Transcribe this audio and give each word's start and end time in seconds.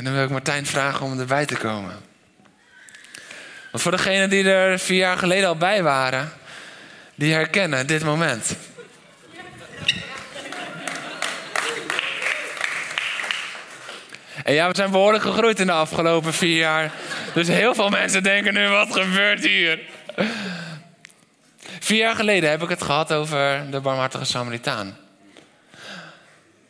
En 0.00 0.06
dan 0.06 0.14
wil 0.14 0.24
ik 0.24 0.30
Martijn 0.30 0.66
vragen 0.66 1.06
om 1.06 1.20
erbij 1.20 1.46
te 1.46 1.56
komen. 1.56 1.96
Want 3.70 3.82
voor 3.82 3.90
degenen 3.90 4.30
die 4.30 4.50
er 4.50 4.78
vier 4.78 4.98
jaar 4.98 5.16
geleden 5.16 5.48
al 5.48 5.56
bij 5.56 5.82
waren, 5.82 6.32
die 7.14 7.32
herkennen 7.32 7.86
dit 7.86 8.04
moment. 8.04 8.56
En 14.44 14.54
ja, 14.54 14.68
we 14.68 14.76
zijn 14.76 14.90
behoorlijk 14.90 15.24
gegroeid 15.24 15.60
in 15.60 15.66
de 15.66 15.72
afgelopen 15.72 16.32
vier 16.32 16.58
jaar. 16.58 16.92
Dus 17.34 17.48
heel 17.48 17.74
veel 17.74 17.88
mensen 17.88 18.22
denken 18.22 18.54
nu, 18.54 18.68
wat 18.68 18.92
gebeurt 18.92 19.44
hier? 19.44 19.80
Vier 21.80 21.98
jaar 21.98 22.16
geleden 22.16 22.50
heb 22.50 22.62
ik 22.62 22.68
het 22.68 22.82
gehad 22.82 23.12
over 23.12 23.70
de 23.70 23.80
barmhartige 23.80 24.24
Samaritaan. 24.24 24.96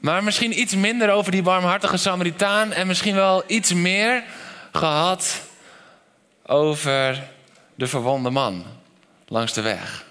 Maar 0.01 0.25
misschien 0.25 0.61
iets 0.61 0.75
minder 0.75 1.11
over 1.11 1.33
die 1.33 1.43
barmhartige 1.43 1.97
Samaritaan 1.97 2.73
en 2.73 2.87
misschien 2.87 3.15
wel 3.15 3.43
iets 3.47 3.73
meer 3.73 4.23
gehad 4.73 5.41
over 6.47 7.23
de 7.75 7.87
verwonde 7.87 8.31
man 8.31 8.65
langs 9.29 9.53
de 9.53 9.61
weg. 9.61 10.05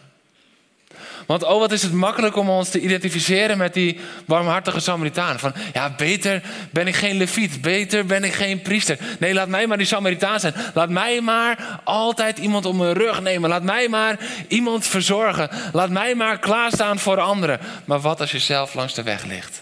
Want 1.25 1.43
oh, 1.43 1.59
wat 1.59 1.71
is 1.71 1.81
het 1.83 1.93
makkelijk 1.93 2.35
om 2.35 2.49
ons 2.49 2.69
te 2.69 2.79
identificeren 2.79 3.57
met 3.57 3.73
die 3.73 3.99
barmhartige 4.25 4.79
Samaritaan. 4.79 5.39
Van 5.39 5.53
ja, 5.73 5.93
beter 5.97 6.41
ben 6.71 6.87
ik 6.87 6.95
geen 6.95 7.17
leviet, 7.17 7.61
beter 7.61 8.05
ben 8.05 8.23
ik 8.23 8.33
geen 8.33 8.61
priester. 8.61 8.97
Nee, 9.19 9.33
laat 9.33 9.47
mij 9.47 9.67
maar 9.67 9.77
die 9.77 9.85
Samaritaan 9.85 10.39
zijn. 10.39 10.53
Laat 10.73 10.89
mij 10.89 11.21
maar 11.21 11.79
altijd 11.83 12.37
iemand 12.37 12.65
om 12.65 12.77
mijn 12.77 12.93
rug 12.93 13.21
nemen. 13.21 13.49
Laat 13.49 13.63
mij 13.63 13.87
maar 13.87 14.19
iemand 14.47 14.85
verzorgen. 14.85 15.49
Laat 15.73 15.89
mij 15.89 16.15
maar 16.15 16.39
klaarstaan 16.39 16.99
voor 16.99 17.19
anderen. 17.19 17.59
Maar 17.85 17.99
wat 17.99 18.21
als 18.21 18.31
je 18.31 18.39
zelf 18.39 18.73
langs 18.73 18.93
de 18.93 19.03
weg 19.03 19.25
ligt? 19.25 19.61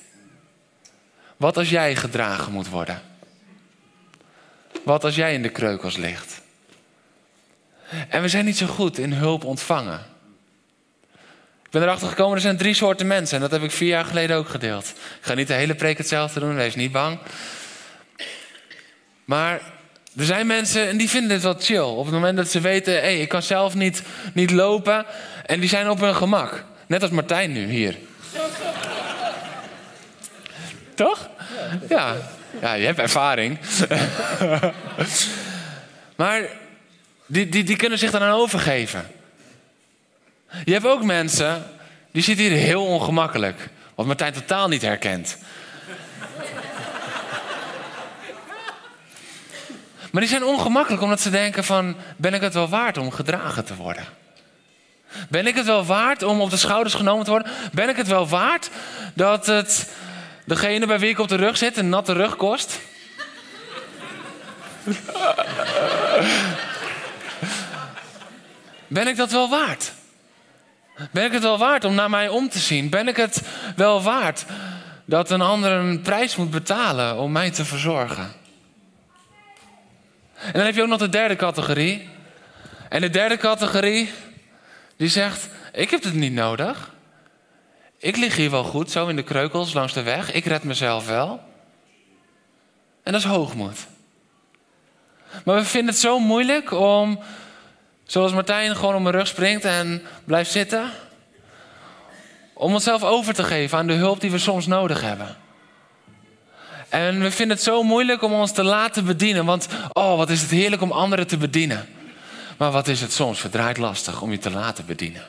Wat 1.37 1.57
als 1.57 1.69
jij 1.69 1.95
gedragen 1.95 2.51
moet 2.51 2.69
worden? 2.69 3.01
Wat 4.83 5.03
als 5.03 5.15
jij 5.15 5.33
in 5.33 5.41
de 5.41 5.49
kreukels 5.49 5.97
ligt? 5.97 6.41
En 8.09 8.21
we 8.21 8.27
zijn 8.27 8.45
niet 8.45 8.57
zo 8.57 8.67
goed 8.67 8.97
in 8.97 9.13
hulp 9.13 9.43
ontvangen. 9.43 9.99
Ik 11.63 11.73
ben 11.73 11.81
erachter 11.81 12.07
gekomen, 12.07 12.35
er 12.35 12.41
zijn 12.41 12.57
drie 12.57 12.73
soorten 12.73 13.07
mensen. 13.07 13.35
En 13.35 13.41
dat 13.41 13.51
heb 13.51 13.63
ik 13.63 13.71
vier 13.71 13.87
jaar 13.87 14.05
geleden 14.05 14.37
ook 14.37 14.49
gedeeld. 14.49 14.85
Ik 14.87 15.25
ga 15.25 15.33
niet 15.33 15.47
de 15.47 15.53
hele 15.53 15.75
preek 15.75 15.97
hetzelfde 15.97 16.39
doen, 16.39 16.55
wees 16.55 16.75
niet 16.75 16.91
bang. 16.91 17.19
Maar 19.25 19.61
er 20.17 20.25
zijn 20.25 20.47
mensen 20.47 20.87
en 20.87 20.97
die 20.97 21.09
vinden 21.09 21.31
het 21.31 21.43
wel 21.43 21.55
chill. 21.59 21.79
Op 21.79 22.05
het 22.05 22.13
moment 22.13 22.37
dat 22.37 22.49
ze 22.49 22.59
weten, 22.59 22.93
hé, 22.93 22.99
hey, 22.99 23.21
ik 23.21 23.29
kan 23.29 23.41
zelf 23.41 23.75
niet, 23.75 24.01
niet 24.33 24.51
lopen. 24.51 25.05
En 25.45 25.59
die 25.59 25.69
zijn 25.69 25.89
op 25.89 25.99
hun 25.99 26.15
gemak. 26.15 26.65
Net 26.87 27.01
als 27.01 27.11
Martijn 27.11 27.51
nu 27.51 27.65
hier. 27.65 27.97
Toch? 30.97 31.29
Ja. 31.89 32.15
ja, 32.61 32.73
je 32.73 32.85
hebt 32.85 32.99
ervaring. 32.99 33.59
maar 36.15 36.41
die, 37.25 37.49
die, 37.49 37.63
die 37.63 37.75
kunnen 37.75 37.97
zich 37.97 38.13
aan 38.13 38.31
overgeven. 38.31 39.07
Je 40.65 40.73
hebt 40.73 40.85
ook 40.85 41.03
mensen 41.03 41.63
die 42.11 42.23
zitten 42.23 42.45
hier 42.45 42.57
heel 42.57 42.85
ongemakkelijk. 42.85 43.69
Wat 43.95 44.05
Martijn 44.05 44.33
totaal 44.33 44.67
niet 44.67 44.81
herkent. 44.81 45.37
Maar 50.11 50.21
die 50.21 50.29
zijn 50.29 50.43
ongemakkelijk 50.43 51.03
omdat 51.03 51.21
ze 51.21 51.29
denken 51.29 51.63
van... 51.63 51.95
ben 52.15 52.33
ik 52.33 52.41
het 52.41 52.53
wel 52.53 52.69
waard 52.69 52.97
om 52.97 53.11
gedragen 53.11 53.65
te 53.65 53.75
worden? 53.75 54.05
Ben 55.29 55.47
ik 55.47 55.55
het 55.55 55.65
wel 55.65 55.85
waard 55.85 56.23
om 56.23 56.41
op 56.41 56.49
de 56.49 56.57
schouders 56.57 56.93
genomen 56.93 57.25
te 57.25 57.31
worden? 57.31 57.51
Ben 57.71 57.89
ik 57.89 57.95
het 57.95 58.07
wel 58.07 58.27
waard 58.27 58.69
dat 59.13 59.45
het 59.45 59.89
degene 60.47 60.85
bij 60.85 60.99
wie 60.99 61.09
ik 61.09 61.19
op 61.19 61.27
de 61.27 61.35
rug 61.35 61.57
zit 61.57 61.77
een 61.77 61.89
natte 61.89 62.13
rug 62.13 62.35
kost? 62.35 62.79
ben 68.87 69.07
ik 69.07 69.15
dat 69.15 69.31
wel 69.31 69.49
waard? 69.49 69.91
Ben 71.11 71.25
ik 71.25 71.31
het 71.31 71.43
wel 71.43 71.57
waard 71.57 71.83
om 71.83 71.95
naar 71.95 72.09
mij 72.09 72.29
om 72.29 72.49
te 72.49 72.59
zien? 72.59 72.89
Ben 72.89 73.07
ik 73.07 73.15
het 73.15 73.41
wel 73.75 74.01
waard 74.01 74.45
dat 75.05 75.29
een 75.29 75.41
ander 75.41 75.71
een 75.71 76.01
prijs 76.01 76.35
moet 76.35 76.51
betalen 76.51 77.17
om 77.17 77.31
mij 77.31 77.51
te 77.51 77.65
verzorgen? 77.65 78.31
En 80.37 80.53
dan 80.53 80.65
heb 80.65 80.75
je 80.75 80.81
ook 80.81 80.87
nog 80.87 80.99
de 80.99 81.09
derde 81.09 81.35
categorie. 81.35 82.09
En 82.89 83.01
de 83.01 83.09
derde 83.09 83.37
categorie, 83.37 84.11
die 84.97 85.09
zegt: 85.09 85.49
Ik 85.73 85.89
heb 85.89 86.03
het 86.03 86.13
niet 86.13 86.33
nodig. 86.33 86.95
Ik 87.97 88.17
lig 88.17 88.35
hier 88.35 88.51
wel 88.51 88.63
goed, 88.63 88.91
zo 88.91 89.07
in 89.07 89.15
de 89.15 89.23
kreukels 89.23 89.73
langs 89.73 89.93
de 89.93 90.03
weg. 90.03 90.31
Ik 90.31 90.45
red 90.45 90.63
mezelf 90.63 91.07
wel. 91.07 91.39
En 93.03 93.11
dat 93.11 93.21
is 93.21 93.27
hoogmoed. 93.27 93.87
Maar 95.45 95.55
we 95.55 95.63
vinden 95.63 95.89
het 95.89 96.01
zo 96.01 96.19
moeilijk 96.19 96.71
om 96.71 97.19
Zoals 98.07 98.33
Martijn 98.33 98.75
gewoon 98.75 98.95
op 98.95 99.01
mijn 99.01 99.15
rug 99.15 99.27
springt 99.27 99.65
en 99.65 100.01
blijft 100.25 100.51
zitten. 100.51 100.91
Om 102.53 102.73
onszelf 102.73 103.03
over 103.03 103.33
te 103.33 103.43
geven 103.43 103.77
aan 103.77 103.87
de 103.87 103.93
hulp 103.93 104.21
die 104.21 104.31
we 104.31 104.37
soms 104.37 104.67
nodig 104.67 105.01
hebben. 105.01 105.35
En 106.89 107.21
we 107.21 107.31
vinden 107.31 107.55
het 107.55 107.65
zo 107.65 107.83
moeilijk 107.83 108.21
om 108.21 108.33
ons 108.33 108.51
te 108.51 108.63
laten 108.63 109.05
bedienen. 109.05 109.45
Want, 109.45 109.67
oh, 109.93 110.17
wat 110.17 110.29
is 110.29 110.41
het 110.41 110.49
heerlijk 110.49 110.81
om 110.81 110.91
anderen 110.91 111.27
te 111.27 111.37
bedienen. 111.37 111.87
Maar 112.57 112.71
wat 112.71 112.87
is 112.87 113.01
het 113.01 113.13
soms 113.13 113.39
verdraaid 113.39 113.77
lastig 113.77 114.21
om 114.21 114.31
je 114.31 114.37
te 114.37 114.51
laten 114.51 114.85
bedienen. 114.85 115.23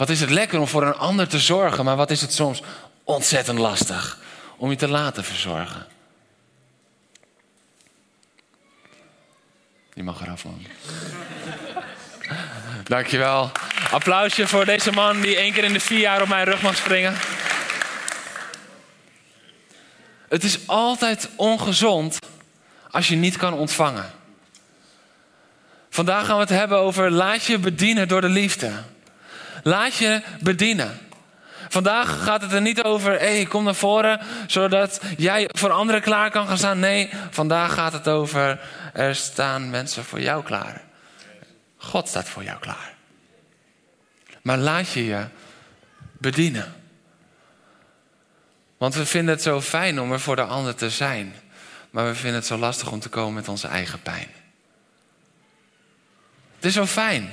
Wat 0.00 0.08
is 0.08 0.20
het 0.20 0.30
lekker 0.30 0.58
om 0.60 0.68
voor 0.68 0.86
een 0.86 0.94
ander 0.94 1.28
te 1.28 1.38
zorgen. 1.38 1.84
Maar 1.84 1.96
wat 1.96 2.10
is 2.10 2.20
het 2.20 2.32
soms 2.32 2.62
ontzettend 3.04 3.58
lastig 3.58 4.18
om 4.56 4.70
je 4.70 4.76
te 4.76 4.88
laten 4.88 5.24
verzorgen. 5.24 5.86
Je 9.94 10.02
mag 10.02 10.20
eraf, 10.20 10.44
man. 10.44 10.66
Dankjewel. 12.84 13.50
Applausje 13.90 14.46
voor 14.46 14.64
deze 14.64 14.92
man 14.92 15.20
die 15.20 15.36
één 15.36 15.52
keer 15.52 15.64
in 15.64 15.72
de 15.72 15.80
vier 15.80 16.00
jaar 16.00 16.22
op 16.22 16.28
mijn 16.28 16.44
rug 16.44 16.62
mag 16.62 16.76
springen. 16.76 17.16
Het 20.28 20.44
is 20.44 20.66
altijd 20.66 21.28
ongezond 21.36 22.18
als 22.90 23.08
je 23.08 23.16
niet 23.16 23.36
kan 23.36 23.52
ontvangen. 23.52 24.10
Vandaag 25.90 26.26
gaan 26.26 26.34
we 26.34 26.40
het 26.40 26.50
hebben 26.50 26.78
over 26.78 27.10
laat 27.10 27.44
je 27.44 27.58
bedienen 27.58 28.08
door 28.08 28.20
de 28.20 28.28
liefde. 28.28 28.72
Laat 29.62 29.96
je 29.96 30.22
bedienen. 30.40 30.98
Vandaag 31.68 32.22
gaat 32.22 32.42
het 32.42 32.52
er 32.52 32.60
niet 32.60 32.82
over, 32.82 33.18
hey, 33.18 33.44
kom 33.44 33.64
naar 33.64 33.74
voren, 33.74 34.20
zodat 34.46 35.00
jij 35.16 35.48
voor 35.52 35.70
anderen 35.70 36.00
klaar 36.00 36.30
kan 36.30 36.46
gaan 36.46 36.58
staan. 36.58 36.78
Nee, 36.78 37.10
vandaag 37.30 37.74
gaat 37.74 37.92
het 37.92 38.08
over, 38.08 38.60
er 38.92 39.14
staan 39.14 39.70
mensen 39.70 40.04
voor 40.04 40.20
jou 40.20 40.44
klaar. 40.44 40.82
God 41.76 42.08
staat 42.08 42.28
voor 42.28 42.44
jou 42.44 42.58
klaar. 42.58 42.94
Maar 44.42 44.58
laat 44.58 44.92
je 44.92 45.04
je 45.04 45.24
bedienen. 46.12 46.74
Want 48.78 48.94
we 48.94 49.06
vinden 49.06 49.34
het 49.34 49.42
zo 49.42 49.60
fijn 49.60 50.00
om 50.00 50.12
er 50.12 50.20
voor 50.20 50.36
de 50.36 50.44
ander 50.44 50.74
te 50.74 50.90
zijn. 50.90 51.34
Maar 51.90 52.06
we 52.06 52.14
vinden 52.14 52.34
het 52.34 52.46
zo 52.46 52.56
lastig 52.56 52.90
om 52.90 53.00
te 53.00 53.08
komen 53.08 53.34
met 53.34 53.48
onze 53.48 53.68
eigen 53.68 54.02
pijn. 54.02 54.28
Het 56.54 56.64
is 56.64 56.74
zo 56.74 56.86
fijn 56.86 57.32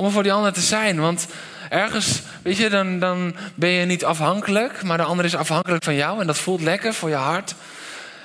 om 0.00 0.10
voor 0.10 0.22
die 0.22 0.32
ander 0.32 0.52
te 0.52 0.60
zijn. 0.60 1.00
Want 1.00 1.26
ergens, 1.68 2.22
weet 2.42 2.56
je, 2.56 2.68
dan, 2.68 2.98
dan 2.98 3.36
ben 3.54 3.70
je 3.70 3.86
niet 3.86 4.04
afhankelijk. 4.04 4.82
Maar 4.82 4.96
de 4.96 5.02
ander 5.02 5.24
is 5.24 5.36
afhankelijk 5.36 5.84
van 5.84 5.94
jou. 5.94 6.20
En 6.20 6.26
dat 6.26 6.38
voelt 6.38 6.60
lekker 6.60 6.94
voor 6.94 7.08
je 7.08 7.14
hart. 7.14 7.54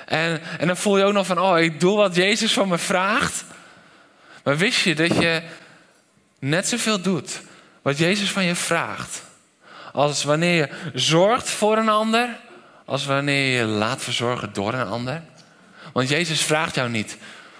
En, 0.06 0.40
en 0.58 0.66
dan 0.66 0.76
voel 0.76 0.98
je 0.98 1.04
ook 1.04 1.12
nog 1.12 1.26
van, 1.26 1.40
oh, 1.40 1.58
ik 1.58 1.80
doe 1.80 1.96
wat 1.96 2.14
Jezus 2.14 2.52
van 2.52 2.68
me 2.68 2.78
vraagt. 2.78 3.44
Maar 4.44 4.56
wist 4.56 4.80
je 4.80 4.94
dat 4.94 5.16
je 5.16 5.42
net 6.38 6.68
zoveel 6.68 7.00
doet 7.00 7.40
wat 7.82 7.98
Jezus 7.98 8.30
van 8.30 8.44
je 8.44 8.54
vraagt, 8.54 9.22
als 9.92 10.24
wanneer 10.24 10.54
je 10.54 10.68
zorgt 10.94 11.50
voor 11.50 11.76
een 11.76 11.88
ander, 11.88 12.28
als 12.84 13.04
wanneer 13.04 13.58
je 13.58 13.64
laat 13.64 14.02
verzorgen 14.02 14.52
door 14.52 14.74
een 14.74 14.86
ander? 14.86 15.22
Want 15.92 16.08
Jezus 16.08 16.42
vraagt 16.42 16.74
jou 16.74 16.88
niet 16.88 17.16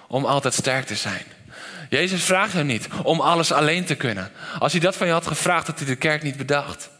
om 0.08 0.24
altijd 0.24 0.54
sterk 0.54 0.86
te 0.86 0.94
zijn. 0.94 1.35
Jezus 1.88 2.24
vraagt 2.24 2.52
jou 2.52 2.64
niet 2.64 2.88
om 3.02 3.20
alles 3.20 3.52
alleen 3.52 3.84
te 3.84 3.94
kunnen. 3.94 4.30
Als 4.58 4.72
hij 4.72 4.80
dat 4.80 4.96
van 4.96 5.06
je 5.06 5.12
had 5.12 5.26
gevraagd, 5.26 5.66
had 5.66 5.78
hij 5.78 5.86
de 5.86 5.96
kerk 5.96 6.22
niet 6.22 6.36
bedacht. 6.36 6.90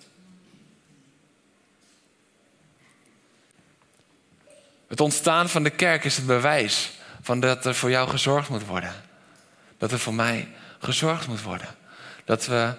Het 4.89 5.01
ontstaan 5.01 5.49
van 5.49 5.63
de 5.63 5.71
kerk 5.71 6.05
is 6.05 6.17
het 6.17 6.27
bewijs 6.27 6.91
Van 7.23 7.41
dat 7.41 7.65
er 7.65 7.75
voor 7.75 7.91
jou 7.91 8.09
gezorgd 8.09 8.49
moet 8.49 8.67
worden. 8.67 8.93
Dat 9.79 9.93
er 9.93 9.99
voor 9.99 10.15
mij 10.15 10.49
gezorgd 10.79 11.27
moet 11.27 11.43
worden. 11.43 11.69
Dat 12.25 12.47
we 12.47 12.75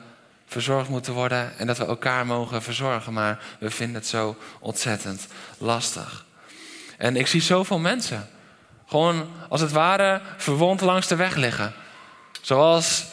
verzorgd 0.48 0.89
moeten 0.89 1.13
worden 1.13 1.57
en 1.57 1.68
dat 1.68 1.77
we 1.77 1.86
elkaar 1.86 2.25
mogen 2.25 2.63
verzorgen. 2.63 3.13
Maar 3.13 3.39
we 3.60 3.69
vinden 3.69 3.95
het 3.95 4.07
zo 4.07 4.38
ontzettend 4.60 5.27
lastig. 5.57 6.25
En 6.98 7.15
ik 7.15 7.27
zie 7.27 7.42
zoveel 7.42 7.80
mensen 7.80 8.30
gewoon 8.88 9.30
als 9.50 9.62
het 9.62 9.71
ware 9.71 10.21
verwond 10.38 10.81
langs 10.81 11.07
de 11.07 11.15
weg 11.15 11.36
liggen. 11.36 11.74
Zoals 12.47 13.05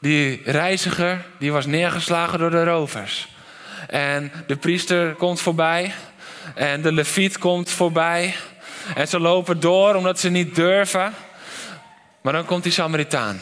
die 0.00 0.42
reiziger 0.44 1.24
die 1.38 1.52
was 1.52 1.66
neergeslagen 1.66 2.38
door 2.38 2.50
de 2.50 2.64
rovers. 2.64 3.28
En 3.88 4.32
de 4.46 4.56
priester 4.56 5.14
komt 5.14 5.40
voorbij 5.40 5.94
en 6.54 6.82
de 6.82 6.92
leviet 6.92 7.38
komt 7.38 7.70
voorbij. 7.70 8.34
En 8.94 9.08
ze 9.08 9.20
lopen 9.20 9.60
door 9.60 9.94
omdat 9.94 10.20
ze 10.20 10.28
niet 10.28 10.54
durven. 10.54 11.14
Maar 12.20 12.32
dan 12.32 12.44
komt 12.44 12.62
die 12.62 12.72
Samaritaan. 12.72 13.40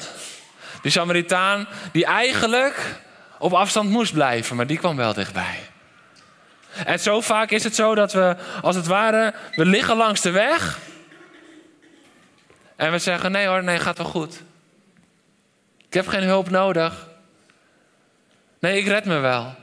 Die 0.83 0.91
Samaritaan 0.91 1.69
die 1.93 2.05
eigenlijk 2.05 3.01
op 3.39 3.53
afstand 3.53 3.91
moest 3.91 4.13
blijven, 4.13 4.57
maar 4.57 4.67
die 4.67 4.79
kwam 4.79 4.97
wel 4.97 5.13
dichtbij. 5.13 5.59
En 6.85 6.99
zo 7.01 7.21
vaak 7.21 7.51
is 7.51 7.65
het 7.65 7.75
zo 7.75 7.95
dat 7.95 8.13
we, 8.13 8.37
als 8.63 8.77
het 8.77 8.87
ware, 8.87 9.35
we 9.55 9.65
liggen 9.65 9.97
langs 9.97 10.21
de 10.21 10.31
weg. 10.31 10.79
En 12.77 12.91
we 12.93 12.99
zeggen: 12.99 13.33
nee 13.33 13.47
hoor, 13.47 13.65
nee, 13.65 13.79
gaat 13.79 13.99
wel 13.99 14.07
goed. 14.07 14.43
Ik 15.91 15.97
heb 15.97 16.07
geen 16.07 16.23
hulp 16.23 16.51
nodig. 16.51 17.09
Nee, 18.59 18.79
ik 18.79 18.87
red 18.87 19.05
me 19.05 19.19
wel. 19.19 19.55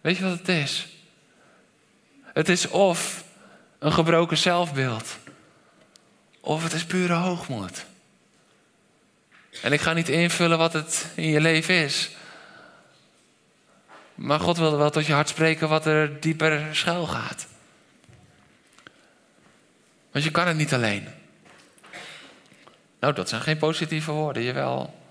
Weet 0.00 0.16
je 0.16 0.22
wat 0.22 0.38
het 0.38 0.48
is? 0.48 0.86
Het 2.22 2.48
is 2.48 2.68
of 2.68 3.24
een 3.78 3.92
gebroken 3.92 4.36
zelfbeeld, 4.36 5.18
of 6.40 6.62
het 6.62 6.72
is 6.72 6.84
pure 6.84 7.12
hoogmoed. 7.12 7.84
En 9.62 9.72
ik 9.72 9.80
ga 9.80 9.92
niet 9.92 10.08
invullen 10.08 10.58
wat 10.58 10.72
het 10.72 11.06
in 11.14 11.28
je 11.28 11.40
leven 11.40 11.74
is. 11.74 12.10
Maar 14.14 14.40
God 14.40 14.56
wilde 14.56 14.76
wel 14.76 14.90
tot 14.90 15.06
je 15.06 15.12
hart 15.12 15.28
spreken 15.28 15.68
wat 15.68 15.86
er 15.86 16.20
dieper 16.20 16.76
schuil 16.76 17.06
gaat. 17.06 17.46
Want 20.10 20.24
je 20.24 20.30
kan 20.30 20.46
het 20.46 20.56
niet 20.56 20.74
alleen. 20.74 21.08
Nou, 23.00 23.14
dat 23.14 23.28
zijn 23.28 23.40
geen 23.40 23.58
positieve 23.58 24.10
woorden, 24.10 24.42
jawel. 24.42 25.04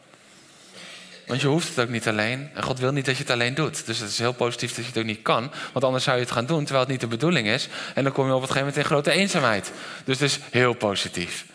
Want 1.27 1.41
je 1.41 1.47
hoeft 1.47 1.67
het 1.67 1.79
ook 1.79 1.89
niet 1.89 2.07
alleen. 2.07 2.49
En 2.53 2.63
God 2.63 2.79
wil 2.79 2.91
niet 2.91 3.05
dat 3.05 3.15
je 3.15 3.21
het 3.21 3.31
alleen 3.31 3.53
doet. 3.53 3.85
Dus 3.85 3.99
het 3.99 4.09
is 4.09 4.17
heel 4.17 4.33
positief 4.33 4.69
dat 4.69 4.83
je 4.83 4.89
het 4.89 4.99
ook 4.99 5.05
niet 5.05 5.21
kan. 5.21 5.51
Want 5.73 5.85
anders 5.85 6.03
zou 6.03 6.17
je 6.17 6.23
het 6.23 6.31
gaan 6.31 6.45
doen 6.45 6.63
terwijl 6.63 6.79
het 6.79 6.91
niet 6.91 6.99
de 7.01 7.07
bedoeling 7.07 7.47
is. 7.47 7.67
En 7.93 8.03
dan 8.03 8.13
kom 8.13 8.27
je 8.27 8.33
op 8.33 8.41
het 8.41 8.51
gegeven 8.51 8.67
moment 8.67 8.85
in 8.85 8.91
grote 8.91 9.11
eenzaamheid. 9.11 9.71
Dus 10.03 10.19
het 10.19 10.29
is 10.29 10.39
heel 10.51 10.73
positief. 10.73 11.45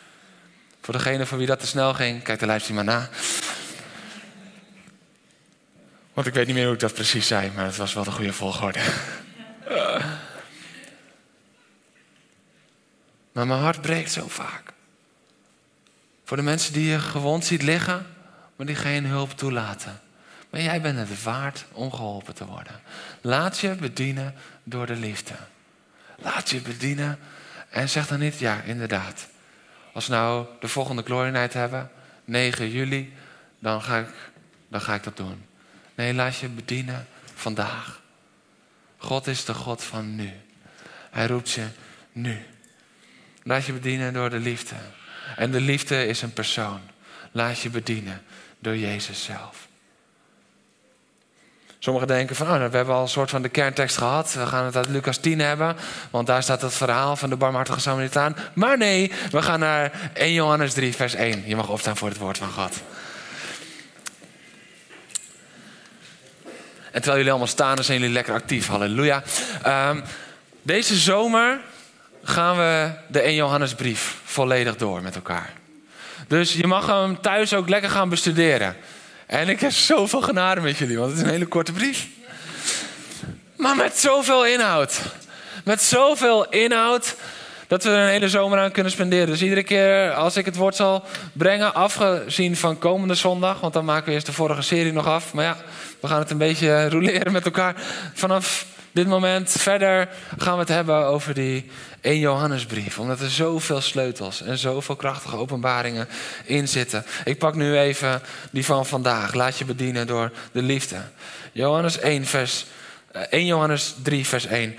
Voor 0.80 0.94
degene 0.94 1.26
voor 1.26 1.38
wie 1.38 1.46
dat 1.46 1.60
te 1.60 1.66
snel 1.66 1.94
ging, 1.94 2.22
kijk 2.22 2.38
de 2.38 2.46
livestream 2.46 2.84
maar 2.84 2.94
na. 2.94 3.08
Want 6.12 6.26
ik 6.26 6.34
weet 6.34 6.46
niet 6.46 6.54
meer 6.54 6.64
hoe 6.64 6.74
ik 6.74 6.80
dat 6.80 6.94
precies 6.94 7.26
zei, 7.26 7.50
maar 7.54 7.64
het 7.64 7.76
was 7.76 7.94
wel 7.94 8.04
de 8.04 8.10
goede 8.10 8.32
volgorde. 8.32 8.80
Maar 13.32 13.46
mijn 13.46 13.60
hart 13.60 13.80
breekt 13.80 14.12
zo 14.12 14.28
vaak. 14.28 14.72
Voor 16.24 16.36
de 16.36 16.42
mensen 16.42 16.72
die 16.72 16.88
je 16.88 16.98
gewond 16.98 17.44
ziet 17.44 17.62
liggen, 17.62 18.06
maar 18.60 18.68
die 18.68 18.78
geen 18.78 19.06
hulp 19.06 19.30
toelaten. 19.30 20.00
Maar 20.50 20.60
jij 20.60 20.80
bent 20.80 20.98
het 20.98 21.22
waard 21.22 21.64
om 21.72 21.92
geholpen 21.92 22.34
te 22.34 22.46
worden. 22.46 22.80
Laat 23.20 23.58
je 23.58 23.74
bedienen 23.74 24.34
door 24.64 24.86
de 24.86 24.96
liefde. 24.96 25.34
Laat 26.18 26.50
je 26.50 26.60
bedienen 26.60 27.18
en 27.70 27.88
zeg 27.88 28.06
dan 28.06 28.18
niet, 28.18 28.38
ja, 28.38 28.62
inderdaad. 28.62 29.28
Als 29.92 30.06
we 30.06 30.12
nou 30.12 30.46
de 30.60 30.68
volgende 30.68 31.02
Glory 31.02 31.48
hebben, 31.52 31.90
9 32.24 32.70
juli, 32.70 33.12
dan 33.58 33.82
ga 33.82 33.98
ik, 33.98 34.08
dan 34.68 34.80
ga 34.80 34.94
ik 34.94 35.02
dat 35.02 35.16
doen. 35.16 35.44
Nee, 35.94 36.14
laat 36.14 36.36
je 36.36 36.48
bedienen 36.48 37.06
vandaag. 37.34 38.00
God 38.96 39.26
is 39.26 39.44
de 39.44 39.54
God 39.54 39.84
van 39.84 40.14
nu. 40.14 40.32
Hij 41.10 41.26
roept 41.26 41.50
je 41.50 41.66
nu. 42.12 42.46
Laat 43.42 43.64
je 43.64 43.72
bedienen 43.72 44.12
door 44.12 44.30
de 44.30 44.38
liefde. 44.38 44.76
En 45.36 45.50
de 45.50 45.60
liefde 45.60 46.06
is 46.06 46.22
een 46.22 46.32
persoon. 46.32 46.80
Laat 47.32 47.60
je 47.60 47.70
bedienen 47.70 48.22
door 48.60 48.76
Jezus 48.76 49.24
zelf. 49.24 49.68
Sommigen 51.78 52.08
denken 52.08 52.36
van, 52.36 52.46
oh, 52.46 52.52
we 52.52 52.76
hebben 52.76 52.94
al 52.94 53.02
een 53.02 53.08
soort 53.08 53.30
van 53.30 53.42
de 53.42 53.48
kerntekst 53.48 53.96
gehad. 53.96 54.32
We 54.32 54.46
gaan 54.46 54.64
het 54.64 54.76
uit 54.76 54.88
Lucas 54.88 55.16
10 55.16 55.38
hebben, 55.38 55.76
want 56.10 56.26
daar 56.26 56.42
staat 56.42 56.62
het 56.62 56.74
verhaal 56.74 57.16
van 57.16 57.30
de 57.30 57.36
barmhartige 57.36 57.80
Samaritaan. 57.80 58.36
Maar 58.54 58.78
nee, 58.78 59.12
we 59.30 59.42
gaan 59.42 59.60
naar 59.60 60.10
1 60.14 60.32
Johannes 60.32 60.72
3, 60.72 60.94
vers 60.94 61.14
1. 61.14 61.42
Je 61.46 61.56
mag 61.56 61.68
opstaan 61.68 61.96
voor 61.96 62.08
het 62.08 62.18
woord 62.18 62.38
van 62.38 62.50
God. 62.50 62.72
En 66.90 66.96
terwijl 66.96 67.16
jullie 67.16 67.30
allemaal 67.30 67.46
staan, 67.46 67.74
dan 67.74 67.84
zijn 67.84 67.98
jullie 67.98 68.14
lekker 68.14 68.34
actief. 68.34 68.66
Halleluja. 68.66 69.22
Um, 69.66 70.02
deze 70.62 70.96
zomer 70.96 71.60
gaan 72.22 72.56
we 72.56 72.90
de 73.08 73.20
1 73.20 73.34
Johannesbrief 73.34 74.16
volledig 74.24 74.76
door 74.76 75.02
met 75.02 75.14
elkaar. 75.14 75.59
Dus 76.30 76.52
je 76.52 76.66
mag 76.66 76.86
hem 76.86 77.20
thuis 77.20 77.54
ook 77.54 77.68
lekker 77.68 77.90
gaan 77.90 78.08
bestuderen. 78.08 78.76
En 79.26 79.48
ik 79.48 79.60
heb 79.60 79.70
zoveel 79.70 80.20
genade 80.20 80.60
met 80.60 80.76
jullie, 80.76 80.98
want 80.98 81.10
het 81.10 81.20
is 81.20 81.24
een 81.24 81.32
hele 81.32 81.46
korte 81.46 81.72
brief. 81.72 82.06
Maar 83.56 83.76
met 83.76 83.98
zoveel 83.98 84.46
inhoud. 84.46 85.00
Met 85.64 85.82
zoveel 85.82 86.48
inhoud 86.48 87.16
dat 87.66 87.84
we 87.84 87.90
er 87.90 87.98
een 87.98 88.08
hele 88.08 88.28
zomer 88.28 88.58
aan 88.58 88.70
kunnen 88.70 88.92
spenderen. 88.92 89.26
Dus 89.26 89.42
iedere 89.42 89.62
keer 89.62 90.12
als 90.12 90.36
ik 90.36 90.44
het 90.44 90.56
woord 90.56 90.76
zal 90.76 91.04
brengen, 91.32 91.74
afgezien 91.74 92.56
van 92.56 92.78
komende 92.78 93.14
zondag, 93.14 93.60
want 93.60 93.72
dan 93.72 93.84
maken 93.84 94.06
we 94.06 94.12
eerst 94.12 94.26
de 94.26 94.32
vorige 94.32 94.62
serie 94.62 94.92
nog 94.92 95.06
af. 95.06 95.32
Maar 95.34 95.44
ja, 95.44 95.56
we 96.00 96.08
gaan 96.08 96.18
het 96.18 96.30
een 96.30 96.38
beetje 96.38 96.88
roleren 96.90 97.32
met 97.32 97.44
elkaar. 97.44 97.74
Vanaf 98.14 98.66
dit 98.92 99.06
moment 99.06 99.50
verder 99.50 100.08
gaan 100.38 100.54
we 100.54 100.60
het 100.60 100.68
hebben 100.68 101.06
over 101.06 101.34
die 101.34 101.70
1 102.00 102.18
Johannesbrief. 102.18 102.98
Omdat 102.98 103.20
er 103.20 103.30
zoveel 103.30 103.80
sleutels 103.80 104.42
en 104.42 104.58
zoveel 104.58 104.96
krachtige 104.96 105.36
openbaringen 105.36 106.08
in 106.44 106.68
zitten. 106.68 107.04
Ik 107.24 107.38
pak 107.38 107.54
nu 107.54 107.78
even 107.78 108.22
die 108.50 108.64
van 108.64 108.86
vandaag. 108.86 109.34
Laat 109.34 109.58
je 109.58 109.64
bedienen 109.64 110.06
door 110.06 110.32
de 110.52 110.62
liefde. 110.62 110.96
Johannes 111.52 111.98
1, 111.98 112.26
vers, 112.26 112.66
1 113.12 113.26
eh, 113.30 113.46
Johannes 113.46 113.94
3, 114.02 114.26
vers 114.26 114.46
1. 114.46 114.76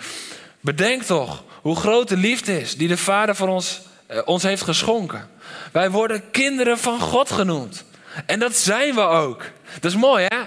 Bedenk 0.59 1.03
toch 1.03 1.43
hoe 1.61 1.75
groot 1.75 2.07
de 2.07 2.17
liefde 2.17 2.61
is 2.61 2.77
die 2.77 2.87
de 2.87 2.97
Vader 2.97 3.35
voor 3.35 3.47
ons, 3.47 3.81
eh, 4.05 4.21
ons 4.25 4.43
heeft 4.43 4.61
geschonken. 4.61 5.29
Wij 5.71 5.91
worden 5.91 6.31
kinderen 6.31 6.77
van 6.77 6.99
God 6.99 7.31
genoemd. 7.31 7.83
En 8.25 8.39
dat 8.39 8.55
zijn 8.55 8.95
we 8.95 9.01
ook. 9.01 9.43
Dat 9.79 9.91
is 9.91 9.97
mooi, 9.97 10.25
hè? 10.27 10.37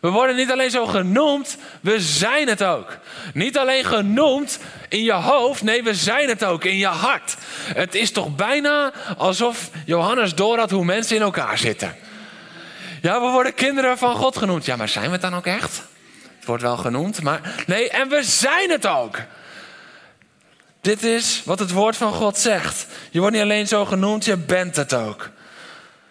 We 0.00 0.08
worden 0.08 0.36
niet 0.36 0.50
alleen 0.50 0.70
zo 0.70 0.86
genoemd, 0.86 1.56
we 1.80 2.00
zijn 2.00 2.48
het 2.48 2.62
ook. 2.62 2.98
Niet 3.34 3.58
alleen 3.58 3.84
genoemd 3.84 4.58
in 4.88 5.02
je 5.02 5.12
hoofd, 5.12 5.62
nee, 5.62 5.82
we 5.82 5.94
zijn 5.94 6.28
het 6.28 6.44
ook 6.44 6.64
in 6.64 6.76
je 6.76 6.86
hart. 6.86 7.36
Het 7.74 7.94
is 7.94 8.12
toch 8.12 8.36
bijna 8.36 8.92
alsof 9.16 9.70
Johannes 9.86 10.34
doorhad 10.34 10.70
hoe 10.70 10.84
mensen 10.84 11.16
in 11.16 11.22
elkaar 11.22 11.58
zitten. 11.58 11.96
Ja, 13.02 13.20
we 13.20 13.30
worden 13.30 13.54
kinderen 13.54 13.98
van 13.98 14.16
God 14.16 14.36
genoemd. 14.36 14.64
Ja, 14.64 14.76
maar 14.76 14.88
zijn 14.88 15.04
we 15.04 15.12
het 15.12 15.20
dan 15.20 15.34
ook 15.34 15.46
echt? 15.46 15.82
Het 16.36 16.44
wordt 16.46 16.62
wel 16.62 16.76
genoemd, 16.76 17.22
maar 17.22 17.64
nee, 17.66 17.90
en 17.90 18.08
we 18.08 18.22
zijn 18.22 18.70
het 18.70 18.86
ook. 18.86 19.16
Dit 20.80 21.02
is 21.02 21.42
wat 21.44 21.58
het 21.58 21.70
woord 21.70 21.96
van 21.96 22.12
God 22.12 22.38
zegt. 22.38 22.86
Je 23.10 23.18
wordt 23.18 23.34
niet 23.34 23.44
alleen 23.44 23.68
zo 23.68 23.84
genoemd, 23.84 24.24
je 24.24 24.36
bent 24.36 24.76
het 24.76 24.94
ook. 24.94 25.30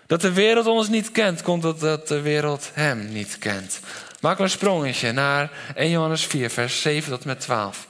Dat 0.10 0.22
de 0.22 0.34
wereld 0.34 0.68
ons 0.68 0.90
niet 0.90 1.12
kent, 1.12 1.42
komt 1.42 1.66
omdat 1.66 2.08
de 2.08 2.22
wereld 2.22 2.70
hem 2.74 3.12
niet 3.12 3.38
kent. 3.40 3.80
Maak 4.22 4.40
een 4.40 4.50
sprongetje 4.50 5.12
naar 5.12 5.52
1 5.76 5.90
Johannes 5.90 6.26
4, 6.26 6.50
vers 6.50 6.82
7 6.82 7.12
tot 7.12 7.26
met 7.26 7.40
12. 7.40 7.88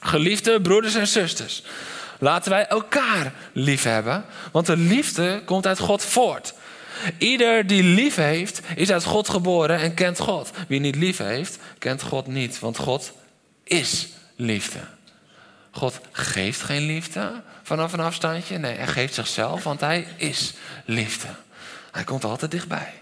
Geliefde 0.00 0.60
broeders 0.60 0.94
en 0.94 1.06
zusters, 1.06 1.62
laten 2.18 2.50
wij 2.50 2.66
elkaar 2.66 3.32
lief 3.52 3.82
hebben, 3.82 4.24
want 4.50 4.66
de 4.66 4.76
liefde 4.76 5.42
komt 5.44 5.66
uit 5.66 5.78
God 5.78 6.04
voort. 6.04 6.54
Ieder 7.18 7.66
die 7.66 7.82
lief 7.82 8.14
heeft, 8.14 8.60
is 8.76 8.90
uit 8.90 9.04
God 9.04 9.28
geboren 9.28 9.78
en 9.78 9.94
kent 9.94 10.18
God. 10.18 10.50
Wie 10.68 10.80
niet 10.80 10.96
lief 10.96 11.18
heeft, 11.18 11.58
kent 11.78 12.02
God 12.02 12.26
niet, 12.26 12.58
want 12.58 12.78
God 12.78 13.12
is 13.64 14.08
liefde. 14.36 14.80
God 15.70 16.00
geeft 16.10 16.60
geen 16.60 16.86
liefde 16.86 17.42
vanaf 17.62 17.92
een 17.92 18.00
afstandje. 18.00 18.58
Nee, 18.58 18.76
hij 18.76 18.86
geeft 18.86 19.14
zichzelf, 19.14 19.64
want 19.64 19.80
hij 19.80 20.06
is 20.16 20.52
liefde. 20.84 21.26
Hij 21.92 22.04
komt 22.04 22.24
altijd 22.24 22.50
dichtbij. 22.50 22.92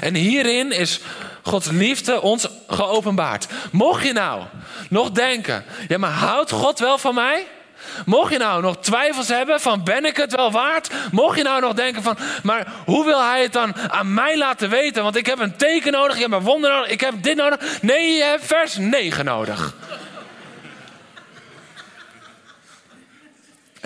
En 0.00 0.14
hierin 0.14 0.72
is 0.72 1.00
Gods 1.42 1.70
liefde 1.70 2.20
ons 2.20 2.48
geopenbaard. 2.68 3.46
Mocht 3.72 4.04
je 4.04 4.12
nou 4.12 4.42
nog 4.88 5.10
denken, 5.10 5.64
ja 5.88 5.98
maar 5.98 6.10
houdt 6.10 6.50
God 6.50 6.78
wel 6.78 6.98
van 6.98 7.14
mij? 7.14 7.46
Mocht 8.04 8.32
je 8.32 8.38
nou 8.38 8.62
nog 8.62 8.76
twijfels 8.80 9.28
hebben 9.28 9.60
van 9.60 9.84
ben 9.84 10.04
ik 10.04 10.16
het 10.16 10.34
wel 10.34 10.50
waard? 10.50 10.90
Mocht 11.10 11.36
je 11.36 11.42
nou 11.42 11.60
nog 11.60 11.72
denken 11.72 12.02
van, 12.02 12.18
maar 12.42 12.66
hoe 12.84 13.04
wil 13.04 13.22
hij 13.22 13.42
het 13.42 13.52
dan 13.52 13.74
aan 13.90 14.14
mij 14.14 14.38
laten 14.38 14.70
weten? 14.70 15.02
Want 15.02 15.16
ik 15.16 15.26
heb 15.26 15.38
een 15.38 15.56
teken 15.56 15.92
nodig, 15.92 16.14
ik 16.14 16.22
heb 16.22 16.32
een 16.32 16.40
wonder 16.40 16.70
nodig, 16.70 16.90
ik 16.90 17.00
heb 17.00 17.14
dit 17.22 17.36
nodig. 17.36 17.82
Nee, 17.82 18.12
je 18.12 18.22
hebt 18.22 18.46
vers 18.46 18.76
9 18.76 19.24
nodig. 19.24 19.74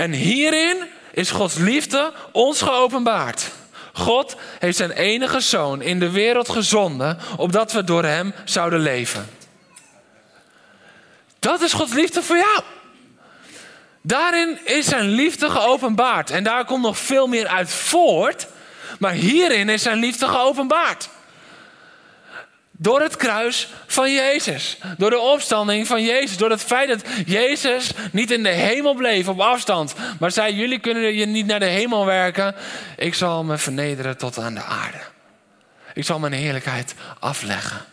En 0.01 0.13
hierin 0.13 0.77
is 1.13 1.31
Gods 1.31 1.57
liefde 1.59 2.13
ons 2.33 2.63
geopenbaard. 2.63 3.51
God 3.93 4.37
heeft 4.59 4.77
zijn 4.77 4.91
enige 4.91 5.41
zoon 5.41 5.83
in 5.83 5.99
de 5.99 6.11
wereld 6.11 6.49
gezonden, 6.49 7.19
opdat 7.37 7.73
we 7.73 7.85
door 7.85 8.05
hem 8.05 8.35
zouden 8.45 8.81
leven. 8.81 9.29
Dat 11.39 11.61
is 11.61 11.73
Gods 11.73 11.93
liefde 11.93 12.23
voor 12.23 12.37
jou. 12.37 12.61
Daarin 14.03 14.59
is 14.65 14.87
zijn 14.87 15.09
liefde 15.09 15.51
geopenbaard. 15.51 16.31
En 16.31 16.45
daar 16.45 16.65
komt 16.65 16.83
nog 16.83 16.99
veel 16.99 17.27
meer 17.27 17.47
uit 17.47 17.71
voort. 17.71 18.47
Maar 18.99 19.13
hierin 19.13 19.69
is 19.69 19.83
zijn 19.83 19.99
liefde 19.99 20.29
geopenbaard. 20.29 21.09
Door 22.83 23.01
het 23.01 23.17
kruis 23.17 23.69
van 23.87 24.13
Jezus. 24.13 24.79
Door 24.99 25.11
de 25.11 25.19
opstanding 25.19 25.87
van 25.87 26.05
Jezus. 26.05 26.37
Door 26.37 26.51
het 26.51 26.63
feit 26.63 26.89
dat 26.89 27.05
Jezus 27.27 27.93
niet 28.13 28.31
in 28.31 28.43
de 28.43 28.49
hemel 28.49 28.95
bleef 28.95 29.29
op 29.29 29.41
afstand. 29.41 29.95
Maar 30.19 30.31
zei: 30.31 30.55
Jullie 30.55 30.79
kunnen 30.79 31.15
je 31.15 31.27
niet 31.27 31.47
naar 31.47 31.59
de 31.59 31.67
hemel 31.67 32.07
werken. 32.07 32.55
Ik 32.97 33.15
zal 33.15 33.45
me 33.45 33.59
vernederen 33.59 34.17
tot 34.17 34.39
aan 34.39 34.55
de 34.55 34.63
aarde. 34.63 35.01
Ik 35.95 36.05
zal 36.05 36.19
mijn 36.19 36.33
heerlijkheid 36.33 36.95
afleggen. 37.19 37.85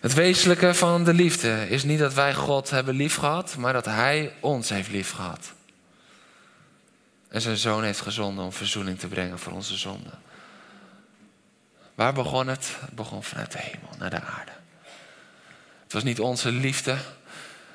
Het 0.00 0.14
wezenlijke 0.14 0.74
van 0.74 1.04
de 1.04 1.14
liefde 1.14 1.68
is 1.68 1.82
niet 1.82 1.98
dat 1.98 2.14
wij 2.14 2.34
God 2.34 2.70
hebben 2.70 2.94
liefgehad, 2.94 3.56
maar 3.56 3.72
dat 3.72 3.84
Hij 3.84 4.32
ons 4.40 4.68
heeft 4.68 4.90
liefgehad. 4.90 5.52
En 7.28 7.40
zijn 7.40 7.56
zoon 7.56 7.84
heeft 7.84 8.00
gezonden 8.00 8.44
om 8.44 8.52
verzoening 8.52 8.98
te 8.98 9.08
brengen 9.08 9.38
voor 9.38 9.52
onze 9.52 9.76
zonden. 9.76 10.24
Waar 11.96 12.12
begon 12.12 12.48
het? 12.48 12.76
Het 12.80 12.94
begon 12.94 13.22
vanuit 13.22 13.52
de 13.52 13.58
hemel 13.58 13.90
naar 13.98 14.10
de 14.10 14.20
aarde. 14.20 14.52
Het 15.82 15.92
was 15.92 16.02
niet 16.02 16.20
onze 16.20 16.52
liefde, 16.52 16.96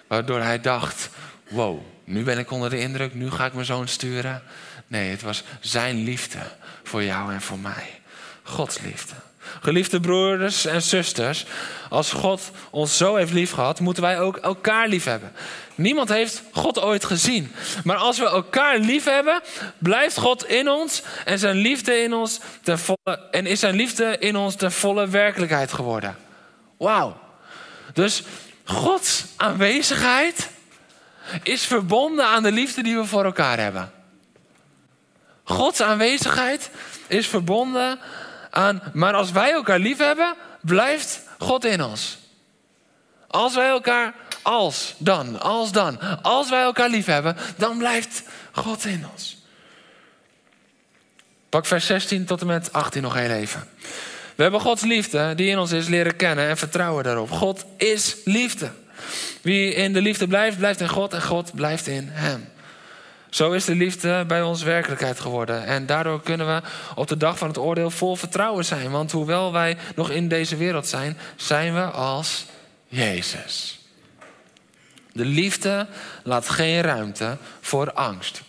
waardoor 0.08 0.42
hij 0.42 0.62
dacht: 0.62 1.10
wow, 1.50 1.80
nu 2.04 2.24
ben 2.24 2.38
ik 2.38 2.52
onder 2.52 2.70
de 2.70 2.80
indruk, 2.80 3.14
nu 3.14 3.32
ga 3.32 3.46
ik 3.46 3.54
mijn 3.54 3.66
zoon 3.66 3.88
sturen. 3.88 4.44
Nee, 4.88 5.10
het 5.10 5.22
was 5.22 5.44
zijn 5.60 6.04
liefde 6.04 6.40
voor 6.84 7.04
jou 7.04 7.34
en 7.34 7.42
voor 7.42 7.60
mij. 7.60 8.00
Gods 8.44 8.80
liefde. 8.80 9.16
Geliefde 9.62 10.00
broeders 10.00 10.66
en 10.66 10.82
zusters, 10.82 11.46
als 11.90 12.12
God 12.12 12.52
ons 12.70 12.98
zo 12.98 13.16
heeft 13.16 13.32
liefgehad, 13.32 13.80
moeten 13.80 14.04
wij 14.04 14.20
ook 14.20 14.38
elkaar 14.38 14.88
lief 14.88 15.04
hebben. 15.04 15.32
Niemand 15.76 16.10
heeft 16.10 16.44
God 16.52 16.80
ooit 16.80 17.06
gezien. 17.06 17.52
Maar 17.84 17.96
als 17.96 18.18
we 18.18 18.26
elkaar 18.26 18.78
lief 18.78 19.04
hebben, 19.04 19.42
blijft 19.78 20.18
God 20.18 20.46
in 20.46 20.70
ons 20.70 21.02
en, 21.26 21.40
zijn 21.40 21.56
liefde 21.56 21.96
in 21.96 22.14
ons 22.14 22.40
ten 22.64 22.80
volle, 22.80 23.20
en 23.32 23.46
is 23.46 23.60
zijn 23.60 23.76
liefde 23.76 24.18
in 24.18 24.36
ons 24.36 24.56
ten 24.56 24.72
volle 24.72 25.08
werkelijkheid 25.08 25.74
geworden. 25.74 26.16
Wauw. 26.78 27.20
Dus 27.94 28.24
Gods 28.64 29.26
aanwezigheid 29.36 30.50
is 31.44 31.66
verbonden 31.66 32.26
aan 32.26 32.44
de 32.44 32.52
liefde 32.52 32.84
die 32.84 32.96
we 32.96 33.06
voor 33.06 33.26
elkaar 33.26 33.60
hebben. 33.60 33.92
Gods 35.44 35.82
aanwezigheid 35.82 36.70
is 37.08 37.28
verbonden 37.28 38.00
aan. 38.52 38.82
Maar 38.94 39.14
als 39.14 39.32
wij 39.32 39.52
elkaar 39.52 39.80
lief 39.80 39.98
hebben, 39.98 40.36
blijft 40.62 41.22
God 41.38 41.66
in 41.66 41.84
ons. 41.84 42.18
Als 43.28 43.56
wij 43.56 43.68
elkaar, 43.68 44.14
als 44.42 44.96
dan, 44.98 45.40
als 45.40 45.72
dan, 45.72 46.22
als 46.22 46.50
wij 46.50 46.62
elkaar 46.62 46.90
lief 46.90 47.06
hebben, 47.06 47.38
dan 47.58 47.78
blijft 47.78 48.24
God 48.52 48.86
in 48.86 49.06
ons. 49.12 49.38
Pak 51.50 51.66
vers 51.66 51.86
16 51.86 52.26
tot 52.26 52.42
en 52.42 52.48
met 52.48 52.74
18 52.74 53.02
nog 53.02 53.14
heel 53.14 53.30
even. 53.30 53.68
We 54.36 54.44
hebben 54.44 54.62
Gods 54.62 54.84
liefde 54.84 55.36
die 55.36 55.50
in 55.50 55.58
ons 55.58 55.72
is 55.72 55.88
leren 55.88 56.16
kennen 56.16 56.48
en 56.48 56.58
vertrouwen 56.58 57.04
daarop. 57.04 57.32
God 57.32 57.66
is 57.78 58.16
liefde. 58.26 58.72
Wie 59.42 59.74
in 59.74 59.94
de 59.94 60.02
liefde 60.02 60.28
blijft, 60.28 60.58
blijft 60.58 60.80
in 60.80 60.90
God 60.90 61.14
en 61.14 61.22
God 61.22 61.56
blijft 61.56 61.88
in 61.88 62.08
hem. 62.12 62.50
Zo 63.32 63.52
is 63.52 63.66
de 63.66 63.76
liefde 63.76 64.26
bij 64.28 64.42
ons 64.42 64.64
werkelijkheid 64.64 65.20
geworden. 65.20 65.66
En 65.66 65.86
daardoor 65.86 66.22
kunnen 66.22 66.48
we 66.48 66.62
op 66.96 67.08
de 67.08 67.18
dag 67.18 67.38
van 67.38 67.48
het 67.48 67.58
oordeel 67.58 67.92
vol 67.92 68.16
vertrouwen 68.16 68.66
zijn. 68.66 68.92
Want 68.92 69.12
hoewel 69.12 69.52
wij 69.52 69.78
nog 69.96 70.10
in 70.10 70.28
deze 70.28 70.56
wereld 70.56 70.88
zijn, 70.88 71.18
zijn 71.36 71.74
we 71.74 71.82
als 71.82 72.46
Jezus. 72.88 73.80
De 75.14 75.26
liefde 75.26 75.88
laat 76.24 76.50
geen 76.50 76.82
ruimte 76.82 77.38
voor 77.62 77.94
angst. 77.94 78.42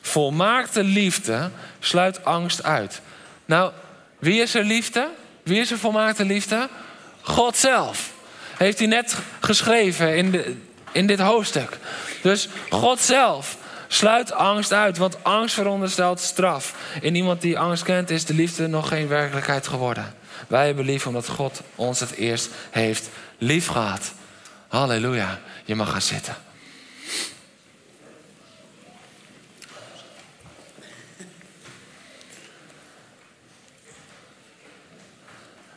Volmaakte 0.00 0.84
liefde 0.84 1.50
sluit 1.78 2.24
angst 2.24 2.62
uit. 2.62 3.00
Nou, 3.44 3.72
wie 4.18 4.40
is 4.42 4.54
er 4.54 4.64
liefde? 4.64 5.08
Wie 5.42 5.60
is 5.60 5.70
er 5.70 5.78
volmaakte 5.78 6.24
liefde? 6.24 6.68
God 7.20 7.56
zelf. 7.56 8.12
Heeft 8.56 8.78
hij 8.78 8.86
net 8.86 9.16
geschreven 9.40 10.16
in, 10.16 10.30
de, 10.30 10.56
in 10.92 11.06
dit 11.06 11.20
hoofdstuk. 11.20 11.78
Dus 12.22 12.48
God 12.70 13.00
zelf 13.00 13.56
Sluit 13.96 14.32
angst 14.32 14.72
uit, 14.72 14.96
want 14.96 15.24
angst 15.24 15.54
veronderstelt 15.54 16.20
straf. 16.20 16.74
In 17.00 17.14
iemand 17.14 17.40
die 17.40 17.58
angst 17.58 17.82
kent, 17.82 18.10
is 18.10 18.24
de 18.24 18.34
liefde 18.34 18.66
nog 18.66 18.88
geen 18.88 19.08
werkelijkheid 19.08 19.66
geworden. 19.66 20.14
Wij 20.48 20.66
hebben 20.66 20.84
lief 20.84 21.06
omdat 21.06 21.28
God 21.28 21.60
ons 21.74 22.00
het 22.00 22.10
eerst 22.10 22.48
heeft 22.70 23.08
lief 23.38 23.66
gehad. 23.66 24.12
Halleluja. 24.68 25.40
Je 25.64 25.74
mag 25.74 25.90
gaan 25.90 26.02
zitten. 26.02 26.36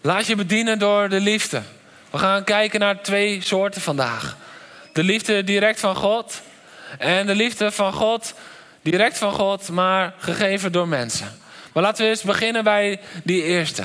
Laat 0.01 0.25
je 0.25 0.35
bedienen 0.35 0.79
door 0.79 1.09
de 1.09 1.19
liefde. 1.19 1.61
We 2.09 2.17
gaan 2.17 2.43
kijken 2.43 2.79
naar 2.79 3.01
twee 3.01 3.41
soorten 3.41 3.81
vandaag. 3.81 4.38
De 4.93 5.03
liefde 5.03 5.43
direct 5.43 5.79
van 5.79 5.95
God 5.95 6.41
en 6.98 7.25
de 7.25 7.36
liefde 7.36 7.72
van 7.72 7.93
God, 7.93 8.34
direct 8.81 9.17
van 9.17 9.31
God, 9.34 9.69
maar 9.69 10.13
gegeven 10.17 10.72
door 10.72 10.88
mensen. 10.88 11.27
Maar 11.74 11.84
laten 11.84 12.03
we 12.03 12.10
eens 12.10 12.22
beginnen 12.22 12.63
bij 12.63 13.00
die 13.24 13.43
eerste. 13.43 13.84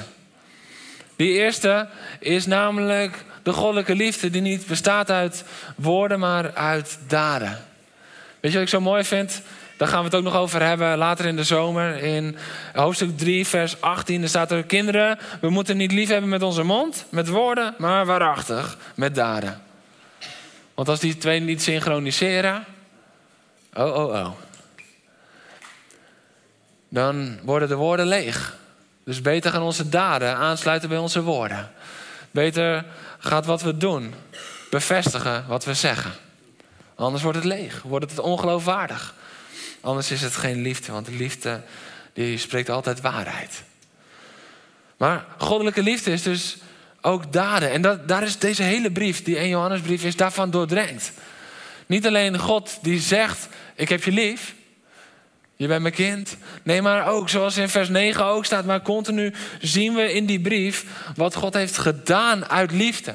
Die 1.16 1.32
eerste 1.32 1.88
is 2.18 2.46
namelijk 2.46 3.24
de 3.42 3.52
goddelijke 3.52 3.94
liefde 3.94 4.30
die 4.30 4.40
niet 4.40 4.66
bestaat 4.66 5.10
uit 5.10 5.44
woorden, 5.76 6.18
maar 6.18 6.54
uit 6.54 6.98
daden. 7.08 7.58
Weet 8.40 8.52
je 8.52 8.58
wat 8.58 8.66
ik 8.66 8.74
zo 8.74 8.80
mooi 8.80 9.04
vind? 9.04 9.42
Daar 9.76 9.88
gaan 9.88 9.98
we 9.98 10.04
het 10.04 10.14
ook 10.14 10.22
nog 10.22 10.34
over 10.34 10.62
hebben 10.62 10.98
later 10.98 11.24
in 11.26 11.36
de 11.36 11.44
zomer. 11.44 12.02
In 12.02 12.36
hoofdstuk 12.72 13.18
3, 13.18 13.46
vers 13.46 13.80
18, 13.80 14.22
er 14.22 14.28
staat 14.28 14.50
er: 14.50 14.62
Kinderen, 14.62 15.18
we 15.40 15.50
moeten 15.50 15.76
niet 15.76 15.92
lief 15.92 16.08
hebben 16.08 16.30
met 16.30 16.42
onze 16.42 16.62
mond, 16.62 17.04
met 17.08 17.28
woorden, 17.28 17.74
maar 17.78 18.06
waarachtig, 18.06 18.78
met 18.94 19.14
daden. 19.14 19.62
Want 20.74 20.88
als 20.88 21.00
die 21.00 21.16
twee 21.16 21.40
niet 21.40 21.62
synchroniseren, 21.62 22.64
Oh, 23.74 23.96
oh, 23.96 24.14
oh. 24.14 24.30
Dan 26.88 27.38
worden 27.42 27.68
de 27.68 27.74
woorden 27.74 28.06
leeg. 28.06 28.56
Dus 29.04 29.20
beter 29.20 29.50
gaan 29.50 29.62
onze 29.62 29.88
daden 29.88 30.36
aansluiten 30.36 30.88
bij 30.88 30.98
onze 30.98 31.22
woorden. 31.22 31.70
Beter 32.30 32.84
gaat 33.18 33.46
wat 33.46 33.62
we 33.62 33.76
doen 33.76 34.14
bevestigen 34.70 35.44
wat 35.48 35.64
we 35.64 35.74
zeggen. 35.74 36.12
Anders 36.94 37.22
wordt 37.22 37.38
het 37.38 37.46
leeg, 37.46 37.82
wordt 37.82 38.10
het 38.10 38.18
ongeloofwaardig. 38.18 39.14
Anders 39.80 40.10
is 40.10 40.22
het 40.22 40.36
geen 40.36 40.62
liefde, 40.62 40.92
want 40.92 41.06
de 41.06 41.12
liefde 41.12 41.60
die 42.12 42.38
spreekt 42.38 42.68
altijd 42.68 43.00
waarheid. 43.00 43.62
Maar 44.96 45.24
goddelijke 45.38 45.82
liefde 45.82 46.12
is 46.12 46.22
dus 46.22 46.56
ook 47.00 47.32
daden. 47.32 47.70
En 47.70 47.82
dat, 47.82 48.08
daar 48.08 48.22
is 48.22 48.38
deze 48.38 48.62
hele 48.62 48.90
brief, 48.90 49.22
die 49.22 49.36
1 49.36 49.48
Johannesbrief, 49.48 50.04
is 50.04 50.16
daarvan 50.16 50.50
doordrenkt. 50.50 51.12
Niet 51.86 52.06
alleen 52.06 52.38
God 52.38 52.78
die 52.82 53.00
zegt, 53.00 53.48
ik 53.74 53.88
heb 53.88 54.04
je 54.04 54.12
lief. 54.12 54.54
Je 55.56 55.66
bent 55.66 55.82
mijn 55.82 55.94
kind. 55.94 56.36
Nee, 56.62 56.82
maar 56.82 57.08
ook 57.08 57.28
zoals 57.28 57.56
in 57.56 57.68
vers 57.68 57.88
9 57.88 58.24
ook 58.24 58.44
staat, 58.44 58.64
maar 58.64 58.82
continu 58.82 59.32
zien 59.60 59.94
we 59.94 60.12
in 60.12 60.26
die 60.26 60.40
brief 60.40 60.84
wat 61.16 61.34
God 61.34 61.54
heeft 61.54 61.78
gedaan 61.78 62.48
uit 62.48 62.72
liefde. 62.72 63.14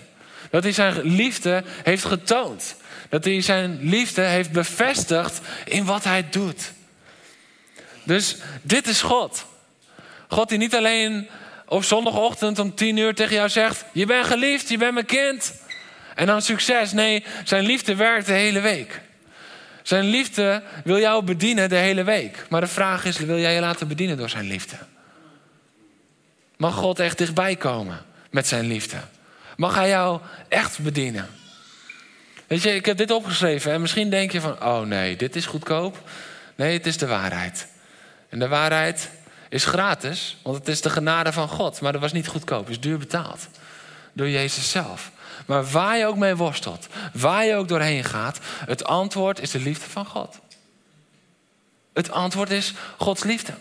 Dat 0.49 0.63
hij 0.63 0.71
zijn 0.71 1.01
liefde 1.01 1.63
heeft 1.83 2.05
getoond. 2.05 2.75
Dat 3.09 3.23
hij 3.23 3.41
zijn 3.41 3.77
liefde 3.81 4.21
heeft 4.21 4.51
bevestigd 4.51 5.39
in 5.65 5.85
wat 5.85 6.03
hij 6.03 6.29
doet. 6.29 6.71
Dus 8.03 8.35
dit 8.61 8.87
is 8.87 9.01
God. 9.01 9.45
God 10.27 10.49
die 10.49 10.57
niet 10.57 10.75
alleen 10.75 11.27
op 11.65 11.83
zondagochtend 11.83 12.59
om 12.59 12.75
tien 12.75 12.97
uur 12.97 13.15
tegen 13.15 13.35
jou 13.35 13.49
zegt: 13.49 13.85
Je 13.91 14.05
bent 14.05 14.25
geliefd, 14.25 14.69
je 14.69 14.77
bent 14.77 14.93
mijn 14.93 15.05
kind. 15.05 15.53
En 16.15 16.25
dan 16.25 16.41
succes. 16.41 16.91
Nee, 16.91 17.23
zijn 17.43 17.65
liefde 17.65 17.95
werkt 17.95 18.25
de 18.25 18.33
hele 18.33 18.59
week. 18.59 19.01
Zijn 19.89 20.05
liefde 20.05 20.63
wil 20.83 20.99
jou 20.99 21.23
bedienen 21.23 21.69
de 21.69 21.75
hele 21.75 22.03
week. 22.03 22.45
Maar 22.49 22.61
de 22.61 22.67
vraag 22.67 23.05
is, 23.05 23.17
wil 23.17 23.39
jij 23.39 23.53
je 23.53 23.59
laten 23.59 23.87
bedienen 23.87 24.17
door 24.17 24.29
zijn 24.29 24.45
liefde? 24.45 24.75
Mag 26.57 26.75
God 26.75 26.99
echt 26.99 27.17
dichtbij 27.17 27.55
komen 27.55 28.01
met 28.31 28.47
zijn 28.47 28.65
liefde? 28.65 28.97
Mag 29.57 29.75
hij 29.75 29.89
jou 29.89 30.19
echt 30.47 30.79
bedienen? 30.79 31.27
Weet 32.47 32.61
je, 32.61 32.75
ik 32.75 32.85
heb 32.85 32.97
dit 32.97 33.11
opgeschreven 33.11 33.71
en 33.71 33.81
misschien 33.81 34.09
denk 34.09 34.31
je 34.31 34.41
van, 34.41 34.63
oh 34.63 34.81
nee, 34.81 35.15
dit 35.15 35.35
is 35.35 35.45
goedkoop. 35.45 36.09
Nee, 36.55 36.73
het 36.73 36.85
is 36.85 36.97
de 36.97 37.07
waarheid. 37.07 37.67
En 38.29 38.39
de 38.39 38.47
waarheid 38.47 39.09
is 39.49 39.65
gratis, 39.65 40.37
want 40.41 40.57
het 40.57 40.67
is 40.67 40.81
de 40.81 40.89
genade 40.89 41.33
van 41.33 41.47
God. 41.47 41.81
Maar 41.81 41.91
dat 41.91 42.01
was 42.01 42.13
niet 42.13 42.27
goedkoop, 42.27 42.61
het 42.61 42.69
is 42.69 42.79
duur 42.79 42.97
betaald. 42.97 43.47
Door 44.13 44.29
Jezus 44.29 44.71
zelf. 44.71 45.11
Maar 45.49 45.65
waar 45.65 45.97
je 45.97 46.05
ook 46.05 46.17
mee 46.17 46.35
worstelt, 46.35 46.87
waar 47.13 47.45
je 47.45 47.55
ook 47.55 47.67
doorheen 47.67 48.03
gaat, 48.03 48.39
het 48.65 48.83
antwoord 48.83 49.39
is 49.39 49.51
de 49.51 49.59
liefde 49.59 49.89
van 49.89 50.05
God. 50.05 50.39
Het 51.93 52.11
antwoord 52.11 52.49
is 52.49 52.73
Gods 52.97 53.23
liefde. 53.23 53.53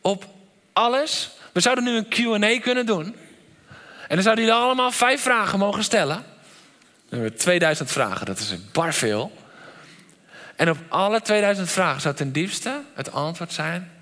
Op 0.00 0.26
alles. 0.72 1.30
We 1.52 1.60
zouden 1.60 1.84
nu 1.84 1.96
een 1.96 2.08
QA 2.08 2.60
kunnen 2.60 2.86
doen. 2.86 3.16
En 4.08 4.14
dan 4.14 4.22
zouden 4.22 4.44
jullie 4.44 4.60
allemaal 4.60 4.90
vijf 4.90 5.22
vragen 5.22 5.58
mogen 5.58 5.84
stellen. 5.84 6.24
We 7.08 7.16
hebben 7.16 7.36
2000 7.36 7.90
vragen, 7.90 8.26
dat 8.26 8.38
is 8.38 8.70
bar 8.72 8.94
veel. 8.94 9.32
En 10.56 10.70
op 10.70 10.78
alle 10.88 11.20
2000 11.20 11.70
vragen 11.70 12.00
zou 12.00 12.14
ten 12.14 12.32
diepste 12.32 12.80
het 12.94 13.12
antwoord 13.12 13.52
zijn: 13.52 13.92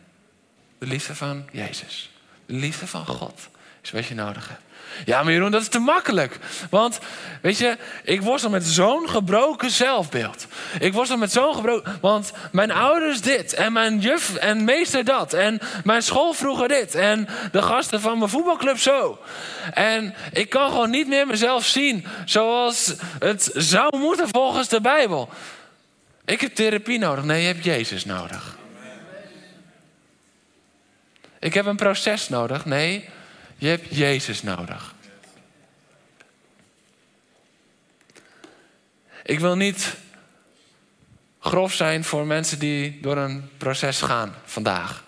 de 0.79 0.87
liefde 0.87 1.15
van 1.15 1.49
Jezus. 1.53 2.11
De 2.47 2.55
liefde 2.55 2.87
van 2.87 3.07
God 3.07 3.49
is 3.83 3.91
wat 3.91 4.07
je 4.07 4.15
nodig 4.15 4.49
hebt. 4.49 4.71
Ja, 5.05 5.23
maar 5.23 5.33
Jeroen, 5.33 5.51
dat 5.51 5.63
is 5.63 5.69
te 5.69 5.79
makkelijk. 5.79 6.39
Want, 6.71 6.99
weet 7.43 7.59
je, 7.59 7.77
ik 8.05 8.23
worstel 8.23 8.51
met 8.51 8.65
zo'n 8.65 9.09
gebroken 9.09 9.71
zelfbeeld. 9.71 10.47
Ik 10.81 10.93
worstel 10.93 11.17
met 11.17 11.33
zo'n 11.33 11.55
gebroken... 11.55 11.99
Want 12.01 12.33
mijn 12.53 12.71
ouders 12.71 13.21
dit. 13.21 13.53
En 13.55 13.73
mijn 13.73 13.99
juf 13.99 14.35
en 14.35 14.65
meester 14.65 15.05
dat. 15.05 15.33
En 15.33 15.61
mijn 15.85 16.03
school 16.03 16.33
vroeger 16.33 16.69
dit. 16.69 16.95
En 16.95 17.29
de 17.53 17.63
gasten 17.63 18.01
van 18.01 18.19
mijn 18.19 18.31
voetbalclub 18.31 18.79
zo. 18.79 19.19
En 19.73 20.15
ik 20.33 20.49
kan 20.49 20.71
gewoon 20.71 20.91
niet 20.91 21.09
meer 21.09 21.27
mezelf 21.27 21.67
zien 21.67 22.07
zoals 22.25 22.95
het 23.19 23.51
zou 23.55 23.97
moeten 23.97 24.29
volgens 24.29 24.69
de 24.69 24.81
Bijbel. 24.81 25.29
Ik 26.25 26.41
heb 26.41 26.55
therapie 26.55 26.99
nodig. 26.99 27.25
Nee, 27.25 27.41
je 27.41 27.47
hebt 27.47 27.65
Jezus 27.65 28.05
nodig. 28.05 28.57
Ik 31.39 31.55
heb 31.55 31.67
een 31.67 31.77
proces 31.77 32.29
nodig. 32.29 32.65
Nee, 32.65 33.09
je 33.63 33.69
hebt 33.69 33.97
Jezus 33.97 34.43
nodig. 34.43 34.95
Ik 39.23 39.41
wil 39.41 39.57
niet 39.57 39.97
grof 41.41 41.75
zijn 41.75 42.05
voor 42.05 42.27
mensen 42.27 42.59
die 42.59 43.01
door 43.01 43.17
een 43.17 43.51
proces 43.57 44.01
gaan 44.01 44.35
vandaag. 44.45 45.05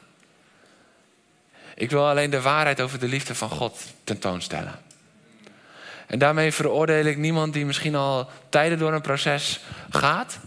Ik 1.74 1.90
wil 1.90 2.08
alleen 2.08 2.30
de 2.30 2.40
waarheid 2.40 2.80
over 2.80 2.98
de 2.98 3.08
liefde 3.08 3.34
van 3.34 3.50
God 3.50 3.80
tentoonstellen. 4.04 4.80
En 6.06 6.18
daarmee 6.18 6.52
veroordeel 6.52 7.04
ik 7.04 7.16
niemand 7.16 7.52
die 7.52 7.66
misschien 7.66 7.94
al 7.94 8.30
tijden 8.48 8.78
door 8.78 8.92
een 8.92 9.00
proces 9.00 9.60
gaat. 9.90 10.38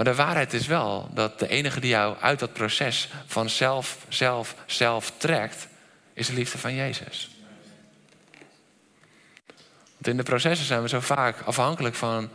Maar 0.00 0.08
de 0.08 0.14
waarheid 0.14 0.52
is 0.52 0.66
wel 0.66 1.08
dat 1.12 1.38
de 1.38 1.48
enige 1.48 1.80
die 1.80 1.90
jou 1.90 2.16
uit 2.20 2.38
dat 2.38 2.52
proces 2.52 3.08
van 3.26 3.50
zelf, 3.50 3.98
zelf, 4.08 4.54
zelf 4.66 5.12
trekt, 5.16 5.68
is 6.12 6.26
de 6.26 6.32
liefde 6.32 6.58
van 6.58 6.74
Jezus. 6.74 7.30
Want 9.92 10.06
in 10.06 10.16
de 10.16 10.22
processen 10.22 10.66
zijn 10.66 10.82
we 10.82 10.88
zo 10.88 11.00
vaak 11.00 11.40
afhankelijk 11.40 11.94
van 11.94 12.30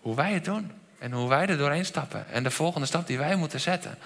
hoe 0.00 0.14
wij 0.14 0.32
het 0.32 0.44
doen 0.44 0.72
en 0.98 1.12
hoe 1.12 1.28
wij 1.28 1.46
er 1.46 1.56
doorheen 1.56 1.84
stappen 1.84 2.28
en 2.28 2.42
de 2.42 2.50
volgende 2.50 2.86
stap 2.86 3.06
die 3.06 3.18
wij 3.18 3.36
moeten 3.36 3.60
zetten. 3.60 3.98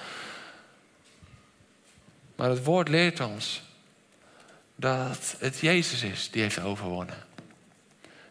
Maar 2.36 2.48
het 2.48 2.64
woord 2.64 2.88
leert 2.88 3.20
ons 3.20 3.62
dat 4.76 5.36
het 5.38 5.58
Jezus 5.58 6.02
is 6.02 6.30
die 6.30 6.42
heeft 6.42 6.60
overwonnen. 6.60 7.24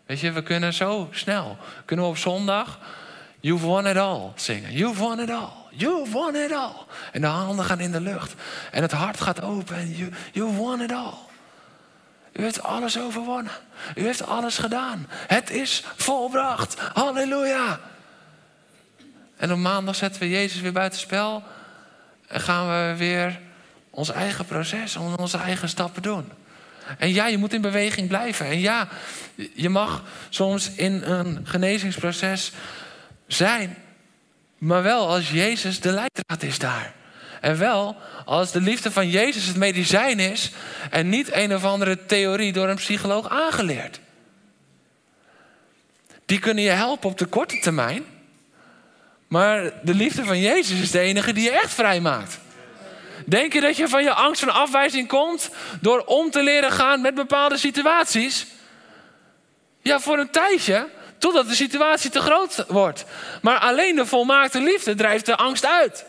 Weet 0.06 0.20
je, 0.20 0.32
we 0.32 0.44
kunnen 0.44 0.74
zo 0.74 1.08
snel, 1.12 1.58
kunnen 1.86 2.06
we 2.06 2.12
op 2.12 2.18
zondag 2.18 2.80
You've 3.42 3.66
won 3.66 3.88
it 3.88 3.98
all 3.98 4.32
zingen. 4.36 4.72
You've 4.72 5.00
won 5.00 5.20
it 5.20 5.30
all. 5.30 5.52
You've 5.72 6.12
won 6.12 6.36
it 6.36 6.52
all. 6.52 6.86
En 7.12 7.22
de 7.22 7.28
handen 7.28 7.66
gaan 7.66 7.80
in 7.80 7.92
de 7.92 8.02
lucht. 8.02 8.34
En 8.72 8.82
het 8.82 8.92
hart 8.92 9.22
gaat 9.22 9.42
open. 9.42 9.76
En 9.76 9.92
you, 9.92 10.12
you've 10.32 10.58
won 10.58 10.82
it 10.82 10.92
all. 10.92 11.14
U 12.34 12.44
heeft 12.44 12.64
alles 12.64 13.00
overwonnen. 13.00 13.52
U 13.96 14.06
heeft 14.06 14.26
alles 14.26 14.58
gedaan. 14.58 15.08
Het 15.12 15.50
is 15.50 15.84
volbracht. 15.96 16.80
Halleluja. 16.94 17.80
En 19.38 19.52
op 19.52 19.58
maandag 19.58 19.96
zetten 19.96 20.22
we 20.22 20.30
Jezus 20.30 20.62
weer 20.62 20.72
buitenspel. 20.72 21.44
En 22.28 22.42
gaan 22.42 22.68
we 22.68 22.98
weer 22.98 23.40
ons 23.90 24.12
eigen 24.12 24.46
proces, 24.46 24.96
onze 24.96 25.38
eigen 25.38 25.70
stappen 25.70 26.02
doen. 26.02 26.32
En 26.98 27.14
ja, 27.14 27.28
je 27.28 27.38
moet 27.38 27.54
in 27.54 27.62
beweging 27.62 28.08
blijven. 28.08 28.46
En 28.46 28.60
ja, 28.60 28.88
je 29.54 29.70
mag 29.70 30.04
soms 30.30 30.72
in 30.72 31.02
een 31.04 31.40
genezingsproces 31.44 32.52
zijn. 33.34 33.78
Maar 34.58 34.84
wel 34.84 35.08
als 35.08 35.30
Jezus 35.30 35.80
de 35.80 35.92
leidraad 35.92 36.44
is 36.44 36.60
daar. 36.60 36.94
En 37.42 37.58
wel 37.58 37.96
als 38.26 38.52
de 38.52 38.62
liefde 38.62 38.92
van 38.92 39.10
Jezus 39.10 39.46
het 39.46 39.56
medicijn 39.56 40.20
is 40.20 40.52
en 40.90 41.10
niet 41.10 41.34
een 41.34 41.56
of 41.56 41.64
andere 41.64 42.06
theorie 42.06 42.54
door 42.54 42.70
een 42.70 42.76
psycholoog 42.76 43.30
aangeleerd. 43.30 44.00
Die 46.26 46.40
kunnen 46.40 46.64
je 46.64 46.70
helpen 46.70 47.10
op 47.10 47.18
de 47.18 47.26
korte 47.26 47.60
termijn. 47.60 48.06
Maar 49.28 49.72
de 49.84 49.94
liefde 49.94 50.26
van 50.26 50.40
Jezus 50.40 50.80
is 50.80 50.92
de 50.92 51.00
enige 51.00 51.34
die 51.34 51.44
je 51.44 51.52
echt 51.52 51.74
vrij 51.74 52.02
maakt. 52.02 52.40
Denk 53.26 53.54
je 53.54 53.62
dat 53.62 53.78
je 53.78 53.88
van 53.88 54.04
je 54.04 54.14
angst 54.14 54.40
van 54.40 54.54
afwijzing 54.54 55.08
komt 55.08 55.50
door 55.82 56.00
om 56.00 56.32
te 56.32 56.44
leren 56.44 56.72
gaan 56.72 57.02
met 57.02 57.16
bepaalde 57.16 57.58
situaties? 57.58 58.48
Ja, 59.82 60.00
voor 60.00 60.18
een 60.18 60.30
tijdje. 60.30 60.88
Totdat 61.22 61.48
de 61.48 61.56
situatie 61.56 62.10
te 62.10 62.22
groot 62.22 62.66
wordt. 62.68 63.06
Maar 63.42 63.60
alleen 63.60 63.96
de 63.96 64.06
volmaakte 64.06 64.62
liefde 64.62 64.96
drijft 64.96 65.26
de 65.26 65.36
angst 65.36 65.66
uit. 65.66 66.06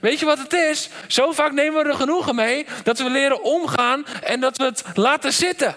Weet 0.00 0.18
je 0.18 0.26
wat 0.26 0.38
het 0.38 0.52
is? 0.52 0.88
Zo 1.06 1.32
vaak 1.32 1.52
nemen 1.52 1.82
we 1.82 1.88
er 1.88 1.94
genoegen 1.94 2.34
mee 2.34 2.66
dat 2.82 2.98
we 2.98 3.10
leren 3.10 3.42
omgaan 3.42 4.06
en 4.22 4.40
dat 4.40 4.56
we 4.56 4.64
het 4.64 4.82
laten 4.94 5.32
zitten. 5.32 5.76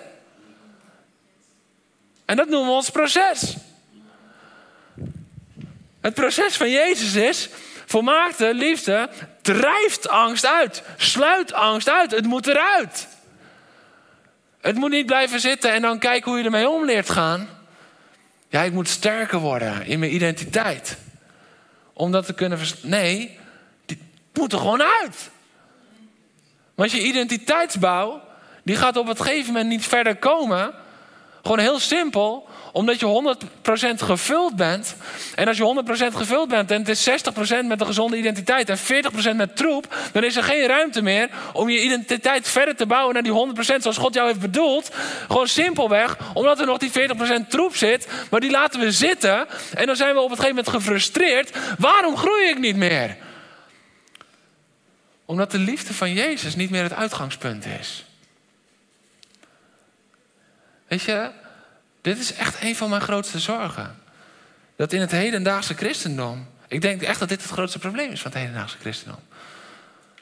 En 2.25 2.35
dat 2.35 2.49
noemen 2.49 2.69
we 2.69 2.75
ons 2.75 2.89
proces. 2.89 3.55
Het 6.01 6.13
proces 6.13 6.57
van 6.57 6.69
Jezus 6.69 7.15
is: 7.15 7.49
volmaakte 7.85 8.53
liefde 8.53 9.09
drijft 9.41 10.09
angst 10.09 10.45
uit, 10.45 10.83
sluit 10.97 11.53
angst 11.53 11.89
uit. 11.89 12.11
Het 12.11 12.25
moet 12.25 12.47
eruit. 12.47 13.07
Het 14.61 14.75
moet 14.75 14.91
niet 14.91 15.05
blijven 15.05 15.39
zitten 15.39 15.71
en 15.71 15.81
dan 15.81 15.99
kijken 15.99 16.31
hoe 16.31 16.39
je 16.39 16.45
ermee 16.45 16.69
om 16.69 16.85
leert 16.85 17.09
gaan. 17.09 17.61
Ja, 18.53 18.61
ik 18.61 18.73
moet 18.73 18.89
sterker 18.89 19.39
worden 19.39 19.85
in 19.85 19.99
mijn 19.99 20.13
identiteit. 20.13 20.97
Om 21.93 22.11
dat 22.11 22.25
te 22.25 22.33
kunnen 22.33 22.59
Nee, 22.81 23.39
die 23.85 23.97
moet 24.33 24.53
er 24.53 24.59
gewoon 24.59 24.81
uit. 24.81 25.29
Want 26.75 26.91
je 26.91 27.01
identiteitsbouw, 27.01 28.21
die 28.63 28.75
gaat 28.75 28.97
op 28.97 29.07
het 29.07 29.21
gegeven 29.21 29.53
moment 29.53 29.69
niet 29.69 29.85
verder 29.85 30.15
komen. 30.15 30.73
Gewoon 31.41 31.59
heel 31.59 31.79
simpel, 31.79 32.47
omdat 32.73 32.99
je 32.99 33.35
100% 33.95 34.03
gevuld 34.03 34.55
bent. 34.55 34.95
En 35.35 35.47
als 35.47 35.57
je 35.57 35.83
100% 36.11 36.15
gevuld 36.15 36.49
bent 36.49 36.71
en 36.71 36.79
het 36.79 36.89
is 36.89 37.09
60% 37.09 37.65
met 37.65 37.81
een 37.81 37.85
gezonde 37.85 38.17
identiteit 38.17 38.69
en 38.69 38.77
40% 38.77 39.35
met 39.35 39.55
troep, 39.55 39.95
dan 40.11 40.23
is 40.23 40.35
er 40.35 40.43
geen 40.43 40.67
ruimte 40.67 41.01
meer 41.01 41.29
om 41.53 41.69
je 41.69 41.83
identiteit 41.83 42.47
verder 42.47 42.75
te 42.75 42.85
bouwen 42.85 43.13
naar 43.13 43.23
die 43.23 43.53
100% 43.75 43.81
zoals 43.81 43.97
God 43.97 44.13
jou 44.13 44.27
heeft 44.27 44.39
bedoeld. 44.39 44.91
Gewoon 45.27 45.47
simpelweg, 45.47 46.17
omdat 46.33 46.59
er 46.59 46.65
nog 46.65 46.77
die 46.77 46.91
40% 47.45 47.47
troep 47.47 47.75
zit, 47.75 48.07
maar 48.29 48.39
die 48.39 48.51
laten 48.51 48.79
we 48.79 48.91
zitten. 48.91 49.47
En 49.73 49.85
dan 49.85 49.95
zijn 49.95 50.13
we 50.13 50.19
op 50.19 50.29
het 50.29 50.39
gegeven 50.39 50.63
moment 50.63 50.75
gefrustreerd. 50.75 51.51
Waarom 51.77 52.17
groei 52.17 52.49
ik 52.49 52.59
niet 52.59 52.75
meer? 52.75 53.17
Omdat 55.25 55.51
de 55.51 55.59
liefde 55.59 55.93
van 55.93 56.13
Jezus 56.13 56.55
niet 56.55 56.69
meer 56.69 56.83
het 56.83 56.93
uitgangspunt 56.93 57.65
is. 57.65 58.05
Weet 60.87 61.01
je, 61.01 61.41
dit 62.03 62.19
is 62.19 62.33
echt 62.33 62.63
een 62.63 62.75
van 62.75 62.89
mijn 62.89 63.01
grootste 63.01 63.39
zorgen. 63.39 64.01
Dat 64.75 64.93
in 64.93 65.01
het 65.01 65.11
hedendaagse 65.11 65.73
christendom. 65.73 66.47
Ik 66.67 66.81
denk 66.81 67.01
echt 67.01 67.19
dat 67.19 67.29
dit 67.29 67.41
het 67.41 67.51
grootste 67.51 67.79
probleem 67.79 68.11
is 68.11 68.21
van 68.21 68.31
het 68.31 68.39
hedendaagse 68.39 68.77
christendom. 68.77 69.19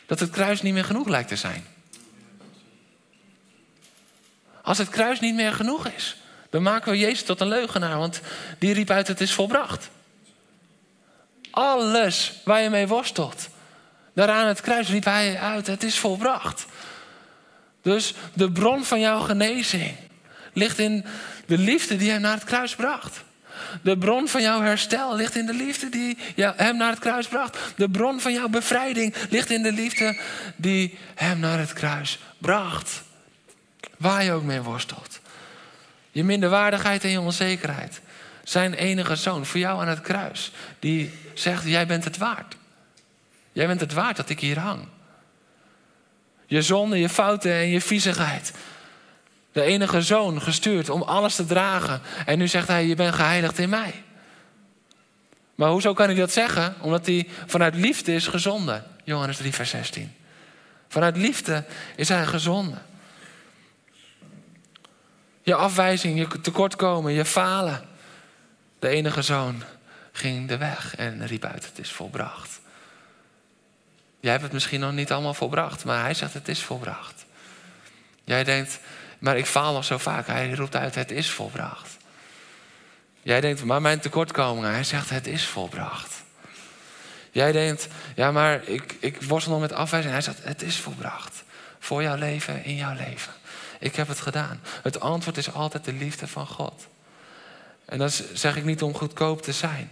Dat 0.05 0.19
het 0.19 0.29
kruis 0.29 0.61
niet 0.61 0.73
meer 0.73 0.85
genoeg 0.85 1.07
lijkt 1.07 1.29
te 1.29 1.35
zijn. 1.35 1.65
Als 4.61 4.77
het 4.77 4.89
kruis 4.89 5.19
niet 5.19 5.35
meer 5.35 5.53
genoeg 5.53 5.87
is, 5.87 6.17
dan 6.49 6.61
maken 6.61 6.91
we 6.91 6.97
Jezus 6.97 7.23
tot 7.23 7.41
een 7.41 7.47
leugenaar, 7.47 7.97
want 7.97 8.21
die 8.59 8.73
riep 8.73 8.89
uit: 8.89 9.07
Het 9.07 9.21
is 9.21 9.33
volbracht. 9.33 9.89
Alles 11.51 12.33
waar 12.43 12.61
je 12.61 12.69
mee 12.69 12.87
worstelt, 12.87 13.49
daaraan 14.13 14.47
het 14.47 14.61
kruis 14.61 14.89
riep 14.89 15.03
hij 15.05 15.39
uit: 15.39 15.67
Het 15.67 15.83
is 15.83 15.97
volbracht. 15.97 16.65
Dus 17.81 18.13
de 18.33 18.51
bron 18.51 18.83
van 18.83 18.99
jouw 18.99 19.19
genezing 19.19 19.95
ligt 20.53 20.79
in 20.79 21.05
de 21.51 21.57
liefde 21.57 21.95
die 21.95 22.11
hem 22.11 22.21
naar 22.21 22.33
het 22.33 22.43
kruis 22.43 22.75
bracht. 22.75 23.23
De 23.81 23.97
bron 23.97 24.27
van 24.27 24.41
jouw 24.41 24.61
herstel 24.61 25.15
ligt 25.15 25.35
in 25.35 25.45
de 25.45 25.53
liefde 25.53 25.89
die 25.89 26.17
hem 26.55 26.77
naar 26.77 26.89
het 26.89 26.99
kruis 26.99 27.27
bracht. 27.27 27.57
De 27.75 27.89
bron 27.89 28.19
van 28.19 28.33
jouw 28.33 28.47
bevrijding 28.47 29.15
ligt 29.29 29.49
in 29.49 29.63
de 29.63 29.71
liefde 29.71 30.19
die 30.55 30.97
hem 31.15 31.39
naar 31.39 31.59
het 31.59 31.73
kruis 31.73 32.19
bracht. 32.37 33.01
Waar 33.97 34.23
je 34.23 34.31
ook 34.31 34.43
mee 34.43 34.61
worstelt. 34.61 35.19
Je 36.11 36.23
minderwaardigheid 36.23 37.03
en 37.03 37.09
je 37.09 37.19
onzekerheid. 37.19 38.01
Zijn 38.43 38.73
enige 38.73 39.15
zoon 39.15 39.45
voor 39.45 39.59
jou 39.59 39.81
aan 39.81 39.87
het 39.87 40.01
kruis. 40.01 40.51
Die 40.79 41.13
zegt, 41.33 41.65
jij 41.65 41.87
bent 41.87 42.03
het 42.03 42.17
waard. 42.17 42.55
Jij 43.51 43.67
bent 43.67 43.79
het 43.79 43.93
waard 43.93 44.15
dat 44.15 44.29
ik 44.29 44.39
hier 44.39 44.59
hang. 44.59 44.87
Je 46.45 46.61
zonde, 46.61 46.99
je 46.99 47.09
fouten 47.09 47.51
en 47.51 47.69
je 47.69 47.81
viezigheid. 47.81 48.51
De 49.51 49.61
enige 49.61 50.01
zoon 50.01 50.41
gestuurd 50.41 50.89
om 50.89 51.01
alles 51.01 51.35
te 51.35 51.45
dragen. 51.45 52.01
En 52.25 52.37
nu 52.37 52.47
zegt 52.47 52.67
hij, 52.67 52.85
je 52.85 52.95
bent 52.95 53.15
geheiligd 53.15 53.59
in 53.59 53.69
mij. 53.69 54.03
Maar 55.55 55.69
hoezo 55.69 55.93
kan 55.93 56.05
hij 56.05 56.15
dat 56.15 56.31
zeggen? 56.31 56.75
Omdat 56.81 57.05
hij 57.05 57.29
vanuit 57.45 57.75
liefde 57.75 58.13
is 58.13 58.27
gezonden. 58.27 58.83
Johannes 59.03 59.37
3, 59.37 59.53
vers 59.53 59.69
16. 59.69 60.13
Vanuit 60.87 61.17
liefde 61.17 61.63
is 61.95 62.09
hij 62.09 62.25
gezonden. 62.25 62.81
Je 65.43 65.55
afwijzing, 65.55 66.17
je 66.17 66.41
tekortkomen, 66.41 67.13
je 67.13 67.25
falen. 67.25 67.81
De 68.79 68.87
enige 68.87 69.21
zoon 69.21 69.63
ging 70.11 70.47
de 70.47 70.57
weg 70.57 70.95
en 70.95 71.27
riep 71.27 71.45
uit: 71.45 71.65
Het 71.65 71.79
is 71.79 71.91
volbracht. 71.91 72.59
Jij 74.19 74.31
hebt 74.31 74.43
het 74.43 74.53
misschien 74.53 74.79
nog 74.79 74.91
niet 74.91 75.11
allemaal 75.11 75.33
volbracht, 75.33 75.85
maar 75.85 76.01
hij 76.01 76.13
zegt: 76.13 76.33
Het 76.33 76.47
is 76.47 76.63
volbracht. 76.63 77.25
Jij 78.23 78.43
denkt: 78.43 78.79
Maar 79.21 79.37
ik 79.37 79.45
faal 79.45 79.73
nog 79.73 79.85
zo 79.85 79.97
vaak. 79.97 80.27
Hij 80.27 80.51
roept 80.53 80.75
uit: 80.75 80.95
Het 80.95 81.11
is 81.11 81.29
volbracht. 81.29 81.97
Jij 83.21 83.41
denkt: 83.41 83.63
Maar 83.63 83.81
mijn 83.81 83.99
tekortkomingen. 83.99 84.71
Hij 84.71 84.83
zegt: 84.83 85.09
Het 85.09 85.27
is 85.27 85.45
volbracht. 85.45 86.23
Jij 87.31 87.51
denkt: 87.51 87.87
Ja, 88.15 88.31
maar 88.31 88.67
ik, 88.67 88.95
ik 88.99 89.21
worstel 89.21 89.51
nog 89.51 89.61
met 89.61 89.73
afwijzing. 89.73 90.13
Hij 90.13 90.21
zegt: 90.21 90.43
Het 90.43 90.61
is 90.61 90.77
volbracht. 90.77 91.43
Voor 91.79 92.01
jouw 92.01 92.15
leven, 92.15 92.63
in 92.63 92.75
jouw 92.75 92.93
leven. 92.93 93.33
Ik 93.79 93.95
heb 93.95 94.07
het 94.07 94.21
gedaan. 94.21 94.61
Het 94.83 94.99
antwoord 94.99 95.37
is 95.37 95.53
altijd 95.53 95.85
de 95.85 95.93
liefde 95.93 96.27
van 96.27 96.47
God. 96.47 96.87
En 97.85 97.97
dat 97.97 98.23
zeg 98.33 98.55
ik 98.55 98.63
niet 98.63 98.81
om 98.81 98.93
goedkoop 98.93 99.41
te 99.41 99.51
zijn, 99.51 99.89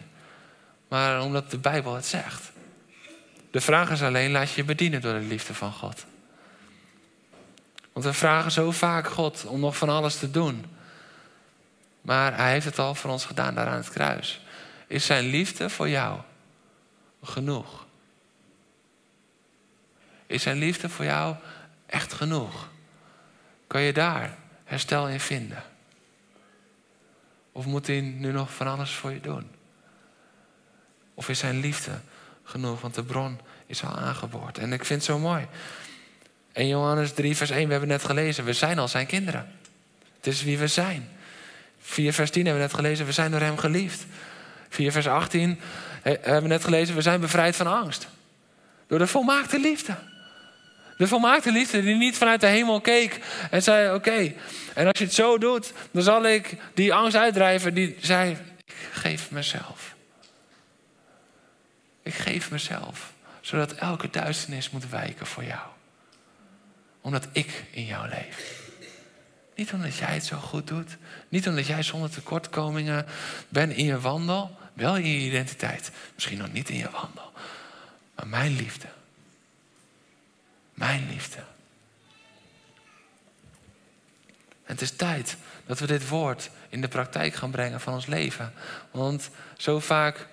maar 0.87 1.21
omdat 1.21 1.51
de 1.51 1.57
Bijbel 1.57 1.95
het 1.95 2.05
zegt. 2.05 2.51
De 3.51 3.61
vraag 3.61 3.89
is 3.89 4.01
alleen, 4.01 4.31
laat 4.31 4.49
je 4.49 4.55
je 4.55 4.63
bedienen 4.63 5.01
door 5.01 5.13
de 5.13 5.25
liefde 5.25 5.53
van 5.53 5.71
God. 5.71 6.05
Want 7.99 8.11
we 8.11 8.17
vragen 8.19 8.51
zo 8.51 8.71
vaak 8.71 9.07
God 9.07 9.45
om 9.45 9.59
nog 9.59 9.77
van 9.77 9.89
alles 9.89 10.19
te 10.19 10.31
doen. 10.31 10.65
Maar 12.01 12.37
Hij 12.37 12.51
heeft 12.51 12.65
het 12.65 12.79
al 12.79 12.95
voor 12.95 13.11
ons 13.11 13.25
gedaan 13.25 13.55
daar 13.55 13.67
aan 13.67 13.77
het 13.77 13.89
kruis. 13.89 14.41
Is 14.87 15.05
Zijn 15.05 15.25
liefde 15.25 15.69
voor 15.69 15.89
jou 15.89 16.19
genoeg? 17.23 17.85
Is 20.27 20.41
Zijn 20.41 20.57
liefde 20.57 20.89
voor 20.89 21.05
jou 21.05 21.35
echt 21.85 22.13
genoeg? 22.13 22.69
Kan 23.67 23.81
je 23.81 23.93
daar 23.93 24.37
herstel 24.63 25.07
in 25.09 25.19
vinden? 25.19 25.63
Of 27.51 27.65
moet 27.65 27.87
hij 27.87 28.01
nu 28.01 28.31
nog 28.31 28.53
van 28.53 28.67
alles 28.67 28.91
voor 28.91 29.11
je 29.11 29.21
doen? 29.21 29.51
Of 31.13 31.29
is 31.29 31.39
zijn 31.39 31.59
liefde 31.59 31.99
genoeg? 32.43 32.81
Want 32.81 32.95
de 32.95 33.03
bron 33.03 33.39
is 33.65 33.83
al 33.83 33.95
aangeboord. 33.97 34.57
En 34.57 34.73
ik 34.73 34.85
vind 34.85 35.01
het 35.01 35.09
zo 35.09 35.19
mooi. 35.19 35.47
En 36.51 36.67
Johannes 36.67 37.13
3, 37.13 37.35
vers 37.35 37.49
1, 37.49 37.65
we 37.65 37.71
hebben 37.71 37.89
net 37.89 38.03
gelezen. 38.03 38.45
We 38.45 38.53
zijn 38.53 38.79
al 38.79 38.87
zijn 38.87 39.05
kinderen. 39.05 39.51
Het 40.17 40.27
is 40.27 40.43
wie 40.43 40.57
we 40.57 40.67
zijn. 40.67 41.09
4 41.79 42.13
vers 42.13 42.31
10 42.31 42.45
hebben 42.45 42.61
we 42.61 42.67
net 42.67 42.77
gelezen. 42.77 43.05
We 43.05 43.11
zijn 43.11 43.31
door 43.31 43.39
hem 43.39 43.57
geliefd. 43.57 44.05
4 44.69 44.91
vers 44.91 45.07
18 45.07 45.59
hebben 46.01 46.41
we 46.41 46.47
net 46.47 46.63
gelezen. 46.63 46.95
We 46.95 47.01
zijn 47.01 47.19
bevrijd 47.19 47.55
van 47.55 47.67
angst. 47.67 48.07
Door 48.87 48.99
de 48.99 49.07
volmaakte 49.07 49.59
liefde. 49.59 49.95
De 50.97 51.07
volmaakte 51.07 51.51
liefde 51.51 51.81
die 51.81 51.95
niet 51.95 52.17
vanuit 52.17 52.41
de 52.41 52.47
hemel 52.47 52.81
keek 52.81 53.19
en 53.51 53.63
zei: 53.63 53.93
Oké, 53.93 54.33
en 54.73 54.87
als 54.87 54.99
je 54.99 55.03
het 55.03 55.13
zo 55.13 55.37
doet, 55.37 55.73
dan 55.91 56.03
zal 56.03 56.25
ik 56.25 56.55
die 56.73 56.93
angst 56.93 57.17
uitdrijven. 57.17 57.73
Die 57.73 57.97
zei: 57.99 58.37
Ik 58.65 58.73
geef 58.91 59.31
mezelf. 59.31 59.95
Ik 62.03 62.13
geef 62.13 62.51
mezelf, 62.51 63.11
zodat 63.41 63.71
elke 63.71 64.09
duisternis 64.09 64.69
moet 64.69 64.89
wijken 64.89 65.25
voor 65.25 65.43
jou. 65.43 65.67
Omdat 67.01 67.27
ik 67.31 67.63
in 67.71 67.85
jou 67.85 68.09
leef. 68.09 68.67
Niet 69.55 69.73
omdat 69.73 69.95
jij 69.95 70.13
het 70.13 70.25
zo 70.25 70.37
goed 70.37 70.67
doet. 70.67 70.97
Niet 71.29 71.47
omdat 71.47 71.67
jij 71.67 71.83
zonder 71.83 72.09
tekortkomingen 72.09 73.05
bent 73.49 73.73
in 73.73 73.85
je 73.85 73.99
wandel. 73.99 74.57
Wel 74.73 74.97
in 74.97 75.07
je 75.07 75.27
identiteit. 75.27 75.91
Misschien 76.13 76.37
nog 76.37 76.51
niet 76.51 76.69
in 76.69 76.77
je 76.77 76.89
wandel. 76.91 77.31
Maar 78.15 78.27
mijn 78.27 78.55
liefde 78.55 78.87
mijn 80.79 81.07
liefde. 81.09 81.39
Het 84.63 84.81
is 84.81 84.91
tijd 84.91 85.37
dat 85.65 85.79
we 85.79 85.87
dit 85.87 86.07
woord 86.07 86.49
in 86.69 86.81
de 86.81 86.87
praktijk 86.87 87.33
gaan 87.33 87.51
brengen 87.51 87.79
van 87.79 87.93
ons 87.93 88.05
leven. 88.05 88.53
Want 88.91 89.29
zo 89.57 89.79
vaak. 89.79 90.27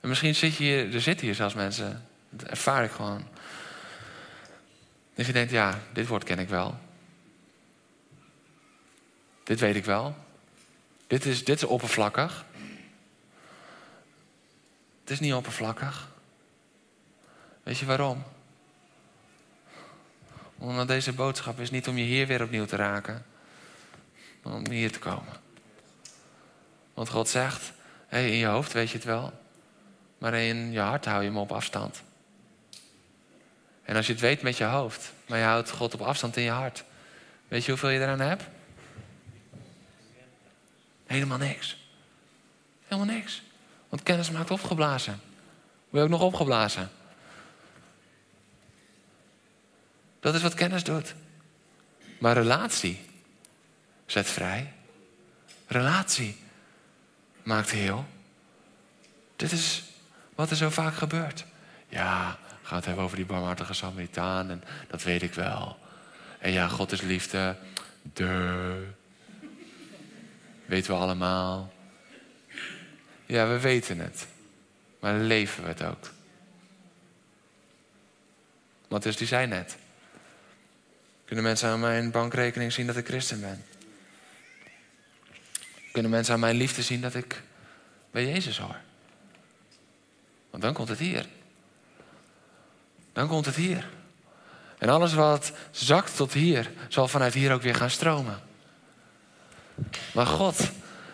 En 0.00 0.08
misschien 0.08 0.34
zit 0.34 0.56
je 0.56 0.64
hier, 0.64 0.94
er 0.94 1.00
zitten 1.00 1.26
hier 1.26 1.34
zelfs 1.34 1.54
mensen, 1.54 2.06
dat 2.30 2.48
ervaar 2.48 2.84
ik 2.84 2.90
gewoon. 2.90 3.26
Dat 5.14 5.26
je 5.26 5.32
denkt, 5.32 5.50
ja, 5.50 5.78
dit 5.92 6.06
woord 6.06 6.24
ken 6.24 6.38
ik 6.38 6.48
wel. 6.48 6.78
Dit 9.42 9.60
weet 9.60 9.76
ik 9.76 9.84
wel. 9.84 10.16
Dit 11.06 11.24
is, 11.24 11.44
dit 11.44 11.56
is 11.56 11.64
oppervlakkig. 11.64 12.44
Het 15.00 15.10
is 15.10 15.20
niet 15.20 15.34
oppervlakkig. 15.34 16.08
Weet 17.62 17.78
je 17.78 17.86
waarom? 17.86 18.22
Omdat 20.58 20.88
deze 20.88 21.12
boodschap 21.12 21.60
is 21.60 21.70
niet 21.70 21.88
om 21.88 21.96
je 21.96 22.04
hier 22.04 22.26
weer 22.26 22.42
opnieuw 22.42 22.64
te 22.64 22.76
raken, 22.76 23.24
maar 24.42 24.52
om 24.52 24.70
hier 24.70 24.92
te 24.92 24.98
komen. 24.98 25.32
Want 26.94 27.08
God 27.08 27.28
zegt, 27.28 27.72
hey, 28.06 28.30
in 28.30 28.36
je 28.36 28.46
hoofd 28.46 28.72
weet 28.72 28.90
je 28.90 28.96
het 28.96 29.06
wel, 29.06 29.32
maar 30.18 30.34
in 30.34 30.72
je 30.72 30.80
hart 30.80 31.04
hou 31.04 31.22
je 31.22 31.28
hem 31.28 31.38
op 31.38 31.52
afstand. 31.52 32.02
En 33.84 33.96
als 33.96 34.06
je 34.06 34.12
het 34.12 34.20
weet 34.20 34.42
met 34.42 34.56
je 34.56 34.64
hoofd, 34.64 35.12
maar 35.26 35.38
je 35.38 35.44
houdt 35.44 35.70
God 35.70 35.94
op 35.94 36.00
afstand 36.00 36.36
in 36.36 36.42
je 36.42 36.50
hart, 36.50 36.84
weet 37.48 37.64
je 37.64 37.70
hoeveel 37.70 37.88
je 37.88 38.00
eraan 38.00 38.20
hebt? 38.20 38.44
Helemaal 41.06 41.38
niks. 41.38 41.76
Helemaal 42.86 43.14
niks. 43.14 43.42
Want 43.88 44.02
kennis 44.02 44.30
maakt 44.30 44.50
opgeblazen. 44.50 45.20
Wil 45.90 46.00
je 46.00 46.06
ook 46.06 46.12
nog 46.12 46.22
opgeblazen? 46.22 46.90
Dat 50.20 50.34
is 50.34 50.42
wat 50.42 50.54
kennis 50.54 50.84
doet. 50.84 51.14
Maar 52.18 52.34
relatie 52.34 53.00
zet 54.06 54.26
vrij. 54.26 54.72
Relatie 55.66 56.38
maakt 57.42 57.70
heel. 57.70 58.06
Dit 59.36 59.52
is 59.52 59.82
wat 60.34 60.50
er 60.50 60.56
zo 60.56 60.70
vaak 60.70 60.94
gebeurt. 60.94 61.44
Ja, 61.88 62.38
het 62.76 62.84
hebben 62.84 63.04
over 63.04 63.16
die 63.16 63.26
barmhartige 63.26 63.74
Samaritaan 63.74 64.50
en 64.50 64.64
dat 64.88 65.02
weet 65.02 65.22
ik 65.22 65.34
wel. 65.34 65.78
En 66.38 66.52
ja, 66.52 66.68
God 66.68 66.92
is 66.92 67.00
liefde. 67.00 67.56
De. 68.12 68.86
Weten 70.66 70.94
we 70.94 70.98
allemaal. 70.98 71.72
Ja, 73.26 73.48
we 73.48 73.60
weten 73.60 73.98
het. 73.98 74.26
Maar 75.00 75.14
leven 75.14 75.62
we 75.62 75.68
het 75.68 75.84
ook? 75.84 76.10
Wat 78.88 79.04
is 79.04 79.16
die 79.16 79.26
zei 79.26 79.46
net. 79.46 79.76
Kunnen 81.24 81.44
mensen 81.44 81.68
aan 81.68 81.80
mijn 81.80 82.10
bankrekening 82.10 82.72
zien 82.72 82.86
dat 82.86 82.96
ik 82.96 83.06
christen 83.06 83.40
ben? 83.40 83.64
Kunnen 85.92 86.10
mensen 86.10 86.34
aan 86.34 86.40
mijn 86.40 86.56
liefde 86.56 86.82
zien 86.82 87.00
dat 87.00 87.14
ik 87.14 87.42
bij 88.10 88.26
Jezus 88.26 88.58
hoor? 88.58 88.76
Want 90.50 90.62
dan 90.62 90.72
komt 90.72 90.88
het 90.88 90.98
hier. 90.98 91.26
Dan 93.14 93.28
komt 93.28 93.46
het 93.46 93.54
hier. 93.54 93.88
En 94.78 94.88
alles 94.88 95.14
wat 95.14 95.52
zakt 95.70 96.16
tot 96.16 96.32
hier, 96.32 96.70
zal 96.88 97.08
vanuit 97.08 97.34
hier 97.34 97.52
ook 97.52 97.62
weer 97.62 97.74
gaan 97.74 97.90
stromen. 97.90 98.38
Maar 100.12 100.26
God, 100.26 100.70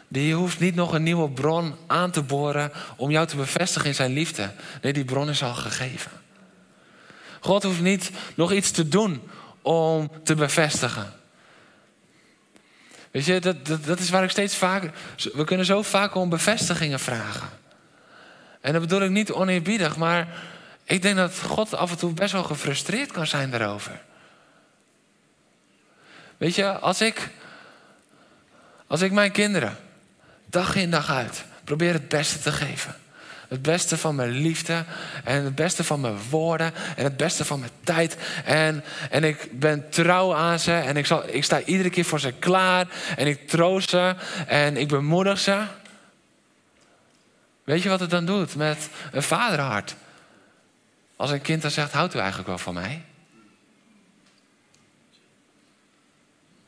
die 0.09 0.35
hoeft 0.35 0.61
niet 0.61 0.75
nog 0.75 0.93
een 0.93 1.03
nieuwe 1.03 1.31
bron 1.31 1.75
aan 1.87 2.11
te 2.11 2.23
boren 2.23 2.73
om 2.97 3.11
jou 3.11 3.27
te 3.27 3.37
bevestigen 3.37 3.89
in 3.89 3.95
zijn 3.95 4.13
liefde. 4.13 4.53
Nee, 4.83 4.93
die 4.93 5.05
bron 5.05 5.29
is 5.29 5.43
al 5.43 5.55
gegeven. 5.55 6.11
God 7.41 7.63
hoeft 7.63 7.81
niet 7.81 8.11
nog 8.35 8.53
iets 8.53 8.71
te 8.71 8.89
doen 8.89 9.23
om 9.63 10.11
te 10.25 10.35
bevestigen. 10.35 11.13
Weet 13.11 13.25
je, 13.25 13.41
dat, 13.41 13.67
dat, 13.85 13.99
is 13.99 14.11
waar 14.11 14.25
ik 14.25 14.31
steeds 14.31 14.57
vaker. 14.57 14.93
We 15.33 15.45
kunnen 15.45 15.67
zo 15.67 15.83
vaak 15.83 16.15
om 16.15 16.29
bevestigingen 16.29 17.01
vragen. 17.01 17.49
En 18.61 18.73
dat 18.73 18.81
bedoel 18.81 19.03
ik 19.03 19.11
niet 19.11 19.33
oneerbiedig, 19.33 19.97
maar 19.97 20.29
ik 20.90 21.03
denk 21.03 21.16
dat 21.16 21.40
God 21.40 21.74
af 21.74 21.90
en 21.90 21.96
toe 21.96 22.12
best 22.12 22.33
wel 22.33 22.44
gefrustreerd 22.44 23.12
kan 23.12 23.26
zijn 23.26 23.50
daarover. 23.50 24.00
Weet 26.37 26.55
je, 26.55 26.79
als 26.79 27.00
ik, 27.00 27.29
als 28.87 29.00
ik 29.00 29.12
mijn 29.12 29.33
kinderen 29.33 29.76
dag 30.46 30.74
in 30.74 30.90
dag 30.90 31.11
uit 31.11 31.44
probeer 31.64 31.92
het 31.92 32.09
beste 32.09 32.38
te 32.38 32.53
geven. 32.53 32.94
Het 33.48 33.62
beste 33.62 33.96
van 33.96 34.14
mijn 34.14 34.31
liefde. 34.31 34.85
En 35.24 35.44
het 35.44 35.55
beste 35.55 35.85
van 35.85 36.00
mijn 36.00 36.18
woorden. 36.31 36.72
En 36.96 37.05
het 37.05 37.16
beste 37.16 37.44
van 37.44 37.61
mijn 37.61 37.72
tijd. 37.85 38.16
En, 38.44 38.85
en 39.11 39.24
ik 39.24 39.48
ben 39.61 39.88
trouw 39.90 40.35
aan 40.35 40.59
ze. 40.59 40.72
En 40.72 40.96
ik, 40.96 41.07
zal, 41.07 41.22
ik 41.26 41.44
sta 41.44 41.62
iedere 41.62 41.90
keer 41.90 42.05
voor 42.05 42.20
ze 42.20 42.33
klaar. 42.33 42.87
En 43.16 43.26
ik 43.26 43.48
troost 43.48 43.90
ze. 43.90 44.14
En 44.46 44.76
ik 44.76 44.88
bemoedig 44.88 45.38
ze. 45.38 45.62
Weet 47.64 47.83
je 47.83 47.88
wat 47.88 48.00
het 48.00 48.11
dan 48.11 48.24
doet 48.24 48.57
met 48.57 48.88
een 49.12 49.22
vaderhart? 49.22 49.94
Als 51.20 51.30
een 51.30 51.40
kind 51.40 51.62
dan 51.62 51.70
zegt: 51.70 51.92
Houdt 51.92 52.14
u 52.14 52.18
eigenlijk 52.18 52.48
wel 52.48 52.59
van 52.59 52.74
mij? 52.74 53.04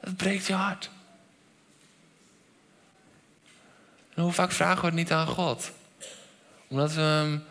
Dat 0.00 0.16
breekt 0.16 0.46
je 0.46 0.52
hart. 0.52 0.90
En 4.14 4.22
hoe 4.22 4.32
vaak 4.32 4.52
vragen 4.52 4.80
we 4.80 4.86
het 4.86 4.94
niet 4.94 5.12
aan 5.12 5.26
God? 5.26 5.72
Omdat 6.68 6.92
we 6.92 7.00
hem 7.00 7.44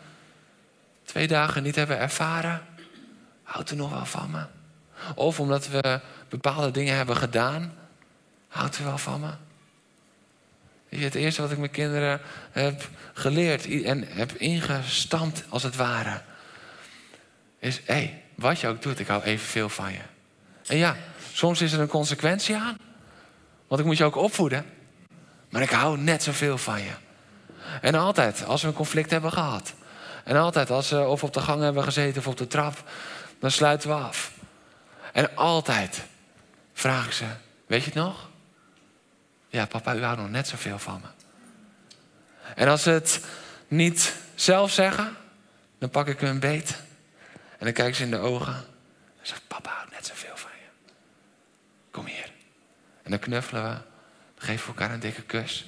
twee 1.04 1.26
dagen 1.26 1.62
niet 1.62 1.76
hebben 1.76 1.98
ervaren. 1.98 2.62
Houdt 3.42 3.70
u 3.70 3.76
nog 3.76 3.90
wel 3.90 4.06
van 4.06 4.30
me? 4.30 4.44
Of 5.14 5.40
omdat 5.40 5.68
we 5.68 6.00
bepaalde 6.28 6.70
dingen 6.70 6.96
hebben 6.96 7.16
gedaan. 7.16 7.74
Houdt 8.48 8.78
u 8.78 8.84
wel 8.84 8.98
van 8.98 9.20
me? 9.20 9.30
Het 10.98 11.14
eerste 11.14 11.42
wat 11.42 11.50
ik 11.50 11.58
mijn 11.58 11.70
kinderen 11.70 12.20
heb 12.50 12.88
geleerd 13.12 13.82
en 13.84 14.06
heb 14.08 14.32
ingestampt 14.32 15.44
als 15.48 15.62
het 15.62 15.76
ware. 15.76 16.22
Is, 17.62 17.80
hé, 17.84 17.94
hey, 17.94 18.22
wat 18.34 18.60
je 18.60 18.68
ook 18.68 18.82
doet, 18.82 18.98
ik 18.98 19.06
hou 19.06 19.22
evenveel 19.22 19.68
van 19.68 19.92
je. 19.92 20.00
En 20.66 20.76
ja, 20.76 20.96
soms 21.32 21.60
is 21.60 21.72
er 21.72 21.80
een 21.80 21.88
consequentie 21.88 22.56
aan. 22.56 22.76
Want 23.66 23.80
ik 23.80 23.86
moet 23.86 23.96
je 23.96 24.04
ook 24.04 24.16
opvoeden. 24.16 24.66
Maar 25.50 25.62
ik 25.62 25.70
hou 25.70 25.98
net 25.98 26.22
zoveel 26.22 26.58
van 26.58 26.82
je. 26.82 26.92
En 27.80 27.94
altijd, 27.94 28.44
als 28.44 28.62
we 28.62 28.68
een 28.68 28.74
conflict 28.74 29.10
hebben 29.10 29.32
gehad. 29.32 29.74
En 30.24 30.36
altijd, 30.36 30.70
als 30.70 30.90
we 30.90 31.06
of 31.06 31.22
op 31.22 31.32
de 31.32 31.40
gang 31.40 31.62
hebben 31.62 31.84
gezeten 31.84 32.20
of 32.20 32.26
op 32.26 32.36
de 32.36 32.46
trap. 32.46 32.90
Dan 33.38 33.50
sluiten 33.50 33.88
we 33.88 33.94
af. 33.94 34.32
En 35.12 35.36
altijd 35.36 36.02
vraag 36.72 37.06
ik 37.06 37.12
ze, 37.12 37.24
weet 37.66 37.80
je 37.80 37.86
het 37.86 37.94
nog? 37.94 38.28
Ja, 39.48 39.66
papa, 39.66 39.94
u 39.94 40.02
houdt 40.02 40.20
nog 40.20 40.30
net 40.30 40.48
zoveel 40.48 40.78
van 40.78 41.00
me. 41.00 41.08
En 42.54 42.68
als 42.68 42.82
ze 42.82 42.90
het 42.90 43.24
niet 43.68 44.14
zelf 44.34 44.72
zeggen, 44.72 45.16
dan 45.78 45.90
pak 45.90 46.06
ik 46.06 46.20
hun 46.20 46.40
beet. 46.40 46.76
En 47.62 47.68
dan 47.68 47.76
kijk 47.76 47.88
ik 47.88 47.94
ze 47.94 48.02
in 48.02 48.10
de 48.10 48.18
ogen. 48.18 48.54
En 48.54 49.26
zeg, 49.26 49.40
papa 49.46 49.70
houdt 49.70 49.90
net 49.90 50.06
zoveel 50.06 50.36
van 50.36 50.50
je. 50.50 50.92
Kom 51.90 52.06
hier. 52.06 52.32
En 53.02 53.10
dan 53.10 53.18
knuffelen 53.18 53.62
we. 53.62 53.68
Dan 54.34 54.46
geven 54.46 54.66
we 54.66 54.80
elkaar 54.80 54.94
een 54.94 55.00
dikke 55.00 55.22
kus. 55.22 55.66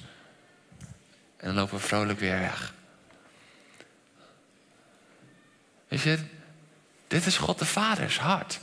En 1.37 1.47
dan 1.47 1.53
lopen 1.53 1.77
we 1.77 1.83
vrolijk 1.83 2.19
weer 2.19 2.39
weg. 2.39 2.73
Weet 5.87 6.01
je, 6.01 6.17
dit 7.07 7.25
is 7.25 7.37
God 7.37 7.59
de 7.59 7.65
Vaders 7.65 8.19
hart. 8.19 8.59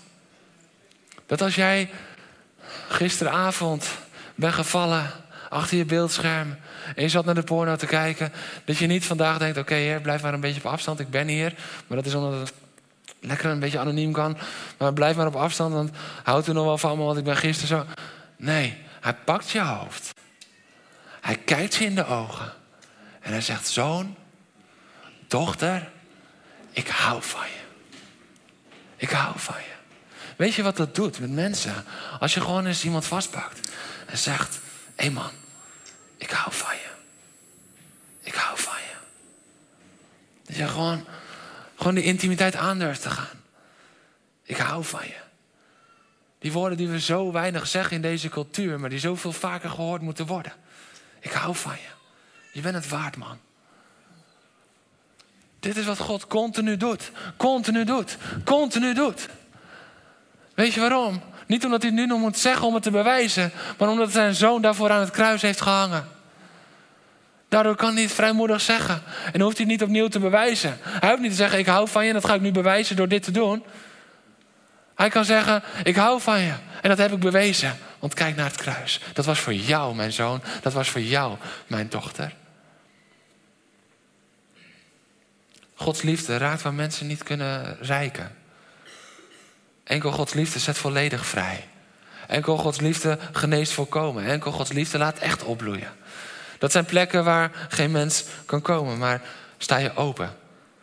Dat 1.26 1.40
als 1.40 1.54
jij 1.54 1.90
gisteravond 2.88 3.90
bent 4.34 4.54
gevallen 4.54 5.10
achter 5.48 5.76
je 5.76 5.84
beeldscherm 5.84 6.58
en 6.94 7.02
je 7.02 7.08
zat 7.08 7.24
naar 7.24 7.34
de 7.34 7.42
porno 7.42 7.76
te 7.76 7.86
kijken, 7.86 8.32
dat 8.64 8.76
je 8.76 8.86
niet 8.86 9.04
vandaag 9.04 9.38
denkt: 9.38 9.58
oké, 9.58 9.74
heer, 9.74 10.00
blijf 10.00 10.22
maar 10.22 10.34
een 10.34 10.40
beetje 10.40 10.60
op 10.60 10.72
afstand, 10.72 11.00
ik 11.00 11.10
ben 11.10 11.28
hier. 11.28 11.54
Maar 11.86 11.96
dat 11.96 12.06
is 12.06 12.14
omdat 12.14 12.48
het 12.48 12.61
lekker 13.22 13.50
een 13.50 13.58
beetje 13.58 13.78
anoniem 13.78 14.12
kan. 14.12 14.36
Maar 14.78 14.92
blijf 14.92 15.16
maar 15.16 15.26
op 15.26 15.36
afstand, 15.36 15.74
want 15.74 15.90
houd 16.22 16.46
er 16.46 16.54
nog 16.54 16.64
wel 16.64 16.78
van 16.78 16.98
me, 16.98 17.04
want 17.04 17.18
ik 17.18 17.24
ben 17.24 17.36
gisteren 17.36 17.68
zo. 17.68 18.02
Nee, 18.36 18.76
hij 19.00 19.14
pakt 19.14 19.50
je 19.50 19.60
hoofd. 19.60 20.10
Hij 21.20 21.36
kijkt 21.36 21.74
je 21.74 21.84
in 21.84 21.94
de 21.94 22.06
ogen. 22.06 22.52
En 23.20 23.32
hij 23.32 23.40
zegt: 23.40 23.68
Zoon, 23.68 24.16
dochter, 25.26 25.90
ik 26.70 26.88
hou 26.88 27.22
van 27.22 27.46
je. 27.46 27.60
Ik 28.96 29.10
hou 29.10 29.38
van 29.38 29.56
je. 29.58 29.72
Weet 30.36 30.54
je 30.54 30.62
wat 30.62 30.76
dat 30.76 30.94
doet 30.94 31.20
met 31.20 31.30
mensen? 31.30 31.84
Als 32.20 32.34
je 32.34 32.40
gewoon 32.40 32.66
eens 32.66 32.84
iemand 32.84 33.06
vastpakt 33.06 33.70
en 34.06 34.18
zegt: 34.18 34.60
Hé 34.94 35.04
hey 35.04 35.10
man, 35.10 35.30
ik 36.16 36.30
hou 36.30 36.54
van 36.54 36.74
je. 36.74 36.90
Ik 38.20 38.34
hou 38.34 38.58
van 38.58 38.76
je. 38.78 38.94
Dat 40.46 40.56
je 40.56 40.68
gewoon, 40.68 41.04
gewoon 41.82 41.96
die 41.96 42.04
intimiteit 42.04 42.56
aan 42.56 42.78
durft 42.78 43.02
te 43.02 43.10
gaan. 43.10 43.40
Ik 44.42 44.56
hou 44.56 44.84
van 44.84 45.06
je. 45.06 45.20
Die 46.38 46.52
woorden 46.52 46.78
die 46.78 46.88
we 46.88 47.00
zo 47.00 47.32
weinig 47.32 47.66
zeggen 47.66 47.96
in 47.96 48.02
deze 48.02 48.28
cultuur, 48.28 48.80
maar 48.80 48.90
die 48.90 48.98
zoveel 48.98 49.32
vaker 49.32 49.70
gehoord 49.70 50.02
moeten 50.02 50.26
worden. 50.26 50.52
Ik 51.20 51.32
hou 51.32 51.54
van 51.54 51.72
je. 51.72 51.88
Je 52.52 52.60
bent 52.60 52.74
het 52.74 52.88
waard, 52.88 53.16
man. 53.16 53.38
Dit 55.60 55.76
is 55.76 55.84
wat 55.84 55.98
God 55.98 56.26
continu 56.26 56.76
doet. 56.76 57.10
Continu 57.36 57.84
doet. 57.84 58.16
Continu 58.44 58.94
doet. 58.94 59.28
Weet 60.54 60.74
je 60.74 60.80
waarom? 60.80 61.22
Niet 61.46 61.64
omdat 61.64 61.82
hij 61.82 61.90
nu 61.90 62.06
nog 62.06 62.20
moet 62.20 62.38
zeggen 62.38 62.66
om 62.66 62.74
het 62.74 62.82
te 62.82 62.90
bewijzen, 62.90 63.52
maar 63.78 63.88
omdat 63.88 64.12
zijn 64.12 64.34
zoon 64.34 64.62
daarvoor 64.62 64.90
aan 64.90 65.00
het 65.00 65.10
kruis 65.10 65.42
heeft 65.42 65.60
gehangen. 65.60 66.08
Daardoor 67.52 67.76
kan 67.76 67.92
hij 67.92 68.02
het 68.02 68.12
vrijmoedig 68.12 68.60
zeggen. 68.60 69.02
En 69.32 69.40
hoeft 69.40 69.56
hij 69.56 69.66
het 69.66 69.74
niet 69.74 69.82
opnieuw 69.82 70.08
te 70.08 70.18
bewijzen. 70.18 70.78
Hij 70.82 71.08
hoeft 71.08 71.22
niet 71.22 71.30
te 71.30 71.36
zeggen: 71.36 71.58
Ik 71.58 71.66
hou 71.66 71.88
van 71.88 72.06
je 72.06 72.12
dat 72.12 72.24
ga 72.24 72.34
ik 72.34 72.40
nu 72.40 72.52
bewijzen 72.52 72.96
door 72.96 73.08
dit 73.08 73.22
te 73.22 73.30
doen. 73.30 73.64
Hij 74.94 75.08
kan 75.08 75.24
zeggen: 75.24 75.62
Ik 75.82 75.96
hou 75.96 76.20
van 76.20 76.40
je. 76.40 76.52
En 76.82 76.88
dat 76.88 76.98
heb 76.98 77.12
ik 77.12 77.18
bewezen. 77.18 77.78
Want 77.98 78.14
kijk 78.14 78.36
naar 78.36 78.46
het 78.46 78.56
kruis. 78.56 79.00
Dat 79.12 79.24
was 79.24 79.40
voor 79.40 79.54
jou, 79.54 79.94
mijn 79.94 80.12
zoon. 80.12 80.42
Dat 80.62 80.72
was 80.72 80.88
voor 80.88 81.00
jou, 81.00 81.36
mijn 81.66 81.88
dochter. 81.88 82.34
Gods 85.74 86.02
liefde 86.02 86.36
raakt 86.36 86.62
waar 86.62 86.74
mensen 86.74 87.06
niet 87.06 87.22
kunnen 87.22 87.76
rijken. 87.80 88.36
Enkel 89.84 90.12
Gods 90.12 90.32
liefde 90.32 90.58
zet 90.58 90.78
volledig 90.78 91.26
vrij. 91.26 91.68
Enkel 92.26 92.56
Gods 92.56 92.80
liefde 92.80 93.18
geneest 93.32 93.72
volkomen. 93.72 94.24
Enkel 94.24 94.52
Gods 94.52 94.72
liefde 94.72 94.98
laat 94.98 95.18
echt 95.18 95.42
opbloeien. 95.42 95.92
Dat 96.62 96.72
zijn 96.72 96.84
plekken 96.84 97.24
waar 97.24 97.50
geen 97.68 97.90
mens 97.90 98.24
kan 98.46 98.62
komen, 98.62 98.98
maar 98.98 99.22
sta 99.58 99.76
je 99.76 99.96
open 99.96 100.36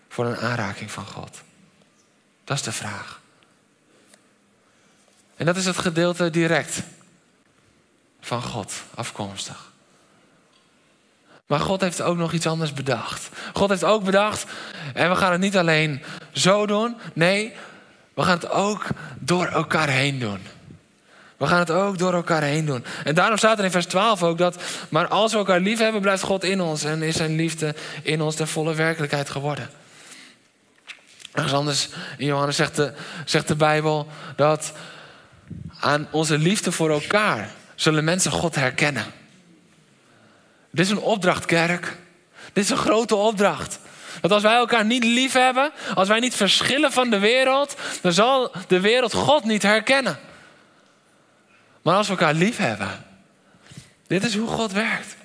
voor 0.10 0.26
een 0.26 0.38
aanraking 0.38 0.92
van 0.92 1.06
God? 1.06 1.42
Dat 2.44 2.58
is 2.58 2.64
de 2.64 2.72
vraag. 2.72 3.20
En 5.36 5.46
dat 5.46 5.56
is 5.56 5.66
het 5.66 5.78
gedeelte 5.78 6.30
direct 6.30 6.82
van 8.22 8.42
God 8.42 8.74
afkomstig. 8.96 9.72
Maar 11.46 11.60
God 11.60 11.82
heeft 11.82 12.02
ook 12.02 12.18
nog 12.18 12.34
iets 12.34 12.48
anders 12.48 12.74
bedacht. 12.74 13.30
God 13.54 13.70
heeft 13.70 13.84
ook 13.84 14.04
bedacht, 14.04 14.46
en 14.94 15.10
we 15.10 15.16
gaan 15.16 15.32
het 15.32 15.42
niet 15.42 15.58
alleen 15.58 16.04
zo 16.32 16.66
doen. 16.66 16.98
Nee, 17.14 17.54
we 18.14 18.24
gaan 18.24 18.38
het 18.38 18.50
ook 18.50 18.86
door 19.20 19.46
elkaar 19.46 19.90
heen 19.90 20.20
doen. 20.20 20.40
We 21.40 21.48
gaan 21.48 21.60
het 21.60 21.72
ook 21.72 21.98
door 21.98 22.14
elkaar 22.14 22.42
heen 22.42 22.66
doen. 22.66 22.86
En 23.04 23.16
daarom 23.16 23.38
staat 23.38 23.60
er 23.60 23.66
in 23.66 23.72
vers 23.72 23.86
12 23.86 24.24
ook 24.24 24.38
dat, 24.38 24.56
maar 24.90 25.08
als 25.08 25.32
we 25.32 25.38
elkaar 25.38 25.60
lief 25.60 25.80
hebben, 25.80 26.02
blijft 26.02 26.24
God 26.24 26.44
in 26.44 26.62
ons 26.62 26.84
en 26.84 27.02
is 27.02 27.16
zijn 27.16 27.36
liefde 27.36 27.76
in 28.04 28.22
ons 28.22 28.36
de 28.36 28.48
volle 28.48 28.74
werkelijkheid 28.74 29.30
geworden. 29.30 29.70
Ergens 31.32 31.54
anders 31.54 31.90
in 32.18 32.26
Johannes 32.26 32.56
zegt 32.56 32.76
de, 32.76 32.94
zegt 33.26 33.48
de 33.48 33.56
Bijbel 33.56 34.08
dat 34.36 34.72
aan 35.80 36.08
onze 36.12 36.38
liefde 36.38 36.72
voor 36.72 36.90
elkaar 36.90 37.50
zullen 37.76 38.04
mensen 38.04 38.32
God 38.32 38.56
herkennen. 38.56 39.06
Dit 40.72 40.86
is 40.86 40.92
een 40.92 41.00
opdracht, 41.00 41.46
kerk. 41.46 41.98
Dit 42.54 42.64
is 42.64 42.70
een 42.70 42.78
grote 42.78 43.16
opdracht. 43.16 43.80
Dat 44.22 44.32
als 44.32 44.42
wij 44.42 44.56
elkaar 44.56 44.86
niet 44.86 45.04
lief 45.04 45.34
hebben, 45.34 45.72
als 45.96 46.08
wij 46.08 46.20
niet 46.20 46.36
verschillen 46.36 46.92
van 46.92 47.10
de 47.10 47.20
wereld, 47.20 47.76
dan 48.02 48.14
zal 48.14 48.52
de 48.68 48.80
wereld 48.80 49.14
God 49.14 49.44
niet 49.44 49.64
herkennen. 49.64 50.20
Maar 51.82 51.96
als 51.96 52.08
we 52.08 52.14
elkaar 52.14 52.34
lief 52.34 52.58
hebben, 52.58 53.06
dit 54.08 54.24
is 54.24 54.36
hoe 54.36 54.48
God 54.48 54.72
werkt. 54.72 55.16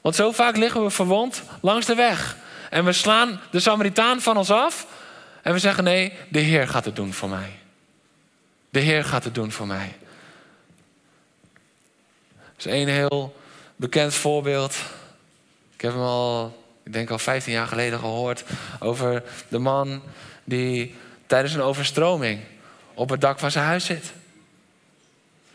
Want 0.00 0.14
zo 0.14 0.32
vaak 0.32 0.56
liggen 0.56 0.84
we 0.84 0.90
verwond 0.90 1.42
langs 1.60 1.86
de 1.86 1.94
weg. 1.94 2.36
En 2.70 2.84
we 2.84 2.92
slaan 2.92 3.40
de 3.50 3.60
Samaritaan 3.60 4.20
van 4.20 4.36
ons 4.36 4.50
af. 4.50 4.86
En 5.42 5.52
we 5.52 5.58
zeggen: 5.58 5.84
nee, 5.84 6.12
de 6.28 6.38
Heer 6.38 6.68
gaat 6.68 6.84
het 6.84 6.96
doen 6.96 7.12
voor 7.12 7.28
mij. 7.28 7.58
De 8.70 8.80
Heer 8.80 9.04
gaat 9.04 9.24
het 9.24 9.34
doen 9.34 9.52
voor 9.52 9.66
mij. 9.66 9.96
Dat 12.56 12.66
is 12.66 12.72
een 12.72 12.88
heel 12.88 13.36
bekend 13.76 14.14
voorbeeld. 14.14 14.76
Ik 15.74 15.80
heb 15.80 15.92
hem 15.92 16.02
al 16.02 16.64
ik 16.84 16.92
denk 16.92 17.10
al 17.10 17.18
15 17.18 17.52
jaar 17.52 17.66
geleden 17.66 17.98
gehoord 17.98 18.44
over 18.80 19.22
de 19.48 19.58
man 19.58 20.02
die 20.44 20.94
tijdens 21.26 21.54
een 21.54 21.60
overstroming 21.60 22.40
op 22.94 23.08
het 23.08 23.20
dak 23.20 23.38
van 23.38 23.50
zijn 23.50 23.64
huis 23.64 23.84
zit. 23.84 24.12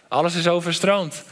Alles 0.10 0.36
is 0.36 0.48
overstroomd. 0.48 1.24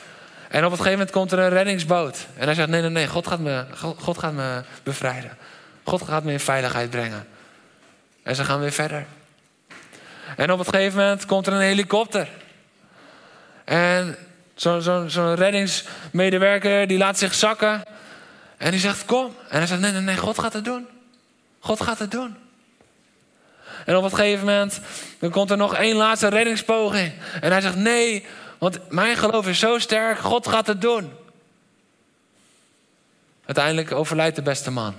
En 0.49 0.65
op 0.65 0.71
een 0.71 0.77
gegeven 0.77 0.91
moment 0.91 1.11
komt 1.11 1.31
er 1.31 1.39
een 1.39 1.49
reddingsboot. 1.49 2.27
En 2.35 2.45
hij 2.45 2.53
zegt: 2.53 2.69
Nee, 2.69 2.81
nee, 2.81 2.89
nee, 2.89 3.07
God 3.07 3.27
gaat 3.27 3.39
me, 3.39 3.65
God 3.97 4.17
gaat 4.17 4.33
me 4.33 4.63
bevrijden. 4.83 5.37
God 5.83 6.01
gaat 6.01 6.23
me 6.23 6.31
in 6.31 6.39
veiligheid 6.39 6.89
brengen. 6.89 7.27
En 8.23 8.35
ze 8.35 8.43
gaan 8.43 8.59
weer 8.59 8.71
verder. 8.71 9.05
En 10.37 10.51
op 10.51 10.59
een 10.59 10.65
gegeven 10.65 10.99
moment 10.99 11.25
komt 11.25 11.47
er 11.47 11.53
een 11.53 11.59
helikopter. 11.59 12.27
En 13.63 14.15
zo'n 14.55 14.81
zo, 14.81 15.07
zo 15.07 15.33
reddingsmedewerker 15.37 16.87
die 16.87 16.97
laat 16.97 17.17
zich 17.17 17.33
zakken. 17.33 17.83
En 18.57 18.71
die 18.71 18.79
zegt, 18.79 19.05
kom. 19.05 19.35
En 19.49 19.57
hij 19.57 19.67
zegt, 19.67 19.81
nee, 19.81 19.91
nee, 19.91 20.01
nee, 20.01 20.17
God 20.17 20.39
gaat 20.39 20.53
het 20.53 20.65
doen. 20.65 20.87
God 21.59 21.81
gaat 21.81 21.99
het 21.99 22.11
doen. 22.11 22.35
En 23.85 23.95
op 23.95 24.03
een 24.03 24.09
gegeven 24.09 24.45
moment, 24.45 24.79
dan 25.19 25.29
komt 25.29 25.51
er 25.51 25.57
nog 25.57 25.75
één 25.75 25.95
laatste 25.95 26.27
reddingspoging. 26.27 27.13
En 27.41 27.51
hij 27.51 27.61
zegt, 27.61 27.75
nee, 27.75 28.25
want 28.57 28.89
mijn 28.89 29.17
geloof 29.17 29.47
is 29.47 29.59
zo 29.59 29.79
sterk, 29.79 30.19
God 30.19 30.47
gaat 30.47 30.67
het 30.67 30.81
doen. 30.81 31.13
Uiteindelijk 33.45 33.91
overlijdt 33.91 34.35
de 34.35 34.41
beste 34.41 34.71
man. 34.71 34.95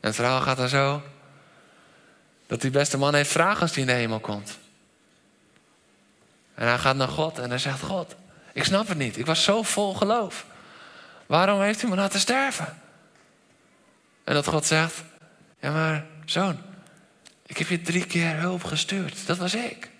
En 0.00 0.12
het 0.12 0.14
verhaal 0.14 0.40
gaat 0.40 0.56
dan 0.56 0.68
zo, 0.68 1.02
dat 2.46 2.60
die 2.60 2.70
beste 2.70 2.98
man 2.98 3.14
heeft 3.14 3.30
vragen 3.30 3.60
als 3.60 3.70
hij 3.70 3.80
in 3.80 3.86
de 3.86 3.92
hemel 3.92 4.20
komt. 4.20 4.58
En 6.54 6.66
hij 6.66 6.78
gaat 6.78 6.96
naar 6.96 7.08
God 7.08 7.38
en 7.38 7.48
hij 7.48 7.58
zegt: 7.58 7.80
God, 7.80 8.14
ik 8.52 8.64
snap 8.64 8.88
het 8.88 8.98
niet. 8.98 9.16
Ik 9.16 9.26
was 9.26 9.44
zo 9.44 9.62
vol 9.62 9.94
geloof. 9.94 10.46
Waarom 11.26 11.60
heeft 11.60 11.82
u 11.82 11.88
me 11.88 11.96
laten 11.96 12.20
sterven? 12.20 12.78
En 14.24 14.34
dat 14.34 14.46
God 14.46 14.66
zegt: 14.66 15.02
Ja, 15.60 15.72
maar 15.72 16.06
zoon, 16.24 16.58
ik 17.46 17.58
heb 17.58 17.68
je 17.68 17.82
drie 17.82 18.06
keer 18.06 18.38
hulp 18.38 18.64
gestuurd. 18.64 19.26
Dat 19.26 19.36
was 19.36 19.54
ik. 19.54 19.90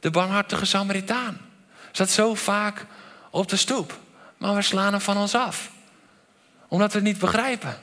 De 0.00 0.10
barmhartige 0.10 0.64
Samaritaan 0.64 1.40
zat 1.92 2.10
zo 2.10 2.34
vaak 2.34 2.86
op 3.30 3.48
de 3.48 3.56
stoep, 3.56 3.98
maar 4.36 4.54
we 4.54 4.62
slaan 4.62 4.92
hem 4.92 5.00
van 5.00 5.16
ons 5.16 5.34
af, 5.34 5.70
omdat 6.68 6.92
we 6.92 6.98
het 6.98 7.06
niet 7.06 7.18
begrijpen. 7.18 7.80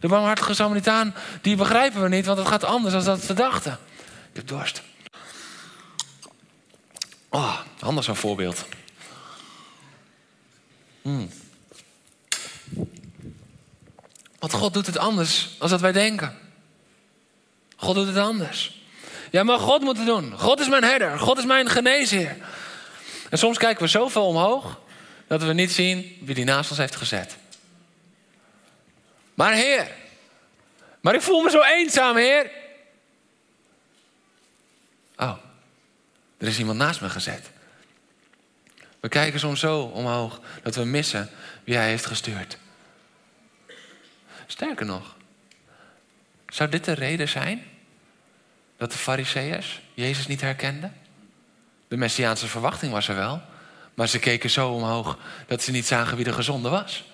De 0.00 0.08
barmhartige 0.08 0.54
Samaritaan, 0.54 1.14
die 1.40 1.56
begrijpen 1.56 2.02
we 2.02 2.08
niet, 2.08 2.26
want 2.26 2.38
het 2.38 2.48
gaat 2.48 2.64
anders 2.64 2.94
dan 2.94 3.04
dat 3.04 3.26
we 3.26 3.34
dachten. 3.34 3.78
Ik 4.30 4.36
heb 4.36 4.46
dorst. 4.46 4.82
Oh, 7.28 7.60
anders 7.80 8.06
een 8.06 8.16
voorbeeld. 8.16 8.66
Hmm. 11.02 11.30
Want 14.48 14.60
God 14.60 14.74
doet 14.74 14.86
het 14.86 14.98
anders 14.98 15.48
dan 15.58 15.68
dat 15.68 15.80
wij 15.80 15.92
denken. 15.92 16.38
God 17.76 17.94
doet 17.94 18.06
het 18.06 18.16
anders. 18.16 18.82
Ja, 19.30 19.42
maar 19.42 19.58
God 19.58 19.82
moet 19.82 19.96
het 19.96 20.06
doen. 20.06 20.38
God 20.38 20.60
is 20.60 20.68
mijn 20.68 20.84
herder. 20.84 21.18
God 21.18 21.38
is 21.38 21.44
mijn 21.44 21.68
geneesheer. 21.68 22.36
En 23.30 23.38
soms 23.38 23.58
kijken 23.58 23.82
we 23.82 23.88
zoveel 23.88 24.26
omhoog 24.26 24.80
dat 25.26 25.42
we 25.42 25.52
niet 25.52 25.72
zien 25.72 26.18
wie 26.20 26.34
die 26.34 26.44
naast 26.44 26.70
ons 26.70 26.78
heeft 26.78 26.96
gezet. 26.96 27.36
Maar 29.34 29.52
Heer, 29.52 29.88
maar 31.00 31.14
ik 31.14 31.22
voel 31.22 31.42
me 31.42 31.50
zo 31.50 31.62
eenzaam, 31.62 32.16
Heer. 32.16 32.50
Oh, 35.16 35.36
er 36.38 36.46
is 36.46 36.58
iemand 36.58 36.78
naast 36.78 37.00
me 37.00 37.08
gezet. 37.08 37.50
We 39.00 39.08
kijken 39.08 39.40
soms 39.40 39.60
zo 39.60 39.80
omhoog 39.80 40.40
dat 40.62 40.74
we 40.74 40.84
missen 40.84 41.30
wie 41.64 41.76
Hij 41.76 41.88
heeft 41.88 42.06
gestuurd. 42.06 42.58
Sterker 44.50 44.86
nog, 44.86 45.16
zou 46.46 46.68
dit 46.68 46.84
de 46.84 46.92
reden 46.92 47.28
zijn 47.28 47.62
dat 48.76 48.92
de 48.92 48.98
Fariseërs 48.98 49.80
Jezus 49.94 50.26
niet 50.26 50.40
herkenden? 50.40 50.94
De 51.88 51.96
Messiaanse 51.96 52.46
verwachting 52.46 52.92
was 52.92 53.08
er 53.08 53.14
wel, 53.14 53.42
maar 53.94 54.08
ze 54.08 54.18
keken 54.18 54.50
zo 54.50 54.70
omhoog 54.70 55.18
dat 55.46 55.62
ze 55.62 55.70
niet 55.70 55.86
zagen 55.86 56.16
wie 56.16 56.24
de 56.24 56.32
gezonde 56.32 56.68
was. 56.68 57.04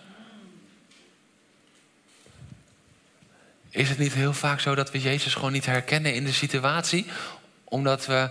Is 3.71 3.89
het 3.89 3.99
niet 3.99 4.15
heel 4.15 4.33
vaak 4.33 4.61
zo 4.61 4.75
dat 4.75 4.91
we 4.91 5.01
Jezus 5.01 5.35
gewoon 5.35 5.53
niet 5.53 5.67
herkennen 5.67 6.15
in 6.15 6.25
de 6.25 6.33
situatie, 6.33 7.07
omdat 7.65 8.07
we 8.07 8.31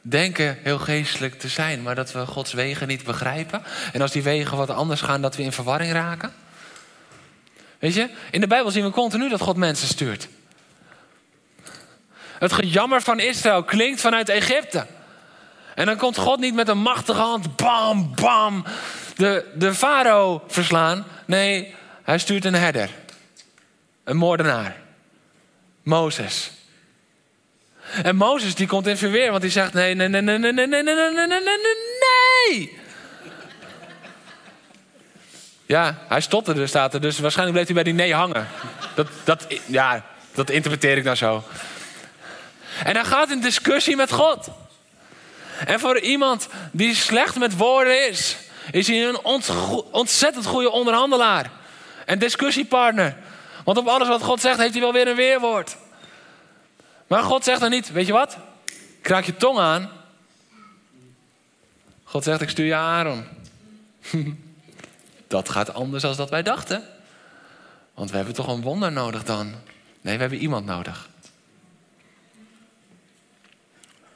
denken 0.00 0.58
heel 0.62 0.78
geestelijk 0.78 1.38
te 1.38 1.48
zijn, 1.48 1.82
maar 1.82 1.94
dat 1.94 2.12
we 2.12 2.26
Gods 2.26 2.52
wegen 2.52 2.88
niet 2.88 3.04
begrijpen? 3.04 3.62
En 3.92 4.00
als 4.00 4.12
die 4.12 4.22
wegen 4.22 4.56
wat 4.56 4.70
anders 4.70 5.00
gaan, 5.00 5.22
dat 5.22 5.36
we 5.36 5.42
in 5.42 5.52
verwarring 5.52 5.92
raken? 5.92 6.32
Weet 7.80 7.94
je, 7.94 8.08
in 8.30 8.40
de 8.40 8.46
Bijbel 8.46 8.70
zien 8.70 8.84
we 8.84 8.90
continu 8.90 9.28
dat 9.28 9.40
God 9.40 9.56
mensen 9.56 9.88
stuurt. 9.88 10.28
Het 12.38 12.52
gejammer 12.52 13.02
van 13.02 13.20
Israël 13.20 13.64
klinkt 13.64 14.00
vanuit 14.00 14.28
Egypte. 14.28 14.86
En 15.74 15.86
dan 15.86 15.96
komt 15.96 16.16
God 16.16 16.40
niet 16.40 16.54
met 16.54 16.68
een 16.68 16.78
machtige 16.78 17.20
hand, 17.20 17.56
bam, 17.56 18.14
bam, 18.14 18.64
de, 19.16 19.50
de 19.54 19.74
farao 19.74 20.42
verslaan. 20.46 21.06
Nee, 21.26 21.74
hij 22.02 22.18
stuurt 22.18 22.44
een 22.44 22.54
herder. 22.54 22.90
Een 24.04 24.16
moordenaar. 24.16 24.76
Mozes. 25.82 26.50
En 28.02 28.16
Mozes 28.16 28.54
die 28.54 28.66
komt 28.66 28.86
in 28.86 28.96
verweer, 28.96 29.30
want 29.30 29.42
die 29.42 29.50
zegt 29.50 29.72
nee, 29.72 29.94
nee, 29.94 30.08
nee, 30.08 30.20
nee, 30.20 30.38
nee, 30.38 30.52
nee, 30.52 30.66
nee, 30.66 30.82
nee, 30.82 31.10
nee, 31.10 31.26
nee, 31.26 31.40
nee, 31.40 31.58
nee. 32.48 32.79
Ja, 35.70 35.98
hij 36.08 36.20
stotterde, 36.20 36.66
staat 36.66 36.94
er. 36.94 37.00
Dus 37.00 37.18
waarschijnlijk 37.18 37.56
bleef 37.56 37.74
hij 37.74 37.84
bij 37.84 37.92
die 37.92 38.02
nee 38.02 38.14
hangen. 38.14 38.48
Dat, 38.94 39.08
dat, 39.24 39.46
ja, 39.66 40.04
dat 40.34 40.50
interpreteer 40.50 40.96
ik 40.96 41.04
nou 41.04 41.16
zo. 41.16 41.44
En 42.84 42.94
hij 42.94 43.04
gaat 43.04 43.30
in 43.30 43.40
discussie 43.40 43.96
met 43.96 44.12
God. 44.12 44.48
En 45.66 45.80
voor 45.80 45.98
iemand 46.00 46.48
die 46.72 46.94
slecht 46.94 47.38
met 47.38 47.56
woorden 47.56 48.08
is, 48.08 48.36
is 48.70 48.86
hij 48.86 49.08
een 49.08 49.24
ontzettend 49.90 50.46
goede 50.46 50.70
onderhandelaar. 50.70 51.50
En 52.06 52.18
discussiepartner. 52.18 53.16
Want 53.64 53.78
op 53.78 53.86
alles 53.86 54.08
wat 54.08 54.22
God 54.22 54.40
zegt, 54.40 54.58
heeft 54.58 54.72
hij 54.72 54.80
wel 54.80 54.92
weer 54.92 55.08
een 55.08 55.16
weerwoord. 55.16 55.76
Maar 57.06 57.22
God 57.22 57.44
zegt 57.44 57.60
dan 57.60 57.70
niet, 57.70 57.92
weet 57.92 58.06
je 58.06 58.12
wat? 58.12 58.36
Kraak 59.00 59.24
je 59.24 59.36
tong 59.36 59.58
aan. 59.58 59.90
God 62.04 62.24
zegt, 62.24 62.40
ik 62.40 62.50
stuur 62.50 62.66
je 62.66 62.74
Aaron. 62.74 63.24
dat 65.30 65.48
gaat 65.48 65.74
anders 65.74 66.02
dan 66.02 66.16
dat 66.16 66.30
wij 66.30 66.42
dachten. 66.42 66.82
Want 67.94 68.10
we 68.10 68.16
hebben 68.16 68.34
toch 68.34 68.48
een 68.48 68.60
wonder 68.60 68.92
nodig 68.92 69.24
dan? 69.24 69.54
Nee, 70.00 70.14
we 70.14 70.20
hebben 70.20 70.38
iemand 70.38 70.66
nodig. 70.66 71.08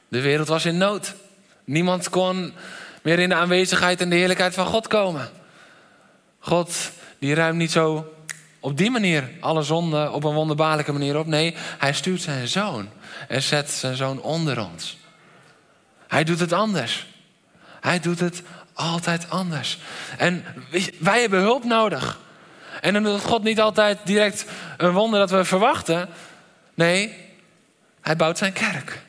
De 0.07 0.21
wereld 0.21 0.47
was 0.47 0.65
in 0.65 0.77
nood. 0.77 1.13
Niemand 1.63 2.09
kon 2.09 2.53
meer 3.01 3.19
in 3.19 3.29
de 3.29 3.35
aanwezigheid 3.35 4.01
en 4.01 4.09
de 4.09 4.15
heerlijkheid 4.15 4.53
van 4.53 4.65
God 4.65 4.87
komen. 4.87 5.29
God, 6.39 6.91
die 7.19 7.33
ruimt 7.33 7.57
niet 7.57 7.71
zo 7.71 8.13
op 8.59 8.77
die 8.77 8.91
manier 8.91 9.29
alle 9.39 9.63
zonden 9.63 10.13
op 10.13 10.23
een 10.23 10.33
wonderbaarlijke 10.33 10.91
manier 10.91 11.17
op. 11.17 11.25
Nee, 11.25 11.55
hij 11.57 11.93
stuurt 11.93 12.21
zijn 12.21 12.47
zoon 12.47 12.89
en 13.27 13.41
zet 13.41 13.71
zijn 13.71 13.95
zoon 13.95 14.21
onder 14.21 14.59
ons. 14.65 14.97
Hij 16.07 16.23
doet 16.23 16.39
het 16.39 16.53
anders. 16.53 17.07
Hij 17.81 17.99
doet 17.99 18.19
het 18.19 18.41
altijd 18.75 19.29
anders. 19.29 19.79
En 20.17 20.45
wij 20.99 21.21
hebben 21.21 21.39
hulp 21.39 21.63
nodig. 21.63 22.19
En 22.81 23.03
doet 23.03 23.21
God 23.21 23.43
niet 23.43 23.59
altijd 23.59 23.99
direct 24.03 24.45
een 24.77 24.91
wonder 24.91 25.19
dat 25.19 25.29
we 25.29 25.45
verwachten. 25.45 26.09
Nee, 26.73 27.17
hij 28.01 28.15
bouwt 28.15 28.37
zijn 28.37 28.53
kerk. 28.53 29.01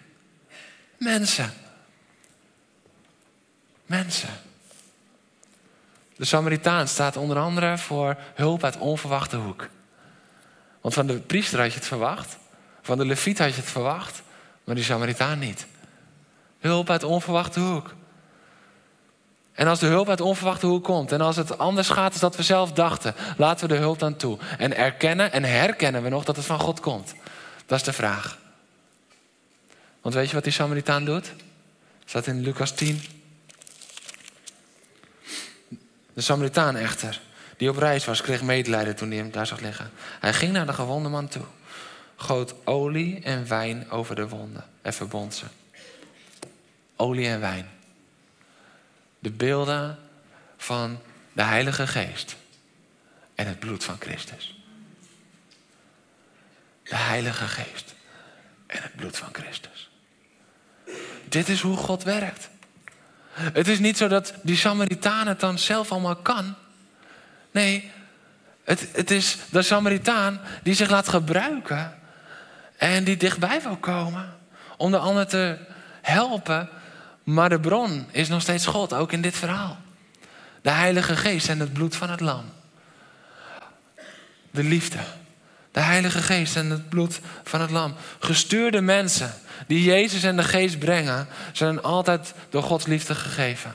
Mensen. 0.99 1.53
Mensen. 3.87 4.29
De 6.17 6.25
Samaritaan 6.25 6.89
staat 6.89 7.17
onder 7.17 7.39
andere 7.39 7.79
voor 7.79 8.17
hulp 8.35 8.65
uit 8.65 8.79
onverwachte 8.79 9.37
hoek. 9.37 9.69
Want 10.81 10.95
van 10.95 11.07
de 11.07 11.19
priester 11.19 11.61
had 11.61 11.73
je 11.73 11.79
het 11.79 11.87
verwacht, 11.87 12.37
van 12.83 12.99
de 12.99 13.05
leviet 13.05 13.39
had 13.39 13.55
je 13.55 13.61
het 13.61 13.71
verwacht, 13.71 14.23
maar 14.65 14.75
die 14.75 14.85
Samaritaan 14.85 15.39
niet. 15.39 15.67
Hulp 16.59 16.91
uit 16.91 17.03
onverwachte 17.03 17.61
hoek. 17.61 17.95
En 19.57 19.67
als 19.67 19.79
de 19.79 19.87
hulp 19.87 20.09
uit 20.09 20.21
onverwachte 20.21 20.67
hoek 20.67 20.85
komt 20.85 21.13
en 21.13 21.21
als 21.21 21.37
het 21.37 21.59
anders 21.59 21.89
gaat 21.89 22.13
dan 22.13 22.21
dat 22.21 22.37
we 22.37 22.43
zelf 22.43 22.73
dachten, 22.73 23.15
laten 23.37 23.69
we 23.69 23.75
de 23.75 23.81
hulp 23.81 23.99
dan 23.99 24.17
toe. 24.17 24.39
En 24.59 24.77
erkennen 24.77 25.33
en 25.33 25.45
herkennen 25.45 26.03
we 26.03 26.09
nog 26.09 26.25
dat 26.25 26.37
het 26.37 26.45
van 26.45 26.61
God 26.61 26.81
komt. 26.81 27.15
Dat 27.67 27.79
is 27.79 27.85
de 27.85 27.93
vraag. 27.93 28.39
Want 30.01 30.15
weet 30.15 30.29
je 30.29 30.35
wat 30.35 30.45
die 30.45 30.53
Samaritaan 30.53 31.05
doet? 31.05 31.33
Staat 32.05 32.27
in 32.27 32.41
Lucas 32.41 32.73
10. 32.73 33.03
De 36.13 36.21
Samaritaan 36.21 36.77
echter, 36.77 37.21
die 37.57 37.69
op 37.69 37.77
reis 37.77 38.05
was, 38.05 38.21
kreeg 38.21 38.43
medelijden 38.43 38.97
toen 38.97 39.09
hij 39.09 39.19
hem 39.19 39.31
daar 39.31 39.47
zag 39.47 39.61
liggen. 39.61 39.91
Hij 40.21 40.33
ging 40.33 40.53
naar 40.53 40.67
de 40.67 40.73
gewonde 40.73 41.09
man 41.09 41.29
toe, 41.29 41.45
goot 42.17 42.55
olie 42.65 43.21
en 43.23 43.49
wijn 43.49 43.91
over 43.91 44.15
de 44.15 44.29
wonden 44.29 44.65
en 44.83 44.93
verbond 44.93 45.35
ze. 45.35 45.45
Olie 46.97 47.27
en 47.27 47.41
wijn. 47.41 47.76
De 49.27 49.33
beelden 49.33 49.99
van 50.57 51.01
de 51.33 51.43
Heilige 51.43 51.87
Geest 51.87 52.37
en 53.35 53.47
het 53.47 53.59
bloed 53.59 53.85
van 53.85 53.97
Christus. 53.99 54.59
De 56.83 56.97
Heilige 56.97 57.49
Geest 57.49 57.95
en 58.67 58.83
het 58.83 58.97
bloed 58.97 59.17
van 59.17 59.29
Christus. 59.33 59.91
Dit 61.29 61.49
is 61.49 61.61
hoe 61.61 61.77
God 61.77 62.03
werkt. 62.03 62.49
Het 63.33 63.69
is 63.69 63.79
niet 63.79 63.97
zo 63.97 64.09
dat 64.09 64.35
die 64.43 64.57
Samaritaan 64.57 65.27
het 65.27 65.41
dan 65.41 65.59
zelf 65.59 65.93
allemaal 65.93 66.17
kan. 66.17 66.55
Nee, 67.51 67.91
het, 68.65 68.89
het 68.93 69.11
is 69.11 69.37
de 69.51 69.63
Samaritaan 69.63 70.41
die 70.63 70.75
zich 70.75 70.91
laat 70.91 71.09
gebruiken 71.09 71.99
en 72.77 73.05
die 73.05 73.17
dichtbij 73.17 73.63
wil 73.63 73.77
komen 73.77 74.37
om 74.77 74.91
de 74.91 74.99
ander 74.99 75.27
te 75.27 75.59
helpen. 76.03 76.69
Maar 77.27 77.49
de 77.49 77.61
bron 77.61 78.07
is 78.11 78.29
nog 78.29 78.43
steeds 78.43 78.67
God, 78.67 78.93
ook 78.93 79.13
in 79.13 79.21
dit 79.21 79.37
verhaal. 79.37 79.79
De 80.63 80.71
Heilige 80.71 81.17
Geest 81.17 81.49
en 81.49 81.61
het 81.61 81.73
bloed 81.73 81.97
van 81.97 82.11
het 82.11 82.21
Lam. 82.21 82.45
De 84.51 84.63
liefde. 84.63 84.99
De 85.73 85.81
Heilige 85.81 86.23
Geest 86.23 86.57
en 86.57 86.71
het 86.71 86.89
bloed 86.89 87.21
van 87.45 87.61
het 87.61 87.71
Lam. 87.71 87.95
Gestuurde 88.19 88.81
mensen 88.81 89.35
die 89.67 89.83
Jezus 89.83 90.23
en 90.23 90.37
de 90.37 90.43
Geest 90.43 90.79
brengen, 90.79 91.29
zijn 91.53 91.83
altijd 91.83 92.35
door 92.51 92.63
Gods 92.63 92.87
liefde 92.87 93.15
gegeven. 93.15 93.75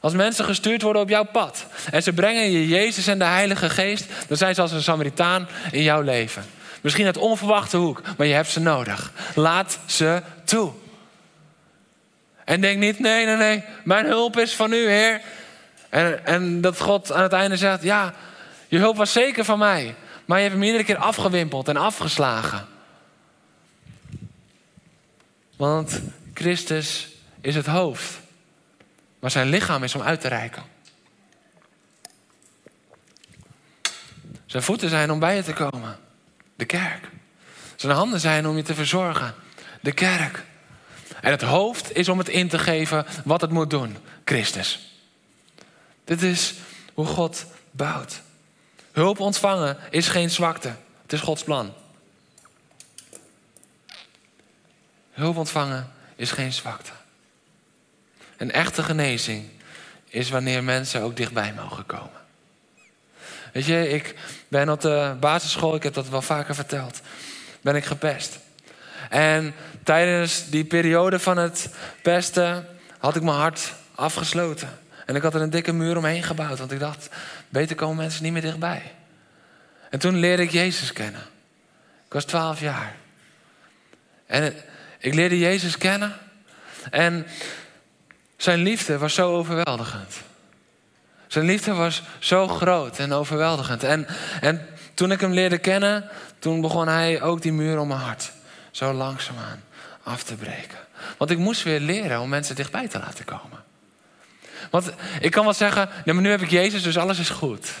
Als 0.00 0.12
mensen 0.12 0.44
gestuurd 0.44 0.82
worden 0.82 1.02
op 1.02 1.08
jouw 1.08 1.24
pad 1.24 1.66
en 1.90 2.02
ze 2.02 2.12
brengen 2.12 2.50
je 2.50 2.68
Jezus 2.68 3.06
en 3.06 3.18
de 3.18 3.24
Heilige 3.24 3.70
Geest, 3.70 4.06
dan 4.28 4.36
zijn 4.36 4.54
ze 4.54 4.60
als 4.60 4.72
een 4.72 4.82
Samaritaan 4.82 5.48
in 5.70 5.82
jouw 5.82 6.02
leven. 6.02 6.44
Misschien 6.80 7.06
uit 7.06 7.16
onverwachte 7.16 7.76
hoek, 7.76 8.02
maar 8.16 8.26
je 8.26 8.34
hebt 8.34 8.50
ze 8.50 8.60
nodig. 8.60 9.12
Laat 9.34 9.78
ze 9.86 10.22
toe. 10.44 10.72
En 12.44 12.60
denk 12.60 12.78
niet, 12.78 12.98
nee, 12.98 13.26
nee, 13.26 13.36
nee, 13.36 13.64
mijn 13.84 14.06
hulp 14.06 14.38
is 14.38 14.54
van 14.54 14.72
u, 14.72 14.88
Heer. 14.88 15.20
En, 15.88 16.26
en 16.26 16.60
dat 16.60 16.80
God 16.80 17.12
aan 17.12 17.22
het 17.22 17.32
einde 17.32 17.56
zegt, 17.56 17.82
ja, 17.82 18.14
je 18.68 18.78
hulp 18.78 18.96
was 18.96 19.12
zeker 19.12 19.44
van 19.44 19.58
mij. 19.58 19.94
Maar 20.24 20.36
je 20.36 20.42
hebt 20.42 20.54
hem 20.54 20.64
iedere 20.64 20.84
keer 20.84 20.96
afgewimpeld 20.96 21.68
en 21.68 21.76
afgeslagen. 21.76 22.66
Want 25.56 26.00
Christus 26.34 27.08
is 27.40 27.54
het 27.54 27.66
hoofd. 27.66 28.20
Maar 29.18 29.30
zijn 29.30 29.48
lichaam 29.48 29.82
is 29.82 29.94
om 29.94 30.02
uit 30.02 30.20
te 30.20 30.28
reiken. 30.28 30.62
Zijn 34.46 34.62
voeten 34.62 34.88
zijn 34.88 35.10
om 35.10 35.18
bij 35.18 35.36
je 35.36 35.42
te 35.42 35.52
komen. 35.52 35.96
De 36.56 36.64
kerk. 36.64 37.08
Zijn 37.76 37.92
handen 37.92 38.20
zijn 38.20 38.46
om 38.46 38.56
je 38.56 38.62
te 38.62 38.74
verzorgen. 38.74 39.34
De 39.80 39.92
kerk. 39.92 40.44
En 41.24 41.30
het 41.30 41.42
hoofd 41.42 41.96
is 41.96 42.08
om 42.08 42.18
het 42.18 42.28
in 42.28 42.48
te 42.48 42.58
geven 42.58 43.06
wat 43.24 43.40
het 43.40 43.50
moet 43.50 43.70
doen. 43.70 43.96
Christus. 44.24 44.98
Dit 46.04 46.22
is 46.22 46.54
hoe 46.94 47.06
God 47.06 47.46
bouwt. 47.70 48.20
Hulp 48.92 49.20
ontvangen 49.20 49.76
is 49.90 50.08
geen 50.08 50.30
zwakte. 50.30 50.74
Het 51.02 51.12
is 51.12 51.20
Gods 51.20 51.42
plan. 51.42 51.72
Hulp 55.12 55.36
ontvangen 55.36 55.92
is 56.16 56.30
geen 56.30 56.52
zwakte. 56.52 56.90
Een 58.36 58.52
echte 58.52 58.82
genezing 58.82 59.48
is 60.04 60.30
wanneer 60.30 60.64
mensen 60.64 61.00
ook 61.00 61.16
dichtbij 61.16 61.52
mogen 61.52 61.86
komen. 61.86 62.20
Weet 63.52 63.64
je, 63.64 63.88
ik 63.88 64.14
ben 64.48 64.68
op 64.68 64.80
de 64.80 65.16
basisschool, 65.20 65.74
ik 65.74 65.82
heb 65.82 65.94
dat 65.94 66.08
wel 66.08 66.22
vaker 66.22 66.54
verteld, 66.54 67.00
ben 67.60 67.76
ik 67.76 67.84
gepest. 67.84 68.38
En 69.10 69.54
tijdens 69.84 70.50
die 70.50 70.64
periode 70.64 71.18
van 71.18 71.36
het 71.36 71.68
pesten 72.02 72.66
had 72.98 73.16
ik 73.16 73.22
mijn 73.22 73.36
hart 73.36 73.72
afgesloten. 73.94 74.78
En 75.06 75.16
ik 75.16 75.22
had 75.22 75.34
er 75.34 75.40
een 75.40 75.50
dikke 75.50 75.72
muur 75.72 75.96
omheen 75.96 76.22
gebouwd, 76.22 76.58
want 76.58 76.72
ik 76.72 76.78
dacht, 76.78 77.08
beter 77.48 77.76
komen 77.76 77.96
mensen 77.96 78.22
niet 78.22 78.32
meer 78.32 78.42
dichtbij. 78.42 78.92
En 79.90 79.98
toen 79.98 80.16
leerde 80.16 80.42
ik 80.42 80.50
Jezus 80.50 80.92
kennen. 80.92 81.20
Ik 82.06 82.12
was 82.12 82.24
twaalf 82.24 82.60
jaar. 82.60 82.94
En 84.26 84.54
ik 84.98 85.14
leerde 85.14 85.38
Jezus 85.38 85.78
kennen. 85.78 86.12
En 86.90 87.26
zijn 88.36 88.58
liefde 88.58 88.98
was 88.98 89.14
zo 89.14 89.34
overweldigend. 89.36 90.14
Zijn 91.26 91.44
liefde 91.44 91.72
was 91.72 92.02
zo 92.18 92.48
groot 92.48 92.98
en 92.98 93.12
overweldigend. 93.12 93.82
En, 93.82 94.06
en 94.40 94.66
toen 94.94 95.12
ik 95.12 95.20
hem 95.20 95.32
leerde 95.32 95.58
kennen, 95.58 96.08
toen 96.38 96.60
begon 96.60 96.88
hij 96.88 97.22
ook 97.22 97.42
die 97.42 97.52
muur 97.52 97.78
om 97.78 97.88
mijn 97.88 98.00
hart 98.00 98.32
zo 98.70 98.92
langzaamaan 98.92 99.62
af 100.04 100.22
te 100.22 100.34
breken. 100.34 100.78
Want 101.18 101.30
ik 101.30 101.38
moest 101.38 101.62
weer 101.62 101.80
leren 101.80 102.20
om 102.20 102.28
mensen 102.28 102.56
dichtbij 102.56 102.88
te 102.88 102.98
laten 102.98 103.24
komen. 103.24 103.62
Want 104.70 104.92
ik 105.20 105.30
kan 105.30 105.44
wel 105.44 105.52
zeggen, 105.52 105.88
maar 106.04 106.14
nu 106.14 106.30
heb 106.30 106.40
ik 106.40 106.50
Jezus, 106.50 106.82
dus 106.82 106.98
alles 106.98 107.18
is 107.18 107.30
goed. 107.30 107.72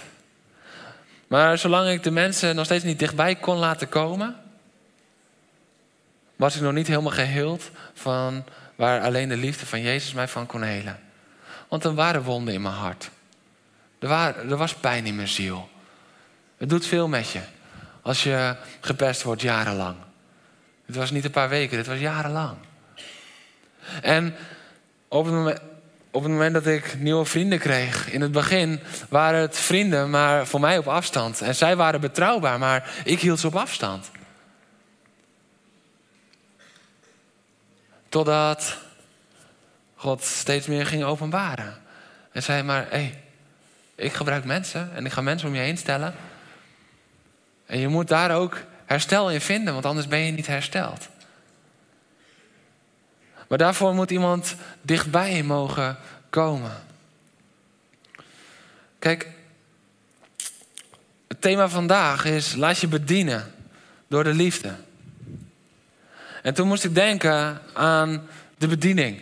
Maar 1.26 1.58
zolang 1.58 1.88
ik 1.88 2.02
de 2.02 2.10
mensen 2.10 2.56
nog 2.56 2.64
steeds 2.64 2.84
niet 2.84 2.98
dichtbij 2.98 3.34
kon 3.34 3.56
laten 3.56 3.88
komen, 3.88 4.36
was 6.36 6.56
ik 6.56 6.62
nog 6.62 6.72
niet 6.72 6.86
helemaal 6.86 7.12
geheeld 7.12 7.70
van 7.94 8.44
waar 8.74 9.00
alleen 9.00 9.28
de 9.28 9.36
liefde 9.36 9.66
van 9.66 9.80
Jezus 9.80 10.12
mij 10.12 10.28
van 10.28 10.46
kon 10.46 10.62
helen. 10.62 11.00
Want 11.68 11.84
er 11.84 11.94
waren 11.94 12.22
wonden 12.22 12.54
in 12.54 12.62
mijn 12.62 12.74
hart. 12.74 13.10
Er, 13.98 14.08
waren, 14.08 14.50
er 14.50 14.56
was 14.56 14.74
pijn 14.74 15.06
in 15.06 15.16
mijn 15.16 15.28
ziel. 15.28 15.68
Het 16.56 16.68
doet 16.68 16.86
veel 16.86 17.08
met 17.08 17.30
je 17.30 17.40
als 18.02 18.22
je 18.22 18.56
gepest 18.80 19.22
wordt 19.22 19.42
jarenlang. 19.42 19.96
Het 20.86 20.96
was 20.96 21.10
niet 21.10 21.24
een 21.24 21.30
paar 21.30 21.48
weken, 21.48 21.78
het 21.78 21.86
was 21.86 21.98
jarenlang. 21.98 22.56
En 24.02 24.34
op 25.08 25.24
het 26.22 26.30
moment, 26.30 26.54
dat 26.54 26.66
ik 26.66 26.96
nieuwe 26.98 27.24
vrienden 27.24 27.58
kreeg, 27.58 28.10
in 28.10 28.20
het 28.20 28.32
begin 28.32 28.80
waren 29.08 29.40
het 29.40 29.58
vrienden, 29.58 30.10
maar 30.10 30.46
voor 30.46 30.60
mij 30.60 30.78
op 30.78 30.88
afstand. 30.88 31.40
En 31.40 31.54
zij 31.54 31.76
waren 31.76 32.00
betrouwbaar, 32.00 32.58
maar 32.58 32.90
ik 33.04 33.20
hield 33.20 33.40
ze 33.40 33.46
op 33.46 33.56
afstand. 33.56 34.10
Totdat 38.08 38.76
God 39.94 40.22
steeds 40.22 40.66
meer 40.66 40.86
ging 40.86 41.04
openbaren. 41.04 41.82
En 42.32 42.42
zei 42.42 42.62
maar, 42.62 42.82
hé, 42.82 42.88
hey, 42.88 43.22
ik 43.94 44.12
gebruik 44.12 44.44
mensen 44.44 44.90
en 44.94 45.06
ik 45.06 45.12
ga 45.12 45.20
mensen 45.20 45.48
om 45.48 45.54
je 45.54 45.60
heen 45.60 45.78
stellen. 45.78 46.14
En 47.66 47.78
je 47.78 47.88
moet 47.88 48.08
daar 48.08 48.36
ook 48.36 48.58
herstel 48.84 49.30
in 49.30 49.40
vinden, 49.40 49.72
want 49.72 49.86
anders 49.86 50.08
ben 50.08 50.18
je 50.18 50.32
niet 50.32 50.46
hersteld. 50.46 51.08
Maar 53.48 53.58
daarvoor 53.58 53.94
moet 53.94 54.10
iemand 54.10 54.54
dichtbij 54.82 55.42
mogen 55.42 55.98
komen. 56.30 56.82
Kijk, 58.98 59.28
het 61.28 61.40
thema 61.40 61.68
vandaag 61.68 62.24
is 62.24 62.54
laat 62.54 62.78
je 62.78 62.88
bedienen 62.88 63.54
door 64.08 64.24
de 64.24 64.34
liefde. 64.34 64.74
En 66.42 66.54
toen 66.54 66.68
moest 66.68 66.84
ik 66.84 66.94
denken 66.94 67.60
aan 67.72 68.28
de 68.58 68.68
bediening. 68.68 69.20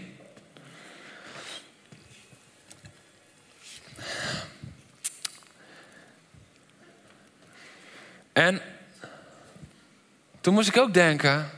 En 8.33 8.61
toen 10.43 10.55
moest 10.55 10.69
ik 10.69 10.77
ook 10.77 10.95
denken 10.95 11.51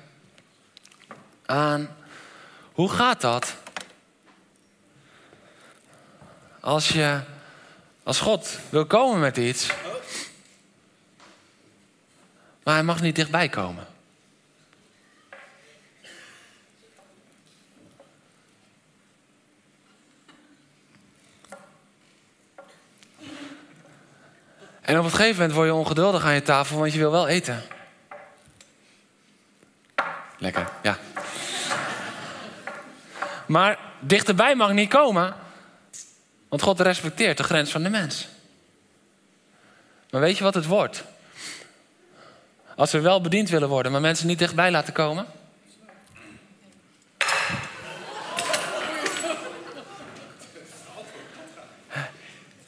aan 1.46 1.96
hoe 2.72 2.90
gaat 2.90 3.20
dat 3.20 3.56
als 6.60 6.88
je 6.88 7.20
als 8.02 8.20
God 8.20 8.58
wil 8.70 8.86
komen 8.86 9.20
met 9.20 9.36
iets, 9.36 9.72
maar 12.62 12.74
hij 12.74 12.82
mag 12.82 13.00
niet 13.00 13.16
dichtbij 13.16 13.48
komen. 13.48 13.86
En 24.80 24.98
op 24.98 25.04
een 25.04 25.10
gegeven 25.10 25.32
moment 25.32 25.52
word 25.52 25.66
je 25.66 25.74
ongeduldig 25.74 26.24
aan 26.24 26.34
je 26.34 26.42
tafel, 26.42 26.78
want 26.78 26.92
je 26.92 26.98
wil 26.98 27.10
wel 27.10 27.28
eten. 27.28 27.73
Lekker, 30.38 30.68
ja. 30.82 30.98
Maar 33.46 33.78
dichterbij 34.00 34.54
mag 34.54 34.72
niet 34.72 34.88
komen, 34.88 35.34
want 36.48 36.62
God 36.62 36.80
respecteert 36.80 37.36
de 37.36 37.42
grens 37.42 37.70
van 37.70 37.82
de 37.82 37.90
mens. 37.90 38.28
Maar 40.10 40.20
weet 40.20 40.38
je 40.38 40.44
wat 40.44 40.54
het 40.54 40.66
wordt? 40.66 41.04
Als 42.76 42.92
we 42.92 43.00
wel 43.00 43.20
bediend 43.20 43.48
willen 43.48 43.68
worden, 43.68 43.92
maar 43.92 44.00
mensen 44.00 44.26
niet 44.26 44.38
dichtbij 44.38 44.70
laten 44.70 44.92
komen? 44.92 45.26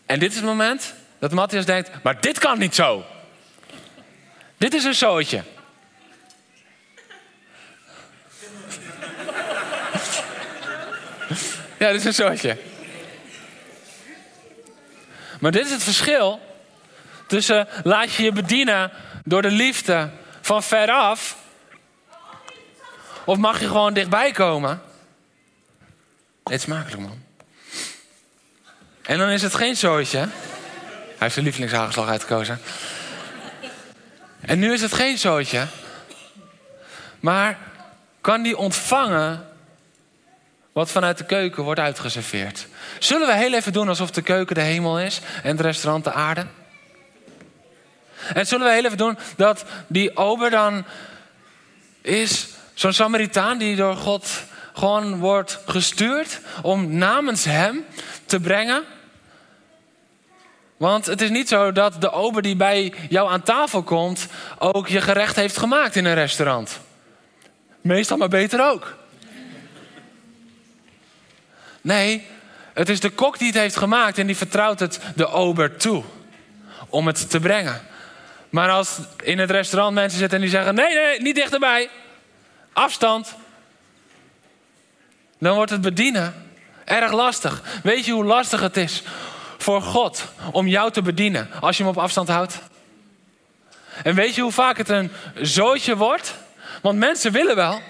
En 0.07 0.19
dit 0.19 0.31
is 0.31 0.37
het 0.37 0.45
moment 0.45 0.95
dat 1.19 1.33
Matthias 1.33 1.65
denkt, 1.65 1.91
maar 2.03 2.21
dit 2.21 2.39
kan 2.39 2.59
niet 2.59 2.75
zo. 2.75 3.05
Dit 4.57 4.75
is 4.75 4.85
een 4.85 4.95
zootje. 4.95 5.43
Ja, 11.79 11.93
dit 11.93 12.01
is 12.01 12.05
een 12.05 12.15
zootje. 12.15 12.59
Maar 15.41 15.51
dit 15.51 15.65
is 15.65 15.73
het 15.73 15.83
verschil 15.83 16.41
tussen 17.27 17.69
laat 17.83 18.15
je 18.15 18.23
je 18.23 18.33
bedienen 18.33 18.91
door 19.25 19.43
de 19.43 19.51
liefde 19.51 20.11
van 20.41 20.63
veraf. 20.63 21.37
Of 23.25 23.37
mag 23.37 23.61
je 23.61 23.67
gewoon 23.67 23.95
dichtbij 23.95 24.31
komen? 24.31 24.83
Dit 26.45 26.59
is 26.59 26.67
makkelijk, 26.67 27.03
man. 27.03 27.25
En 29.03 29.19
dan 29.19 29.29
is 29.29 29.43
het 29.43 29.55
geen 29.55 29.77
zootje. 29.77 30.19
Hij 30.19 30.29
heeft 31.19 31.33
zijn 31.33 31.45
lievelingshagelslag 31.45 32.09
uitgekozen. 32.09 32.61
En 34.41 34.59
nu 34.59 34.73
is 34.73 34.81
het 34.81 34.93
geen 34.93 35.19
zootje. 35.19 35.67
Maar 37.21 37.59
kan 38.21 38.43
die 38.43 38.57
ontvangen 38.57 39.49
wat 40.77 40.91
vanuit 40.91 41.19
de 41.19 41.25
keuken 41.25 41.63
wordt 41.63 41.81
uitgeserveerd. 41.81 42.67
Zullen 42.99 43.27
we 43.27 43.35
heel 43.35 43.55
even 43.55 43.73
doen 43.73 43.89
alsof 43.89 44.11
de 44.11 44.23
keuken 44.23 44.55
de 44.55 44.61
hemel 44.61 45.01
is 45.01 45.21
en 45.43 45.51
het 45.51 45.61
restaurant 45.61 46.05
de 46.05 46.13
aarde? 46.13 46.47
En 48.35 48.47
zullen 48.47 48.67
we 48.67 48.73
heel 48.73 48.85
even 48.85 48.97
doen 48.97 49.19
dat 49.37 49.65
die 49.87 50.17
ober 50.17 50.51
dan 50.51 50.85
is 52.03 52.49
zo'n 52.75 52.93
Samaritaan 52.93 53.59
die 53.59 53.77
door 53.77 53.97
God 53.97 54.29
gewoon 54.73 55.19
wordt 55.19 55.59
gestuurd 55.67 56.41
om 56.63 56.97
namens 56.97 57.45
hem 57.45 57.85
te 58.27 58.41
brengen? 58.41 58.83
Want 60.77 61.07
het 61.07 61.21
is 61.21 61.31
niet 61.31 61.49
zo 61.49 61.73
dat 61.73 62.01
de 62.01 62.13
ober 62.13 62.43
die 62.43 62.57
bij 62.57 62.95
jou 63.09 63.31
aan 63.31 63.43
tafel 63.43 63.83
komt 63.83 64.27
ook 64.59 64.89
je 64.89 65.01
gerecht 65.01 65.37
heeft 65.37 65.57
gemaakt 65.57 65.97
in 65.97 66.05
een 66.05 66.15
restaurant. 66.15 66.81
Meestal 67.81 68.17
maar 68.17 68.29
beter 68.29 68.71
ook. 68.71 69.05
Nee, 71.87 72.27
het 72.73 72.89
is 72.89 73.01
de 73.01 73.11
kok 73.11 73.39
die 73.39 73.47
het 73.47 73.57
heeft 73.57 73.77
gemaakt 73.77 74.19
en 74.19 74.27
die 74.27 74.37
vertrouwt 74.37 74.81
het 74.81 75.01
de 75.15 75.27
ober 75.27 75.77
toe 75.77 76.05
om 76.89 77.07
het 77.07 77.31
te 77.31 77.41
brengen. 77.41 77.81
Maar 78.51 78.71
als 78.71 78.99
in 79.23 79.39
het 79.39 79.51
restaurant 79.51 79.95
mensen 79.95 80.19
zitten 80.19 80.37
en 80.37 80.43
die 80.45 80.53
zeggen: 80.53 80.75
nee, 80.75 80.95
nee, 80.95 81.21
niet 81.21 81.35
dichterbij, 81.35 81.91
afstand, 82.73 83.35
dan 85.39 85.55
wordt 85.55 85.71
het 85.71 85.81
bedienen 85.81 86.35
erg 86.85 87.13
lastig. 87.13 87.63
Weet 87.83 88.05
je 88.05 88.13
hoe 88.13 88.25
lastig 88.25 88.61
het 88.61 88.77
is 88.77 89.03
voor 89.59 89.83
God 89.83 90.25
om 90.53 90.67
jou 90.67 90.91
te 90.91 91.03
bedienen 91.03 91.51
als 91.61 91.77
je 91.77 91.83
hem 91.83 91.93
op 91.93 91.99
afstand 91.99 92.29
houdt? 92.29 92.59
En 94.03 94.15
weet 94.15 94.35
je 94.35 94.43
hoe 94.43 94.53
vaak 94.53 94.77
het 94.77 94.89
een 94.89 95.11
zootje 95.35 95.97
wordt? 95.97 96.35
Want 96.83 96.99
mensen 96.99 97.33
willen 97.33 97.57
wel. 97.57 97.81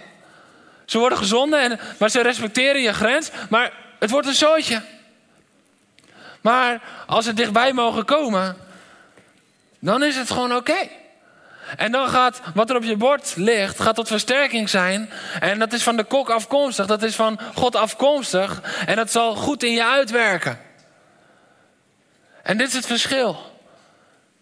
Ze 0.86 0.99
worden 0.99 1.18
gezonden, 1.18 1.61
en, 1.61 1.80
maar 1.99 2.11
ze 2.11 2.22
respecteren 2.22 2.82
je 2.82 2.92
grens. 2.92 3.30
Maar 3.49 3.84
het 3.99 4.11
wordt 4.11 4.26
een 4.26 4.34
zootje. 4.34 4.82
Maar 6.40 6.82
als 7.07 7.24
ze 7.24 7.32
dichtbij 7.32 7.72
mogen 7.72 8.05
komen, 8.05 8.57
dan 9.78 10.03
is 10.03 10.16
het 10.16 10.30
gewoon 10.30 10.57
oké. 10.57 10.88
En 11.76 11.92
dan 11.92 12.09
gaat 12.09 12.40
wat 12.55 12.70
er 12.70 12.76
op 12.76 12.82
je 12.82 12.97
bord 12.97 13.36
ligt, 13.36 13.80
gaat 13.80 13.94
tot 13.94 14.09
versterking 14.09 14.68
zijn. 14.68 15.11
En 15.40 15.59
dat 15.59 15.72
is 15.72 15.82
van 15.82 15.97
de 15.97 16.05
kok 16.05 16.30
afkomstig, 16.30 16.86
dat 16.86 17.03
is 17.03 17.14
van 17.14 17.40
God 17.55 17.76
afkomstig. 17.76 18.62
En 18.86 18.97
dat 18.97 19.11
zal 19.11 19.34
goed 19.34 19.62
in 19.62 19.72
je 19.72 19.84
uitwerken. 19.84 20.61
En 22.42 22.57
dit 22.59 22.68
is 22.68 22.74
het 22.74 22.86
verschil. 22.86 23.55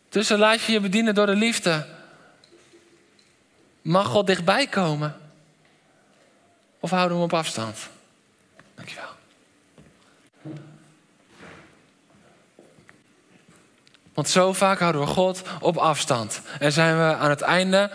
Tussen 0.09 0.39
laat 0.39 0.63
je 0.63 0.73
je 0.73 0.81
bedienen 0.81 1.15
door 1.15 1.27
de 1.27 1.37
liefde. 1.37 1.87
Mag 3.83 4.07
God 4.07 4.27
dichtbij 4.27 4.67
komen? 4.67 5.17
Of 6.81 6.91
houden 6.91 7.17
we 7.17 7.23
hem 7.23 7.33
op 7.33 7.39
afstand? 7.39 7.89
Dankjewel. 8.75 9.14
Want 14.15 14.29
zo 14.29 14.53
vaak 14.53 14.79
houden 14.79 15.01
we 15.01 15.07
God 15.07 15.43
op 15.61 15.77
afstand. 15.77 16.41
En 16.59 16.73
zijn 16.73 16.97
we 16.97 17.15
aan 17.15 17.31
het 17.31 17.41
einde 17.41 17.91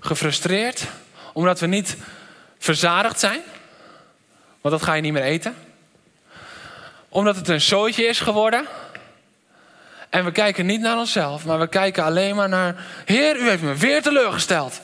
gefrustreerd 0.00 0.86
omdat 1.32 1.60
we 1.60 1.66
niet 1.66 1.96
verzadigd 2.58 3.20
zijn. 3.20 3.40
Want 4.60 4.74
dat 4.74 4.82
ga 4.82 4.94
je 4.94 5.02
niet 5.02 5.12
meer 5.12 5.22
eten. 5.22 5.56
Omdat 7.08 7.36
het 7.36 7.48
een 7.48 7.60
zootje 7.60 8.06
is 8.06 8.20
geworden. 8.20 8.66
En 10.10 10.24
we 10.24 10.32
kijken 10.32 10.66
niet 10.66 10.80
naar 10.80 10.98
onszelf, 10.98 11.44
maar 11.44 11.58
we 11.58 11.68
kijken 11.68 12.04
alleen 12.04 12.36
maar 12.36 12.48
naar... 12.48 12.84
Heer, 13.04 13.36
u 13.36 13.48
heeft 13.48 13.62
me 13.62 13.74
weer 13.74 14.02
teleurgesteld. 14.02 14.80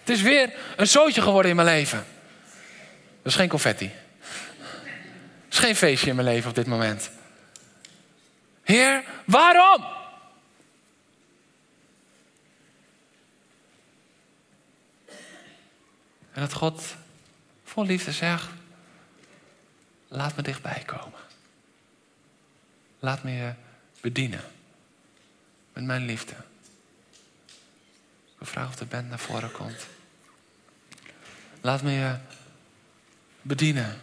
Het 0.00 0.08
is 0.08 0.22
weer 0.22 0.52
een 0.76 0.86
zootje 0.86 1.22
geworden 1.22 1.50
in 1.50 1.56
mijn 1.56 1.68
leven. 1.68 2.04
Dat 3.22 3.32
is 3.32 3.34
geen 3.34 3.48
confetti. 3.48 3.90
Het 5.44 5.52
is 5.52 5.58
geen 5.58 5.76
feestje 5.76 6.10
in 6.10 6.16
mijn 6.16 6.28
leven 6.28 6.48
op 6.48 6.54
dit 6.54 6.66
moment. 6.66 7.10
Heer, 8.62 9.02
waarom? 9.24 9.84
En 16.32 16.40
dat 16.40 16.52
God 16.52 16.94
vol 17.64 17.84
liefde 17.84 18.12
zegt: 18.12 18.48
Laat 20.08 20.36
me 20.36 20.42
dichtbij 20.42 20.82
komen. 20.86 21.20
Laat 22.98 23.22
me 23.22 23.30
je 23.30 23.54
bedienen 24.00 24.44
met 25.72 25.84
mijn 25.84 26.04
liefde. 26.04 26.34
Ik 28.38 28.46
vraag 28.48 28.68
of 28.68 28.76
de 28.76 28.84
band 28.84 29.08
naar 29.08 29.18
voren 29.18 29.52
komt. 29.52 29.86
Laat 31.60 31.82
me 31.82 31.90
je 31.90 32.16
bedienen 33.42 34.00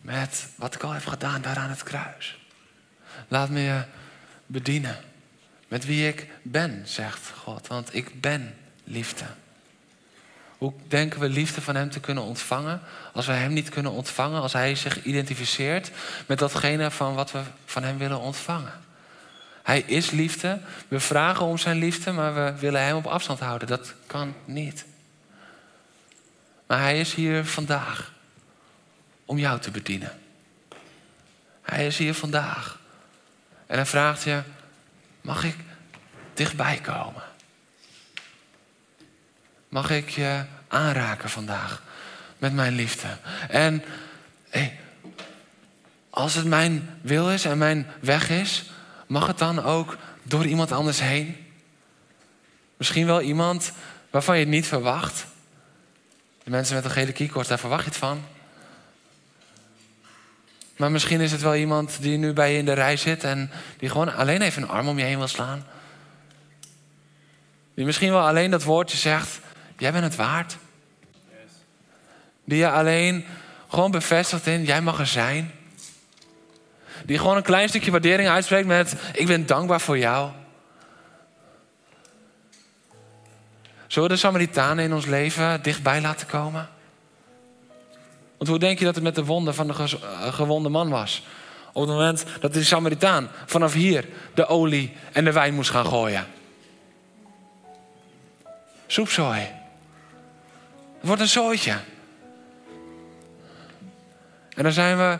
met 0.00 0.48
wat 0.56 0.74
ik 0.74 0.82
al 0.82 0.92
heb 0.92 1.06
gedaan 1.06 1.42
daar 1.42 1.56
aan 1.56 1.70
het 1.70 1.82
kruis. 1.82 2.38
Laat 3.28 3.50
me 3.50 3.60
je 3.60 3.84
bedienen 4.46 5.04
met 5.68 5.84
wie 5.84 6.08
ik 6.08 6.26
ben, 6.42 6.88
zegt 6.88 7.30
God, 7.30 7.66
want 7.66 7.94
ik 7.94 8.20
ben 8.20 8.56
liefde. 8.84 9.24
Hoe 10.58 10.72
denken 10.88 11.20
we 11.20 11.28
liefde 11.28 11.60
van 11.60 11.74
Hem 11.74 11.90
te 11.90 12.00
kunnen 12.00 12.24
ontvangen 12.24 12.80
als 13.12 13.26
we 13.26 13.32
Hem 13.32 13.52
niet 13.52 13.68
kunnen 13.68 13.92
ontvangen, 13.92 14.40
als 14.40 14.52
Hij 14.52 14.74
zich 14.74 15.02
identificeert 15.02 15.90
met 16.26 16.38
datgene 16.38 16.90
van 16.90 17.14
wat 17.14 17.30
we 17.30 17.40
van 17.64 17.82
Hem 17.82 17.98
willen 17.98 18.20
ontvangen? 18.20 18.72
Hij 19.62 19.80
is 19.80 20.10
liefde. 20.10 20.60
We 20.88 21.00
vragen 21.00 21.46
om 21.46 21.58
Zijn 21.58 21.76
liefde, 21.76 22.12
maar 22.12 22.34
we 22.34 22.54
willen 22.58 22.82
Hem 22.82 22.96
op 22.96 23.06
afstand 23.06 23.40
houden. 23.40 23.68
Dat 23.68 23.94
kan 24.06 24.34
niet. 24.44 24.84
Maar 26.66 26.80
Hij 26.80 27.00
is 27.00 27.14
hier 27.14 27.44
vandaag 27.44 28.12
om 29.24 29.38
jou 29.38 29.60
te 29.60 29.70
bedienen. 29.70 30.12
Hij 31.62 31.86
is 31.86 31.98
hier 31.98 32.14
vandaag. 32.14 32.78
En 33.66 33.76
hij 33.76 33.86
vraagt 33.86 34.22
je: 34.22 34.42
mag 35.20 35.44
ik 35.44 35.56
dichtbij 36.34 36.76
komen? 36.76 37.22
Mag 39.68 39.90
ik 39.90 40.08
je 40.08 40.44
aanraken 40.68 41.30
vandaag 41.30 41.82
met 42.38 42.52
mijn 42.52 42.74
liefde? 42.74 43.08
En 43.48 43.84
als 46.10 46.34
het 46.34 46.46
mijn 46.46 46.98
wil 47.00 47.30
is 47.30 47.44
en 47.44 47.58
mijn 47.58 47.86
weg 48.00 48.30
is, 48.30 48.70
mag 49.06 49.26
het 49.26 49.38
dan 49.38 49.62
ook 49.62 49.96
door 50.22 50.46
iemand 50.46 50.72
anders 50.72 51.00
heen? 51.00 51.36
Misschien 52.76 53.06
wel 53.06 53.20
iemand 53.20 53.72
waarvan 54.10 54.34
je 54.34 54.40
het 54.40 54.50
niet 54.50 54.66
verwacht. 54.66 55.26
De 56.44 56.50
mensen 56.50 56.74
met 56.74 56.84
een 56.84 56.90
gele 56.90 57.12
keycord, 57.12 57.48
daar 57.48 57.58
verwacht 57.58 57.84
je 57.84 57.88
het 57.88 57.98
van. 57.98 58.24
Maar 60.76 60.90
misschien 60.90 61.20
is 61.20 61.32
het 61.32 61.40
wel 61.40 61.54
iemand 61.54 61.96
die 62.00 62.18
nu 62.18 62.32
bij 62.32 62.52
je 62.52 62.58
in 62.58 62.64
de 62.64 62.72
rij 62.72 62.96
zit 62.96 63.24
en 63.24 63.50
die 63.78 63.88
gewoon 63.88 64.14
alleen 64.14 64.42
even 64.42 64.62
een 64.62 64.68
arm 64.68 64.88
om 64.88 64.98
je 64.98 65.04
heen 65.04 65.18
wil 65.18 65.28
slaan. 65.28 65.66
Die 67.74 67.84
misschien 67.84 68.10
wel 68.10 68.26
alleen 68.26 68.50
dat 68.50 68.62
woordje 68.62 68.96
zegt: 68.96 69.40
Jij 69.78 69.92
bent 69.92 70.04
het 70.04 70.16
waard. 70.16 70.56
Die 72.44 72.58
je 72.58 72.70
alleen 72.70 73.24
gewoon 73.68 73.90
bevestigt 73.90 74.46
in: 74.46 74.64
Jij 74.64 74.82
mag 74.82 74.98
er 74.98 75.06
zijn. 75.06 75.52
Die 77.04 77.18
gewoon 77.18 77.36
een 77.36 77.42
klein 77.42 77.68
stukje 77.68 77.90
waardering 77.90 78.28
uitspreekt 78.28 78.66
met: 78.66 78.94
Ik 79.12 79.26
ben 79.26 79.46
dankbaar 79.46 79.80
voor 79.80 79.98
jou. 79.98 80.30
Zullen 83.86 84.08
we 84.08 84.14
de 84.14 84.20
Samaritanen 84.20 84.84
in 84.84 84.94
ons 84.94 85.06
leven 85.06 85.62
dichtbij 85.62 86.00
laten 86.00 86.26
komen? 86.26 86.68
Want 88.36 88.50
hoe 88.50 88.58
denk 88.58 88.78
je 88.78 88.84
dat 88.84 88.94
het 88.94 89.04
met 89.04 89.14
de 89.14 89.24
wonden 89.24 89.54
van 89.54 89.66
de 89.66 89.74
eh, 89.74 90.32
gewonde 90.32 90.68
man 90.68 90.88
was? 90.88 91.26
Op 91.72 91.82
het 91.82 91.90
moment 91.90 92.24
dat 92.40 92.52
de 92.52 92.64
Samaritaan 92.64 93.28
vanaf 93.46 93.72
hier 93.72 94.04
de 94.34 94.46
olie 94.46 94.96
en 95.12 95.24
de 95.24 95.32
wijn 95.32 95.54
moest 95.54 95.70
gaan 95.70 95.86
gooien. 95.86 96.26
Soepzooi. 98.86 99.57
Het 100.98 101.06
wordt 101.06 101.20
een 101.20 101.28
zooitje. 101.28 101.76
En 104.54 104.62
dan 104.62 104.72
zijn 104.72 104.96
we 104.96 105.18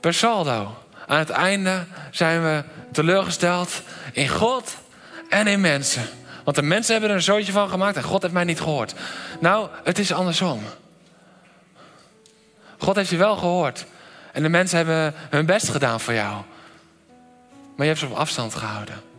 per 0.00 0.14
saldo. 0.14 0.76
Aan 1.06 1.18
het 1.18 1.30
einde 1.30 1.84
zijn 2.10 2.42
we 2.42 2.64
teleurgesteld 2.92 3.82
in 4.12 4.28
God 4.28 4.76
en 5.28 5.46
in 5.46 5.60
mensen. 5.60 6.02
Want 6.44 6.56
de 6.56 6.62
mensen 6.62 6.92
hebben 6.92 7.10
er 7.10 7.16
een 7.16 7.22
zootje 7.22 7.52
van 7.52 7.68
gemaakt 7.68 7.96
en 7.96 8.02
God 8.02 8.22
heeft 8.22 8.34
mij 8.34 8.44
niet 8.44 8.60
gehoord. 8.60 8.94
Nou, 9.40 9.68
het 9.84 9.98
is 9.98 10.12
andersom. 10.12 10.62
God 12.78 12.96
heeft 12.96 13.10
je 13.10 13.16
wel 13.16 13.36
gehoord. 13.36 13.84
En 14.32 14.42
de 14.42 14.48
mensen 14.48 14.76
hebben 14.76 15.14
hun 15.30 15.46
best 15.46 15.68
gedaan 15.68 16.00
voor 16.00 16.14
jou. 16.14 16.42
Maar 17.76 17.86
je 17.86 17.92
hebt 17.92 17.98
ze 17.98 18.06
op 18.06 18.16
afstand 18.16 18.54
gehouden. 18.54 19.11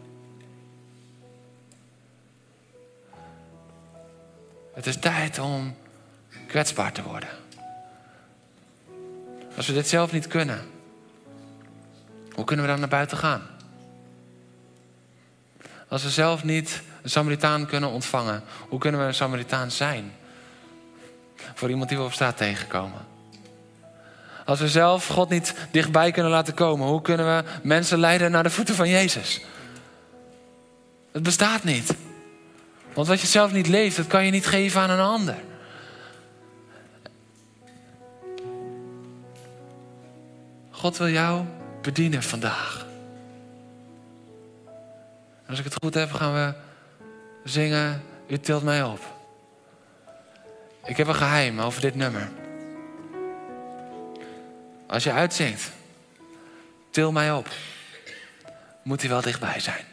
Het 4.74 4.86
is 4.86 4.98
tijd 4.98 5.40
om 5.40 5.76
kwetsbaar 6.48 6.92
te 6.92 7.04
worden. 7.04 7.30
Als 9.56 9.68
we 9.68 9.74
dit 9.74 9.88
zelf 9.88 10.12
niet 10.12 10.28
kunnen, 10.28 10.62
hoe 12.32 12.46
kunnen 12.46 12.66
we 12.66 12.72
dan 12.72 12.80
naar 12.80 12.90
buiten 12.90 13.18
gaan? 13.18 13.42
Als 15.88 16.04
we 16.04 16.10
zelf 16.10 16.44
niet 16.44 16.82
een 17.02 17.10
Samaritaan 17.10 17.66
kunnen 17.66 17.90
ontvangen, 17.90 18.44
hoe 18.70 18.80
kunnen 18.80 19.00
we 19.00 19.06
een 19.06 19.14
Samaritaan 19.14 19.72
zijn? 19.72 20.12
Voor 21.54 21.70
iemand 21.70 21.90
die 21.90 21.98
we 21.98 22.04
op 22.04 22.14
straat 22.14 22.38
tegenkomen. 22.38 23.06
Als 24.46 24.60
we 24.60 24.68
zelf 24.68 25.08
God 25.08 25.30
niet 25.30 25.54
dichtbij 25.72 26.12
kunnen 26.12 26.32
laten 26.32 26.54
komen, 26.54 26.88
hoe 26.88 27.02
kunnen 27.02 27.26
we 27.26 27.44
mensen 27.64 28.00
leiden 28.00 28.32
naar 28.32 28.44
de 28.44 28.50
voeten 28.50 28.76
van 28.76 28.90
Jezus? 28.90 29.42
Het 31.12 31.24
bestaat 31.24 31.64
niet. 31.64 31.96
Want 32.94 33.08
wat 33.08 33.22
je 33.22 33.28
zelf 33.28 33.52
niet 33.52 33.68
leeft, 33.68 33.98
dat 33.98 34.08
kan 34.08 34.26
je 34.26 34.32
niet 34.32 34.46
geven 34.46 34.82
aan 34.82 34.90
een 34.90 35.00
ander. 35.00 35.36
God 40.72 40.98
wil 40.98 41.10
jou 41.10 41.46
bedienen 41.82 42.24
vandaag. 42.24 42.86
als 45.48 45.60
ik 45.60 45.66
het 45.66 45.76
goed 45.84 45.94
heb, 45.94 46.12
gaan 46.12 46.34
we 46.34 46.54
zingen. 47.44 48.04
U 48.28 48.40
tilt 48.40 48.64
mij 48.64 48.84
op. 48.84 49.00
Ik 50.86 50.98
heb 50.98 51.08
een 51.08 51.16
geheim 51.16 51.60
over 51.60 51.82
dit 51.82 51.96
nummer. 51.96 52.30
Als 54.88 55.04
je 55.04 55.12
uitzingt, 55.12 55.72
til 56.90 57.12
mij 57.12 57.32
op. 57.32 57.48
Moet 58.84 59.02
hij 59.02 59.10
wel 59.10 59.22
dichtbij 59.22 59.60
zijn. 59.60 59.93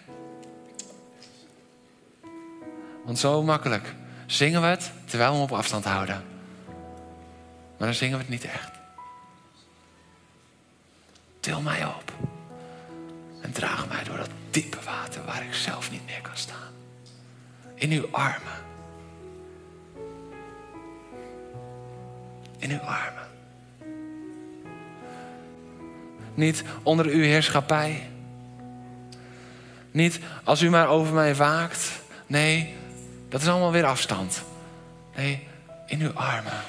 Want 3.11 3.23
zo 3.23 3.43
makkelijk 3.43 3.95
zingen 4.27 4.61
we 4.61 4.67
het 4.67 4.91
terwijl 5.05 5.31
we 5.31 5.37
hem 5.37 5.45
op 5.45 5.53
afstand 5.53 5.85
houden. 5.85 6.25
Maar 7.77 7.89
dan 7.89 7.95
zingen 7.95 8.17
we 8.17 8.23
het 8.23 8.33
niet 8.33 8.45
echt. 8.45 8.71
Til 11.41 11.61
mij 11.61 11.85
op. 11.85 12.13
En 13.41 13.53
draag 13.53 13.89
mij 13.89 14.05
door 14.05 14.17
dat 14.17 14.29
diepe 14.51 14.79
water 14.85 15.25
waar 15.25 15.43
ik 15.43 15.55
zelf 15.55 15.91
niet 15.91 16.07
meer 16.07 16.21
kan 16.23 16.37
staan. 16.37 16.73
In 17.75 17.91
uw 17.91 18.09
armen. 18.11 18.63
In 22.59 22.71
uw 22.71 22.79
armen. 22.81 23.29
Niet 26.35 26.65
onder 26.83 27.07
uw 27.07 27.23
heerschappij. 27.23 28.11
Niet 29.91 30.21
als 30.45 30.63
u 30.63 30.71
maar 30.71 30.89
over 30.89 31.15
mij 31.15 31.35
waakt. 31.35 31.91
Nee, 32.27 32.79
dat 33.31 33.41
is 33.41 33.49
allemaal 33.49 33.73
weer 33.73 33.85
afstand. 33.85 34.45
Nee, 35.17 35.47
in 35.87 36.01
uw 36.01 36.13
armen. 36.13 36.63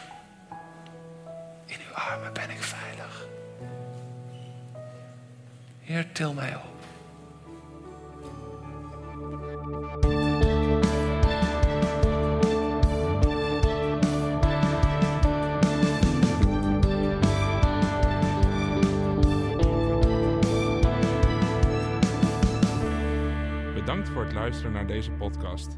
In 1.66 1.78
uw 1.88 1.94
armen 1.94 2.34
ben 2.34 2.50
ik 2.50 2.62
veilig. 2.62 3.28
Heer, 5.80 6.12
til 6.12 6.34
mij 6.34 6.56
op. 6.56 6.70
Bedankt 23.74 24.10
voor 24.10 24.24
het 24.24 24.34
luisteren 24.34 24.72
naar 24.72 24.88
deze 24.88 25.12
podcast. 25.12 25.78